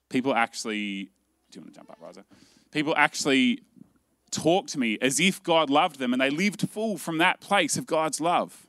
People 0.09 0.33
actually, 0.35 1.09
do 1.53 1.59
you 1.59 1.63
want 1.63 1.73
to 1.73 1.79
jump 1.79 1.91
up, 1.91 1.99
Riza? 2.01 2.25
People 2.71 2.93
actually 2.97 3.59
talk 4.31 4.67
to 4.67 4.79
me 4.79 4.97
as 5.01 5.19
if 5.19 5.41
God 5.43 5.69
loved 5.69 5.99
them 5.99 6.11
and 6.11 6.21
they 6.21 6.31
lived 6.31 6.67
full 6.67 6.97
from 6.97 7.19
that 7.19 7.39
place 7.39 7.77
of 7.77 7.85
God's 7.85 8.19
love. 8.19 8.65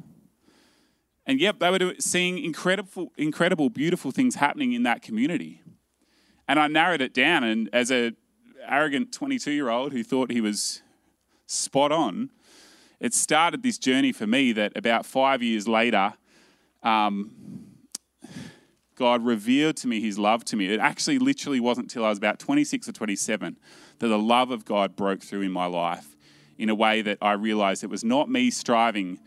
And 1.27 1.41
yep, 1.41 1.59
they 1.59 1.71
were 1.71 1.95
seeing 1.99 2.39
incredible, 2.39 3.11
incredible, 3.17 3.71
beautiful 3.71 4.11
things 4.11 4.35
happening 4.35 4.75
in 4.75 4.83
that 4.83 5.01
community. 5.01 5.63
And 6.47 6.61
I 6.61 6.69
narrowed 6.69 7.01
it 7.01 7.15
down, 7.15 7.43
and 7.43 7.71
as 7.73 7.91
a 7.91 8.13
arrogant 8.69 9.13
22 9.13 9.51
year 9.51 9.71
old 9.71 9.93
who 9.93 10.05
thought 10.05 10.31
he 10.31 10.43
was 10.43 10.83
spot 11.47 11.91
on, 11.91 12.29
it 13.01 13.15
started 13.15 13.63
this 13.63 13.79
journey 13.79 14.13
for 14.13 14.27
me 14.27 14.53
that 14.53 14.77
about 14.77 15.07
five 15.07 15.43
years 15.43 15.67
later, 15.67 16.13
um, 16.83 17.74
God 18.95 19.25
revealed 19.25 19.77
to 19.79 19.89
me 19.89 20.01
his 20.01 20.19
love 20.19 20.45
to 20.47 20.57
me. 20.57 20.73
It 20.73 20.81
actually 20.81 21.19
literally 21.19 21.61
wasn't 21.61 21.87
until 21.87 22.05
I 22.05 22.11
was 22.11 22.19
about 22.19 22.39
26 22.39 22.89
or 22.89 22.93
27 22.93 23.57
that 23.99 24.09
the 24.09 24.19
love 24.19 24.51
of 24.51 24.65
God 24.65 24.97
broke 24.97 25.23
through 25.23 25.43
in 25.43 25.51
my 25.51 25.67
life 25.67 26.17
in 26.59 26.69
a 26.69 26.75
way 26.75 27.03
that 27.03 27.19
I 27.21 27.33
realized 27.33 27.83
it 27.83 27.91
was 27.91 28.05
not 28.05 28.29
me 28.29 28.51
striving 28.51 29.19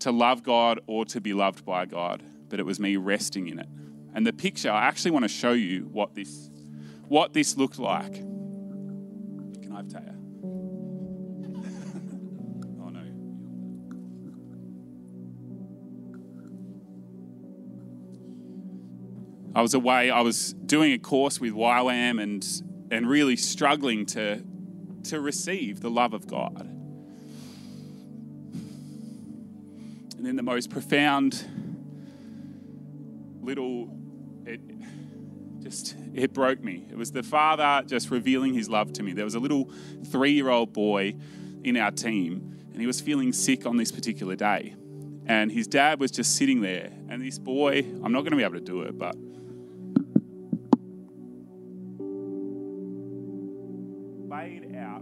to 0.00 0.12
love 0.12 0.42
God 0.42 0.80
or 0.86 1.04
to 1.06 1.20
be 1.20 1.34
loved 1.34 1.64
by 1.64 1.86
God, 1.86 2.22
but 2.48 2.60
it 2.60 2.66
was 2.66 2.78
me 2.78 2.96
resting 2.96 3.48
in 3.48 3.58
it. 3.58 3.68
And 4.14 4.26
the 4.26 4.32
picture, 4.32 4.70
I 4.70 4.86
actually 4.86 5.12
want 5.12 5.24
to 5.24 5.28
show 5.28 5.52
you 5.52 5.88
what 5.92 6.14
this, 6.14 6.50
what 7.08 7.32
this 7.32 7.56
looked 7.56 7.78
like. 7.78 8.14
Can 8.14 9.70
I 9.72 9.76
have 9.76 9.86
Taya? 9.86 10.21
I 19.54 19.62
was 19.62 19.74
away, 19.74 20.10
I 20.10 20.20
was 20.22 20.54
doing 20.54 20.92
a 20.92 20.98
course 20.98 21.40
with 21.40 21.52
YWAM 21.52 22.22
and, 22.22 22.46
and 22.90 23.08
really 23.08 23.36
struggling 23.36 24.06
to, 24.06 24.42
to 25.04 25.20
receive 25.20 25.80
the 25.80 25.90
love 25.90 26.14
of 26.14 26.26
God. 26.26 26.68
And 30.16 30.26
then 30.26 30.36
the 30.36 30.42
most 30.42 30.70
profound 30.70 31.44
little 33.42 33.90
it 34.46 34.60
just 35.62 35.96
it 36.14 36.32
broke 36.32 36.62
me. 36.62 36.86
It 36.90 36.96
was 36.96 37.12
the 37.12 37.22
father 37.22 37.86
just 37.86 38.10
revealing 38.10 38.54
his 38.54 38.68
love 38.70 38.92
to 38.94 39.02
me. 39.02 39.12
There 39.12 39.24
was 39.24 39.34
a 39.34 39.40
little 39.40 39.70
three-year-old 40.06 40.72
boy 40.72 41.14
in 41.64 41.76
our 41.76 41.90
team, 41.90 42.56
and 42.72 42.80
he 42.80 42.86
was 42.86 43.00
feeling 43.00 43.32
sick 43.32 43.66
on 43.66 43.76
this 43.76 43.90
particular 43.92 44.36
day. 44.36 44.74
and 45.26 45.52
his 45.52 45.66
dad 45.66 46.00
was 46.00 46.10
just 46.10 46.36
sitting 46.36 46.60
there. 46.60 46.90
And 47.08 47.22
this 47.22 47.38
boy, 47.38 47.78
I'm 48.02 48.12
not 48.12 48.20
going 48.20 48.32
to 48.32 48.36
be 48.36 48.42
able 48.42 48.54
to 48.54 48.60
do 48.60 48.82
it, 48.82 48.98
but 48.98 49.16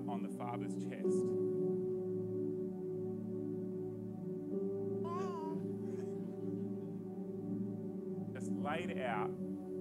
out 0.01 0.13
on 0.13 0.23
the 0.23 0.29
father's 0.31 0.75
chest. 0.75 1.05
Just 8.35 8.51
laid 8.53 9.01
out 9.03 9.31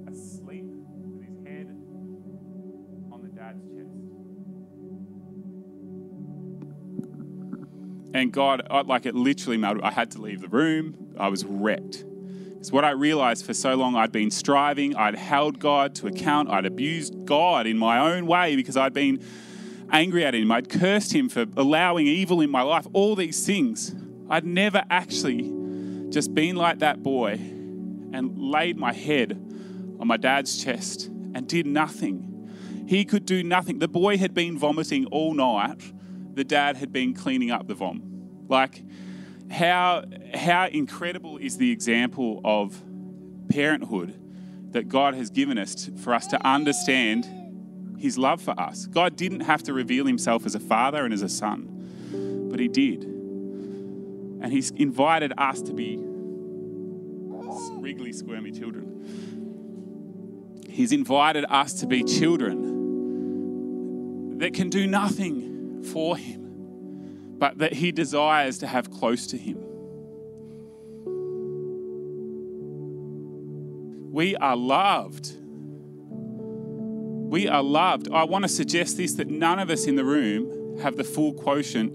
asleep 0.10 0.66
with 0.66 1.28
his 1.28 1.38
head 1.46 1.68
on 3.12 3.22
the 3.24 3.30
dad's 3.30 3.62
chest. 3.64 3.90
And 8.14 8.32
God, 8.34 8.62
like 8.88 9.06
it 9.06 9.16
literally 9.16 9.58
melted. 9.58 9.84
I 9.84 9.92
had 9.92 10.12
to 10.12 10.22
leave 10.22 10.42
the 10.42 10.48
room. 10.48 10.96
I 11.20 11.28
was 11.28 11.44
wrecked. 11.46 12.06
It's 12.58 12.72
what 12.74 12.84
I 12.84 12.90
realized 12.92 13.46
for 13.46 13.54
so 13.54 13.76
long 13.76 13.96
I'd 13.96 14.12
been 14.12 14.32
striving, 14.32 14.96
I'd 14.96 15.16
held 15.16 15.60
God 15.60 15.96
to 15.96 16.08
account, 16.08 16.50
I'd 16.50 16.66
abused 16.66 17.26
God 17.26 17.68
in 17.68 17.78
my 17.78 18.00
own 18.00 18.26
way 18.26 18.58
because 18.58 18.76
I'd 18.76 18.94
been 18.94 19.24
angry 19.92 20.26
at 20.26 20.36
Him, 20.36 20.52
I'd 20.52 20.70
cursed 20.70 21.14
Him 21.14 21.30
for 21.30 21.46
allowing 21.58 22.08
evil 22.08 22.42
in 22.42 22.50
my 22.50 22.62
life, 22.62 22.88
all 22.94 23.16
these 23.16 23.46
things. 23.46 23.96
I'd 24.30 24.46
never 24.46 24.84
actually 24.90 25.52
just 26.10 26.34
been 26.34 26.56
like 26.56 26.80
that 26.80 27.04
boy 27.04 27.34
and 27.34 28.38
laid 28.38 28.78
my 28.78 28.94
head 28.94 29.34
on 30.00 30.08
my 30.08 30.18
dad's 30.18 30.64
chest 30.64 31.08
and 31.08 31.48
did 31.48 31.66
nothing. 31.66 32.86
He 32.88 33.06
could 33.06 33.26
do 33.26 33.44
nothing. 33.44 33.80
The 33.80 33.88
boy 33.88 34.18
had 34.18 34.34
been 34.34 34.58
vomiting 34.58 35.06
all 35.08 35.34
night, 35.34 35.94
the 36.34 36.44
dad 36.44 36.78
had 36.78 36.92
been 36.92 37.14
cleaning 37.14 37.52
up 37.52 37.68
the 37.68 37.76
vom. 37.76 38.02
Like, 38.48 38.84
how, 39.52 40.06
how 40.34 40.68
incredible 40.68 41.38
is 41.38 41.58
the 41.58 41.72
example 41.72 42.42
of 42.44 42.82
parenthood 43.50 44.20
that 44.72 44.88
God 44.88 45.16
has 45.16 45.30
given 45.30 45.58
us 45.58 45.90
for 46.04 46.14
us 46.14 46.28
to 46.28 46.48
understand 46.48 47.28
His 48.00 48.18
love 48.18 48.42
for 48.42 48.60
us? 48.60 48.88
God 48.88 49.16
didn't 49.16 49.42
have 49.42 49.62
to 49.64 49.74
reveal 49.74 50.06
Himself 50.06 50.46
as 50.46 50.56
a 50.56 50.60
father 50.60 51.06
and 51.06 51.14
as 51.14 51.22
a 51.22 51.30
son, 51.30 52.48
but 52.50 52.60
He 52.60 52.68
did. 52.68 53.04
And 53.04 54.52
He's 54.52 54.72
invited 54.72 55.34
us 55.38 55.62
to 55.64 55.74
be 55.74 55.98
wriggly, 57.80 58.12
squirmy 58.14 58.52
children. 58.52 58.86
He's 60.68 60.92
invited 60.92 61.46
us 61.50 61.74
to 61.82 61.88
be 61.88 62.04
children 62.04 62.78
that 64.40 64.54
can 64.54 64.70
do 64.70 64.88
nothing 64.88 65.84
for 65.84 66.16
Him 66.16 66.40
but 67.40 67.58
that 67.60 67.74
he 67.74 67.92
desires 67.92 68.60
to 68.60 68.68
have 68.68 68.92
close 68.92 69.28
to 69.28 69.38
him. 69.38 69.58
We 74.12 74.36
are 74.36 74.56
loved. 74.56 75.34
We 77.30 77.48
are 77.48 77.62
loved. 77.62 78.10
I 78.12 78.24
want 78.24 78.44
to 78.44 78.50
suggest 78.50 78.98
this 78.98 79.14
that 79.14 79.28
none 79.28 79.60
of 79.60 79.70
us 79.70 79.86
in 79.86 79.96
the 79.96 80.04
room 80.04 80.80
have 80.80 80.98
the 80.98 81.04
full 81.04 81.32
quotient, 81.32 81.94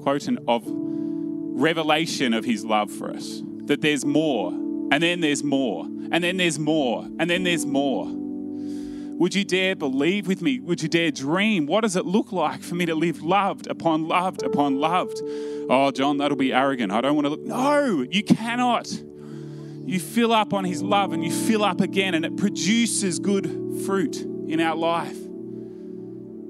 quotient 0.00 0.38
of 0.46 0.62
revelation 0.64 2.32
of 2.32 2.44
his 2.44 2.64
love 2.64 2.92
for 2.92 3.10
us. 3.10 3.42
That 3.64 3.80
there's 3.80 4.04
more, 4.04 4.52
and 4.52 5.02
then 5.02 5.20
there's 5.20 5.42
more, 5.42 5.86
and 6.12 6.22
then 6.22 6.36
there's 6.36 6.60
more, 6.60 7.02
and 7.18 7.28
then 7.28 7.42
there's 7.42 7.66
more. 7.66 8.06
Would 8.06 9.34
you 9.34 9.44
dare 9.44 9.74
believe 9.74 10.28
with 10.28 10.40
me? 10.40 10.60
Would 10.60 10.80
you 10.80 10.88
dare 10.88 11.10
dream? 11.10 11.66
What 11.66 11.80
does 11.80 11.96
it 11.96 12.06
look 12.06 12.30
like 12.30 12.62
for 12.62 12.76
me 12.76 12.86
to 12.86 12.94
live 12.94 13.24
loved 13.24 13.66
upon 13.66 14.06
loved 14.06 14.44
upon 14.44 14.78
loved? 14.78 15.20
Oh, 15.68 15.90
John, 15.90 16.18
that'll 16.18 16.36
be 16.36 16.52
arrogant. 16.52 16.92
I 16.92 17.00
don't 17.00 17.16
want 17.16 17.24
to 17.24 17.30
look. 17.30 17.42
No, 17.42 18.06
you 18.08 18.22
cannot. 18.22 18.88
You 18.92 19.98
fill 19.98 20.32
up 20.32 20.54
on 20.54 20.64
his 20.64 20.80
love 20.80 21.12
and 21.12 21.24
you 21.24 21.32
fill 21.32 21.64
up 21.64 21.80
again, 21.80 22.14
and 22.14 22.24
it 22.24 22.36
produces 22.36 23.18
good 23.18 23.82
fruit 23.84 24.35
in 24.48 24.60
our 24.60 24.76
life. 24.76 25.18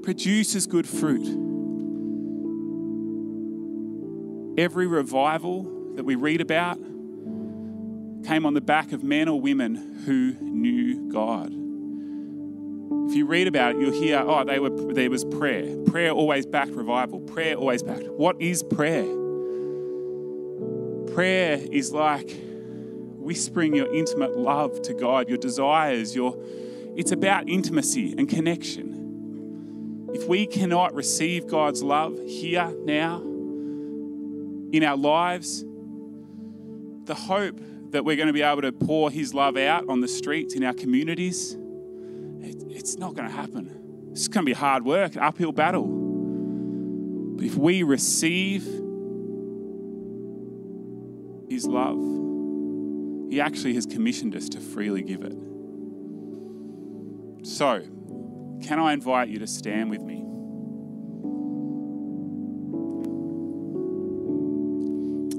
Produces 0.02 0.66
good 0.66 0.88
fruit. 0.88 1.26
Every 4.58 4.86
revival 4.86 5.94
that 5.96 6.04
we 6.04 6.14
read 6.14 6.40
about 6.40 6.78
came 8.24 8.46
on 8.46 8.54
the 8.54 8.60
back 8.60 8.92
of 8.92 9.02
men 9.02 9.28
or 9.28 9.40
women 9.40 10.02
who 10.04 10.34
knew 10.40 11.10
God. 11.10 11.52
If 13.08 13.14
you 13.14 13.26
read 13.26 13.46
about 13.46 13.76
it, 13.76 13.80
you'll 13.80 13.92
hear, 13.92 14.18
oh, 14.18 14.44
they 14.44 14.58
were, 14.58 14.70
there 14.70 15.10
was 15.10 15.24
prayer. 15.24 15.76
Prayer 15.86 16.10
always 16.10 16.44
backed 16.44 16.72
revival. 16.72 17.20
Prayer 17.20 17.54
always 17.54 17.82
backed. 17.82 18.08
What 18.08 18.40
is 18.40 18.62
prayer? 18.62 19.04
Prayer 21.14 21.60
is 21.70 21.92
like 21.92 22.36
whispering 23.16 23.74
your 23.74 23.92
intimate 23.94 24.36
love 24.36 24.82
to 24.82 24.94
God, 24.94 25.28
your 25.28 25.38
desires, 25.38 26.14
your 26.14 26.36
it's 26.96 27.12
about 27.12 27.48
intimacy 27.48 28.14
and 28.16 28.26
connection. 28.28 30.08
If 30.14 30.26
we 30.26 30.46
cannot 30.46 30.94
receive 30.94 31.46
God's 31.46 31.82
love 31.82 32.18
here 32.26 32.72
now 32.84 33.18
in 34.72 34.82
our 34.82 34.96
lives, 34.96 35.62
the 37.04 37.14
hope 37.14 37.60
that 37.90 38.04
we're 38.04 38.16
going 38.16 38.28
to 38.28 38.32
be 38.32 38.42
able 38.42 38.62
to 38.62 38.72
pour 38.72 39.10
his 39.10 39.34
love 39.34 39.58
out 39.58 39.88
on 39.88 40.00
the 40.00 40.08
streets 40.08 40.54
in 40.54 40.64
our 40.64 40.72
communities, 40.72 41.52
it, 42.40 42.62
it's 42.70 42.96
not 42.96 43.14
going 43.14 43.28
to 43.28 43.34
happen. 43.34 44.08
It's 44.12 44.28
going 44.28 44.46
to 44.46 44.50
be 44.50 44.54
hard 44.54 44.84
work, 44.84 45.18
uphill 45.18 45.52
battle. 45.52 45.86
But 47.36 47.44
if 47.44 47.56
we 47.56 47.82
receive 47.82 48.64
his 51.50 51.66
love, 51.66 51.98
he 53.30 53.40
actually 53.40 53.74
has 53.74 53.84
commissioned 53.84 54.34
us 54.34 54.48
to 54.48 54.60
freely 54.60 55.02
give 55.02 55.22
it. 55.22 55.36
So, 57.46 57.80
can 58.64 58.80
I 58.80 58.92
invite 58.92 59.28
you 59.28 59.38
to 59.38 59.46
stand 59.46 59.88
with 59.88 60.02
me? 60.02 60.16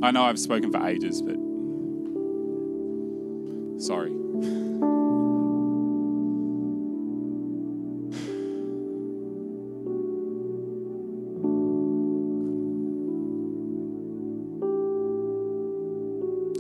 I 0.02 0.12
know 0.12 0.24
I've 0.24 0.40
spoken 0.40 0.72
for 0.72 0.88
ages, 0.88 1.22
but 1.22 1.36
sorry. 3.84 4.14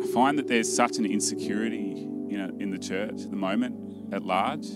I 0.03 0.07
find 0.13 0.37
that 0.37 0.47
there's 0.49 0.71
such 0.71 0.97
an 0.97 1.05
insecurity 1.05 2.05
you 2.27 2.37
know, 2.37 2.51
in 2.59 2.71
the 2.71 2.77
church 2.77 3.21
at 3.21 3.29
the 3.29 3.37
moment 3.37 4.13
at 4.13 4.23
large. 4.23 4.67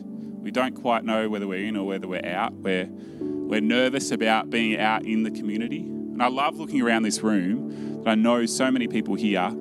We 0.42 0.52
don't 0.52 0.74
quite 0.74 1.04
know 1.06 1.30
whether 1.30 1.48
we're 1.48 1.66
in 1.66 1.76
or 1.78 1.86
whether 1.86 2.08
we're 2.08 2.26
out. 2.26 2.54
We're, 2.54 2.90
we're 3.20 3.62
nervous 3.62 4.12
about 4.12 4.50
being 4.50 4.80
out 4.80 5.06
in 5.06 5.24
the 5.24 5.32
community. 5.32 5.82
And 5.82 6.22
I 6.22 6.28
love 6.28 6.58
looking 6.58 6.82
around 6.82 7.04
this 7.04 7.22
room 7.22 8.04
that 8.04 8.12
I 8.12 8.16
know 8.16 8.46
so 8.46 8.72
many 8.72 8.88
people 8.88 9.16
here 9.16 9.56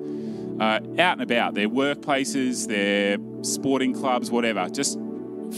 uh, 0.59 0.79
out 0.99 1.13
and 1.13 1.21
about, 1.21 1.53
their 1.53 1.69
workplaces, 1.69 2.67
their 2.67 3.17
sporting 3.43 3.93
clubs, 3.93 4.29
whatever, 4.29 4.69
just 4.69 4.99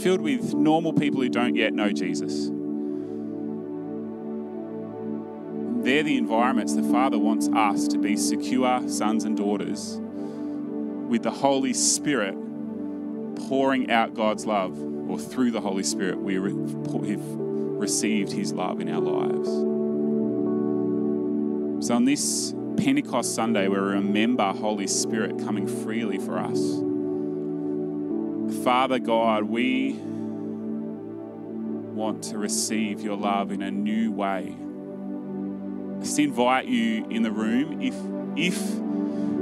filled 0.02 0.22
with 0.22 0.54
normal 0.54 0.94
people 0.94 1.22
who 1.22 1.30
don't 1.30 1.56
yet 1.56 1.74
know 1.74 1.92
Jesus. 1.92 2.50
They're 5.84 6.04
the 6.04 6.18
environments 6.18 6.76
the 6.76 6.84
Father 6.84 7.20
wants 7.20 7.50
us 7.50 7.88
to 7.90 7.98
be 7.98 8.16
secure 8.16 8.88
sons 8.88 9.26
and 9.26 9.36
daughters 9.36 10.00
with 10.00 11.24
the 11.24 11.32
Holy 11.32 11.74
Spirit 11.74 12.36
pouring 13.50 13.92
out 13.92 14.14
God's 14.14 14.46
love, 14.46 14.78
or 15.14 15.20
through 15.20 15.52
the 15.52 15.62
Holy 15.62 15.84
Spirit, 15.84 16.18
we 16.18 16.34
have 16.34 17.22
received 17.24 18.32
His 18.32 18.52
love 18.52 18.82
in 18.82 18.90
our 18.90 19.00
lives. 19.00 19.48
So, 21.86 21.94
on 21.94 22.06
this 22.06 22.56
Pentecost 22.78 23.36
Sunday, 23.36 23.68
we 23.68 23.78
remember 23.78 24.52
Holy 24.54 24.88
Spirit 24.88 25.38
coming 25.38 25.68
freely 25.68 26.18
for 26.18 26.40
us. 26.40 26.58
Father 28.64 28.98
God, 28.98 29.44
we 29.44 30.00
want 31.94 32.24
to 32.24 32.40
receive 32.40 33.02
your 33.02 33.16
love 33.16 33.52
in 33.52 33.62
a 33.62 33.70
new 33.70 34.12
way. 34.12 34.56
I 36.00 36.04
just 36.04 36.18
invite 36.18 36.66
you 36.66 37.06
in 37.12 37.22
the 37.22 37.32
room 37.32 37.84
if 37.84 37.96
if 38.36 38.58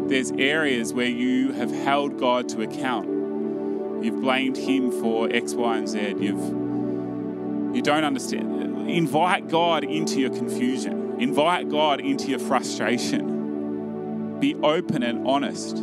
there's 0.09 0.31
areas 0.31 0.93
where 0.93 1.07
you 1.07 1.53
have 1.53 1.71
held 1.71 2.19
God 2.19 2.49
to 2.49 2.61
account. 2.61 3.10
You've 4.01 4.21
blamed 4.21 4.57
him 4.57 4.91
for 4.91 5.29
X, 5.31 5.53
Y, 5.53 5.77
and 5.77 5.87
Z. 5.87 6.15
You've 6.19 6.71
you 7.75 7.81
don't 7.81 8.03
understand. 8.03 8.89
Invite 8.89 9.47
God 9.47 9.85
into 9.85 10.19
your 10.19 10.31
confusion. 10.31 11.21
Invite 11.21 11.69
God 11.69 12.01
into 12.01 12.27
your 12.27 12.39
frustration. 12.39 14.39
Be 14.39 14.55
open 14.55 15.03
and 15.03 15.25
honest. 15.25 15.77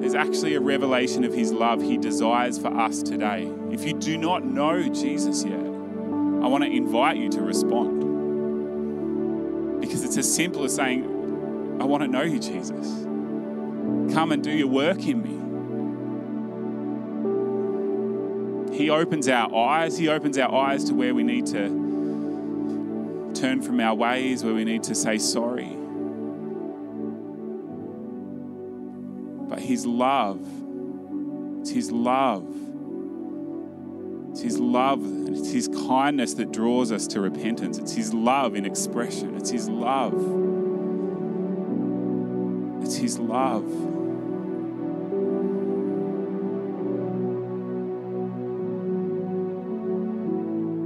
There's 0.00 0.14
actually 0.14 0.54
a 0.54 0.60
revelation 0.60 1.24
of 1.24 1.34
his 1.34 1.50
love 1.50 1.82
he 1.82 1.98
desires 1.98 2.58
for 2.58 2.68
us 2.68 3.02
today. 3.02 3.50
If 3.72 3.84
you 3.84 3.94
do 3.94 4.16
not 4.16 4.44
know 4.44 4.88
Jesus 4.88 5.42
yet, 5.44 5.58
I 5.58 6.46
want 6.46 6.62
to 6.62 6.70
invite 6.70 7.16
you 7.16 7.28
to 7.30 7.40
respond. 7.40 8.04
Because 9.80 10.04
it's 10.04 10.16
as 10.16 10.32
simple 10.32 10.62
as 10.64 10.72
saying, 10.74 11.04
I 11.80 11.84
want 11.84 12.02
to 12.02 12.08
know 12.08 12.22
you, 12.22 12.38
Jesus. 12.38 12.86
Come 14.14 14.30
and 14.30 14.44
do 14.44 14.52
your 14.52 14.68
work 14.68 15.04
in 15.06 15.22
me. 15.22 15.43
He 18.74 18.90
opens 18.90 19.28
our 19.28 19.54
eyes. 19.54 19.96
He 19.96 20.08
opens 20.08 20.36
our 20.36 20.52
eyes 20.52 20.84
to 20.84 20.94
where 20.94 21.14
we 21.14 21.22
need 21.22 21.46
to 21.46 21.68
turn 23.34 23.62
from 23.62 23.80
our 23.80 23.94
ways, 23.94 24.42
where 24.42 24.54
we 24.54 24.64
need 24.64 24.82
to 24.84 24.94
say 24.94 25.18
sorry. 25.18 25.76
But 29.48 29.60
His 29.60 29.86
love, 29.86 30.40
it's 31.60 31.70
His 31.70 31.92
love. 31.92 32.48
It's 34.32 34.42
His 34.42 34.58
love 34.58 35.00
it's 35.36 35.52
His 35.52 35.68
kindness 35.68 36.34
that 36.34 36.52
draws 36.52 36.90
us 36.90 37.06
to 37.08 37.20
repentance. 37.20 37.78
It's 37.78 37.92
His 37.92 38.14
love 38.14 38.54
in 38.54 38.64
expression. 38.64 39.36
It's 39.36 39.50
His 39.50 39.68
love. 39.68 40.14
It's 42.82 42.96
His 42.96 43.18
love. 43.18 43.93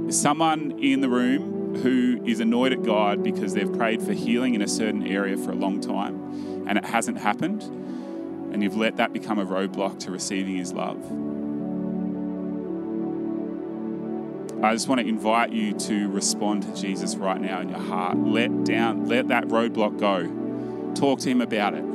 Someone 0.09 0.79
in 0.79 1.01
the 1.01 1.09
room 1.09 1.75
who 1.75 2.19
is 2.25 2.39
annoyed 2.39 2.73
at 2.73 2.83
God 2.83 3.23
because 3.23 3.53
they've 3.53 3.71
prayed 3.71 4.01
for 4.01 4.13
healing 4.13 4.55
in 4.55 4.61
a 4.61 4.67
certain 4.67 5.05
area 5.05 5.37
for 5.37 5.51
a 5.51 5.55
long 5.55 5.79
time 5.79 6.65
and 6.67 6.77
it 6.77 6.85
hasn't 6.85 7.19
happened? 7.19 7.63
And 8.51 8.63
you've 8.63 8.75
let 8.75 8.97
that 8.97 9.13
become 9.13 9.37
a 9.37 9.45
roadblock 9.45 9.99
to 9.99 10.11
receiving 10.11 10.57
His 10.57 10.73
love. 10.73 10.97
I 14.61 14.73
just 14.73 14.89
want 14.89 14.99
to 14.99 15.07
invite 15.07 15.53
you 15.53 15.73
to 15.73 16.09
respond 16.09 16.63
to 16.63 16.73
Jesus 16.73 17.15
right 17.15 17.39
now 17.39 17.61
in 17.61 17.69
your 17.69 17.79
heart. 17.79 18.17
Let 18.17 18.65
down, 18.65 19.07
let 19.07 19.29
that 19.29 19.45
roadblock 19.45 19.97
go. 19.97 20.93
Talk 20.95 21.19
to 21.19 21.29
him 21.29 21.39
about 21.39 21.75
it. 21.75 21.88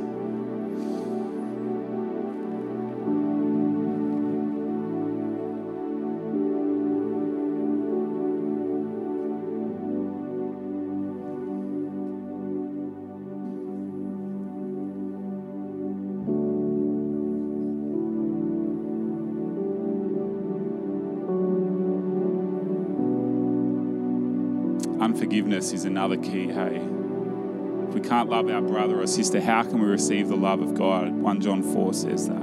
Unforgiveness 25.35 25.73
is 25.73 25.83
another 25.83 26.15
key, 26.15 26.47
hey. 26.47 26.77
If 26.77 27.93
we 27.93 27.99
can't 27.99 28.29
love 28.29 28.49
our 28.49 28.61
brother 28.61 29.01
or 29.01 29.05
sister, 29.05 29.41
how 29.41 29.63
can 29.63 29.81
we 29.81 29.85
receive 29.85 30.29
the 30.29 30.37
love 30.37 30.61
of 30.61 30.75
God? 30.75 31.11
1 31.11 31.41
John 31.41 31.61
4 31.61 31.93
says 31.93 32.29
that. 32.29 32.41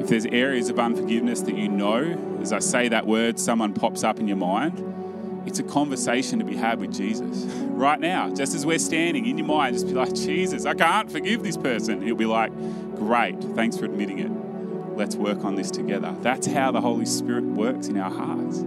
If 0.00 0.08
there's 0.08 0.24
areas 0.24 0.70
of 0.70 0.78
unforgiveness 0.78 1.42
that 1.42 1.58
you 1.58 1.68
know, 1.68 2.38
as 2.40 2.54
I 2.54 2.60
say 2.60 2.88
that 2.88 3.06
word, 3.06 3.38
someone 3.38 3.74
pops 3.74 4.02
up 4.02 4.18
in 4.18 4.26
your 4.26 4.38
mind, 4.38 5.44
it's 5.46 5.58
a 5.58 5.62
conversation 5.62 6.38
to 6.38 6.44
be 6.46 6.56
had 6.56 6.80
with 6.80 6.94
Jesus 6.94 7.44
right 7.64 8.00
now. 8.00 8.34
Just 8.34 8.54
as 8.54 8.64
we're 8.64 8.78
standing 8.78 9.26
in 9.26 9.36
your 9.36 9.46
mind, 9.46 9.74
just 9.74 9.86
be 9.86 9.92
like, 9.92 10.14
Jesus, 10.14 10.64
I 10.64 10.72
can't 10.72 11.12
forgive 11.12 11.42
this 11.42 11.58
person. 11.58 12.00
He'll 12.00 12.14
be 12.14 12.24
like, 12.24 12.50
Great, 12.94 13.38
thanks 13.54 13.76
for 13.76 13.84
admitting 13.84 14.20
it. 14.20 14.30
Let's 14.96 15.16
work 15.16 15.44
on 15.44 15.56
this 15.56 15.70
together. 15.70 16.16
That's 16.22 16.46
how 16.46 16.72
the 16.72 16.80
Holy 16.80 17.04
Spirit 17.04 17.44
works 17.44 17.88
in 17.88 17.98
our 17.98 18.10
hearts. 18.10 18.64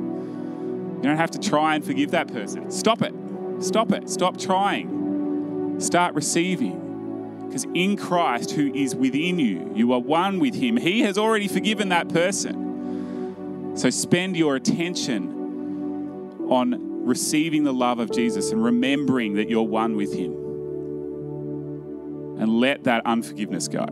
You 1.00 1.04
don't 1.04 1.16
have 1.16 1.32
to 1.32 1.40
try 1.40 1.76
and 1.76 1.86
forgive 1.86 2.12
that 2.12 2.28
person. 2.28 2.70
Stop 2.70 3.02
it. 3.02 3.14
Stop 3.62 3.94
it. 3.94 4.10
Stop 4.10 4.38
trying. 4.38 5.80
Start 5.80 6.14
receiving. 6.14 7.46
Because 7.48 7.66
in 7.74 7.96
Christ, 7.96 8.52
who 8.52 8.74
is 8.74 8.98
within 8.98 9.40
you, 9.40 9.72
you 9.74 9.94
are 9.94 10.00
one 10.00 10.40
with 10.40 10.56
Him. 10.56 10.76
He 10.76 11.00
has 11.02 11.18
already 11.18 11.48
forgiven 11.48 11.88
that 11.90 12.10
person. 12.10 13.78
So 13.78 13.90
spend 13.90 14.36
your 14.36 14.58
attention 14.58 16.36
on 16.50 17.06
receiving 17.06 17.64
the 17.64 17.74
love 17.74 18.00
of 18.00 18.12
Jesus 18.12 18.52
and 18.52 18.62
remembering 18.62 19.36
that 19.36 19.50
you're 19.50 19.64
one 19.64 19.96
with 19.96 20.14
Him. 20.14 20.34
And 22.42 22.60
let 22.60 22.84
that 22.84 23.06
unforgiveness 23.06 23.70
go. 23.70 23.88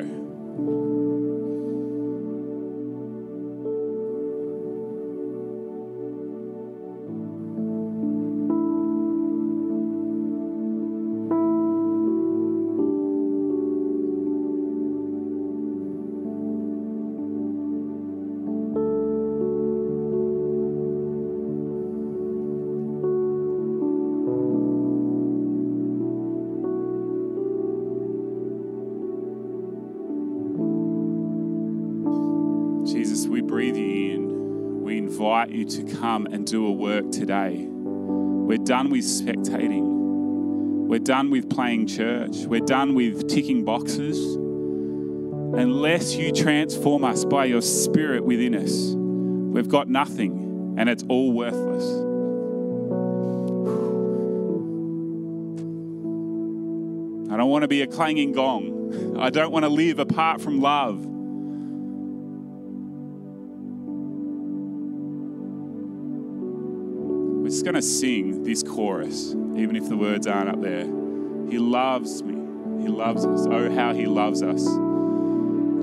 Invite 35.37 35.55
you 35.55 35.65
to 35.65 35.95
come 35.97 36.25
and 36.25 36.47
do 36.47 36.65
a 36.65 36.71
work 36.71 37.11
today. 37.11 37.67
We're 37.69 38.57
done 38.57 38.89
with 38.89 39.03
spectating. 39.03 39.83
We're 40.87 40.97
done 40.97 41.29
with 41.29 41.47
playing 41.47 41.85
church. 41.85 42.37
We're 42.47 42.65
done 42.65 42.95
with 42.95 43.27
ticking 43.27 43.63
boxes. 43.63 44.17
Unless 44.35 46.15
you 46.15 46.31
transform 46.31 47.03
us 47.03 47.23
by 47.23 47.45
your 47.45 47.61
spirit 47.61 48.25
within 48.25 48.55
us, 48.55 48.95
we've 48.95 49.69
got 49.69 49.87
nothing 49.87 50.75
and 50.79 50.89
it's 50.89 51.03
all 51.07 51.31
worthless. 51.31 51.83
I 57.31 57.37
don't 57.37 57.49
want 57.49 57.61
to 57.61 57.67
be 57.67 57.83
a 57.83 57.87
clanging 57.87 58.31
gong. 58.31 59.19
I 59.19 59.29
don't 59.29 59.51
want 59.51 59.65
to 59.65 59.69
live 59.69 59.99
apart 59.99 60.41
from 60.41 60.61
love. 60.61 61.06
Going 67.67 67.75
to 67.75 67.81
sing 67.81 68.45
this 68.45 68.63
chorus, 68.63 69.33
even 69.57 69.75
if 69.75 69.89
the 69.89 69.97
words 69.97 70.25
aren't 70.25 70.47
up 70.47 70.61
there. 70.61 70.85
He 70.85 71.59
loves 71.59 72.23
me. 72.23 72.33
He 72.81 72.87
loves 72.87 73.25
us. 73.25 73.45
Oh, 73.45 73.69
how 73.75 73.93
he 73.93 74.05
loves 74.05 74.41
us. 74.41 74.63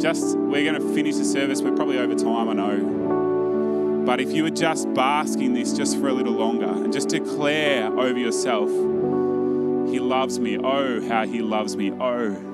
Just, 0.02 0.38
we're 0.38 0.64
going 0.64 0.80
to 0.80 0.94
finish 0.94 1.16
the 1.16 1.26
service. 1.26 1.60
We're 1.60 1.76
probably 1.76 1.98
over 1.98 2.14
time, 2.14 2.48
I 2.48 2.54
know. 2.54 4.02
But 4.06 4.18
if 4.18 4.32
you 4.32 4.44
were 4.44 4.50
just 4.50 4.94
basking 4.94 5.52
this 5.52 5.74
just 5.74 6.00
for 6.00 6.08
a 6.08 6.14
little 6.14 6.32
longer 6.32 6.70
and 6.70 6.90
just 6.90 7.10
declare 7.10 7.88
over 7.88 8.18
yourself, 8.18 8.70
He 8.70 10.00
loves 10.00 10.40
me. 10.40 10.56
Oh, 10.56 11.06
how 11.06 11.26
He 11.26 11.42
loves 11.42 11.76
me. 11.76 11.92
Oh. 11.92 12.53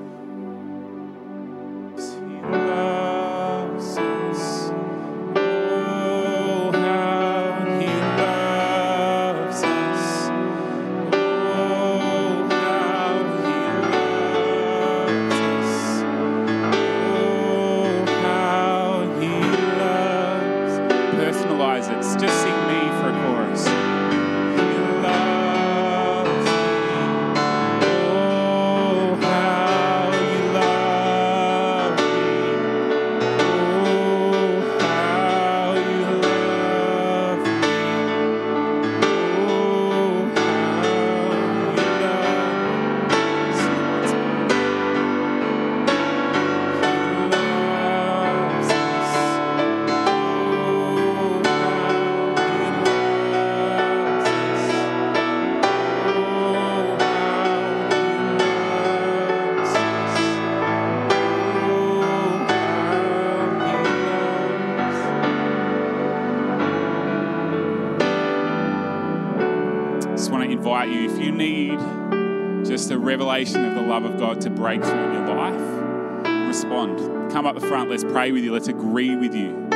Of 74.75 74.81
God 74.81 74.87
to 74.87 74.91
break 74.91 74.91
through 74.91 75.05
in 75.05 75.27
your 75.27 75.35
life, 75.35 76.47
respond. 76.47 77.31
Come 77.31 77.45
up 77.45 77.55
the 77.55 77.65
front. 77.65 77.89
Let's 77.89 78.03
pray 78.03 78.31
with 78.31 78.43
you. 78.43 78.51
Let's 78.51 78.67
agree 78.67 79.15
with 79.15 79.33
you. 79.33 79.69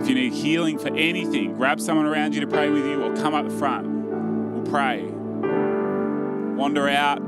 If 0.00 0.08
you 0.08 0.14
need 0.14 0.32
healing 0.32 0.78
for 0.78 0.88
anything, 0.88 1.54
grab 1.54 1.80
someone 1.80 2.06
around 2.06 2.34
you 2.34 2.40
to 2.40 2.46
pray 2.46 2.70
with 2.70 2.84
you 2.84 3.02
or 3.02 3.14
come 3.16 3.34
up 3.34 3.48
the 3.48 3.56
front. 3.56 3.86
We'll 3.86 4.64
pray. 4.64 5.04
Wander 6.56 6.88
out. 6.88 7.20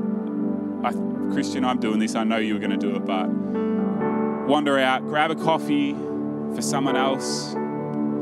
I, 0.83 0.91
Christian, 1.33 1.65
I'm 1.65 1.79
doing 1.79 1.99
this. 1.99 2.15
I 2.15 2.23
know 2.23 2.37
you 2.37 2.53
were 2.53 2.59
going 2.59 2.71
to 2.71 2.77
do 2.77 2.95
it, 2.95 3.05
but 3.05 3.27
wander 4.47 4.77
out, 4.77 5.03
grab 5.03 5.31
a 5.31 5.35
coffee 5.35 5.93
for 5.93 6.61
someone 6.61 6.95
else, 6.95 7.53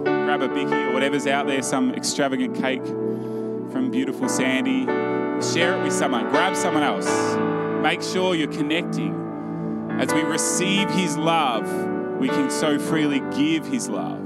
grab 0.04 0.42
a 0.42 0.48
bicky 0.48 0.74
or 0.74 0.94
whatever's 0.94 1.28
out 1.28 1.46
there, 1.48 1.62
some 1.62 1.94
extravagant 1.94 2.56
cake 2.56 2.86
from 2.86 3.90
beautiful 3.92 4.30
Sandy. 4.30 4.86
Share 5.42 5.78
it 5.78 5.84
with 5.84 5.94
someone, 5.94 6.30
grab 6.30 6.56
someone 6.56 6.84
else. 6.84 7.53
Make 7.84 8.02
sure 8.02 8.34
you're 8.34 8.48
connecting. 8.48 9.14
As 10.00 10.14
we 10.14 10.22
receive 10.22 10.90
His 10.92 11.18
love, 11.18 11.70
we 12.18 12.30
can 12.30 12.50
so 12.50 12.80
freely 12.80 13.20
give 13.36 13.66
His 13.66 13.90
love. 13.90 14.22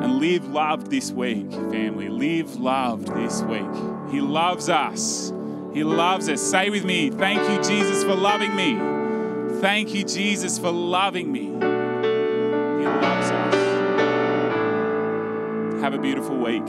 And 0.00 0.18
live 0.18 0.48
loved 0.48 0.90
this 0.90 1.12
week, 1.12 1.52
family. 1.52 2.08
Live 2.08 2.56
loved 2.56 3.08
this 3.08 3.42
week. 3.42 3.68
He 4.10 4.22
loves 4.22 4.70
us. 4.70 5.30
He 5.74 5.84
loves 5.84 6.30
us. 6.30 6.40
Say 6.40 6.70
with 6.70 6.86
me, 6.86 7.10
thank 7.10 7.46
you, 7.50 7.62
Jesus, 7.62 8.02
for 8.02 8.14
loving 8.14 8.56
me. 8.56 8.78
Thank 9.60 9.92
you, 9.94 10.04
Jesus, 10.04 10.58
for 10.58 10.70
loving 10.70 11.30
me. 11.30 11.48
He 11.48 12.86
loves 12.86 13.30
us. 13.30 13.54
Have 15.82 15.92
a 15.92 15.98
beautiful 15.98 16.38
week. 16.38 16.64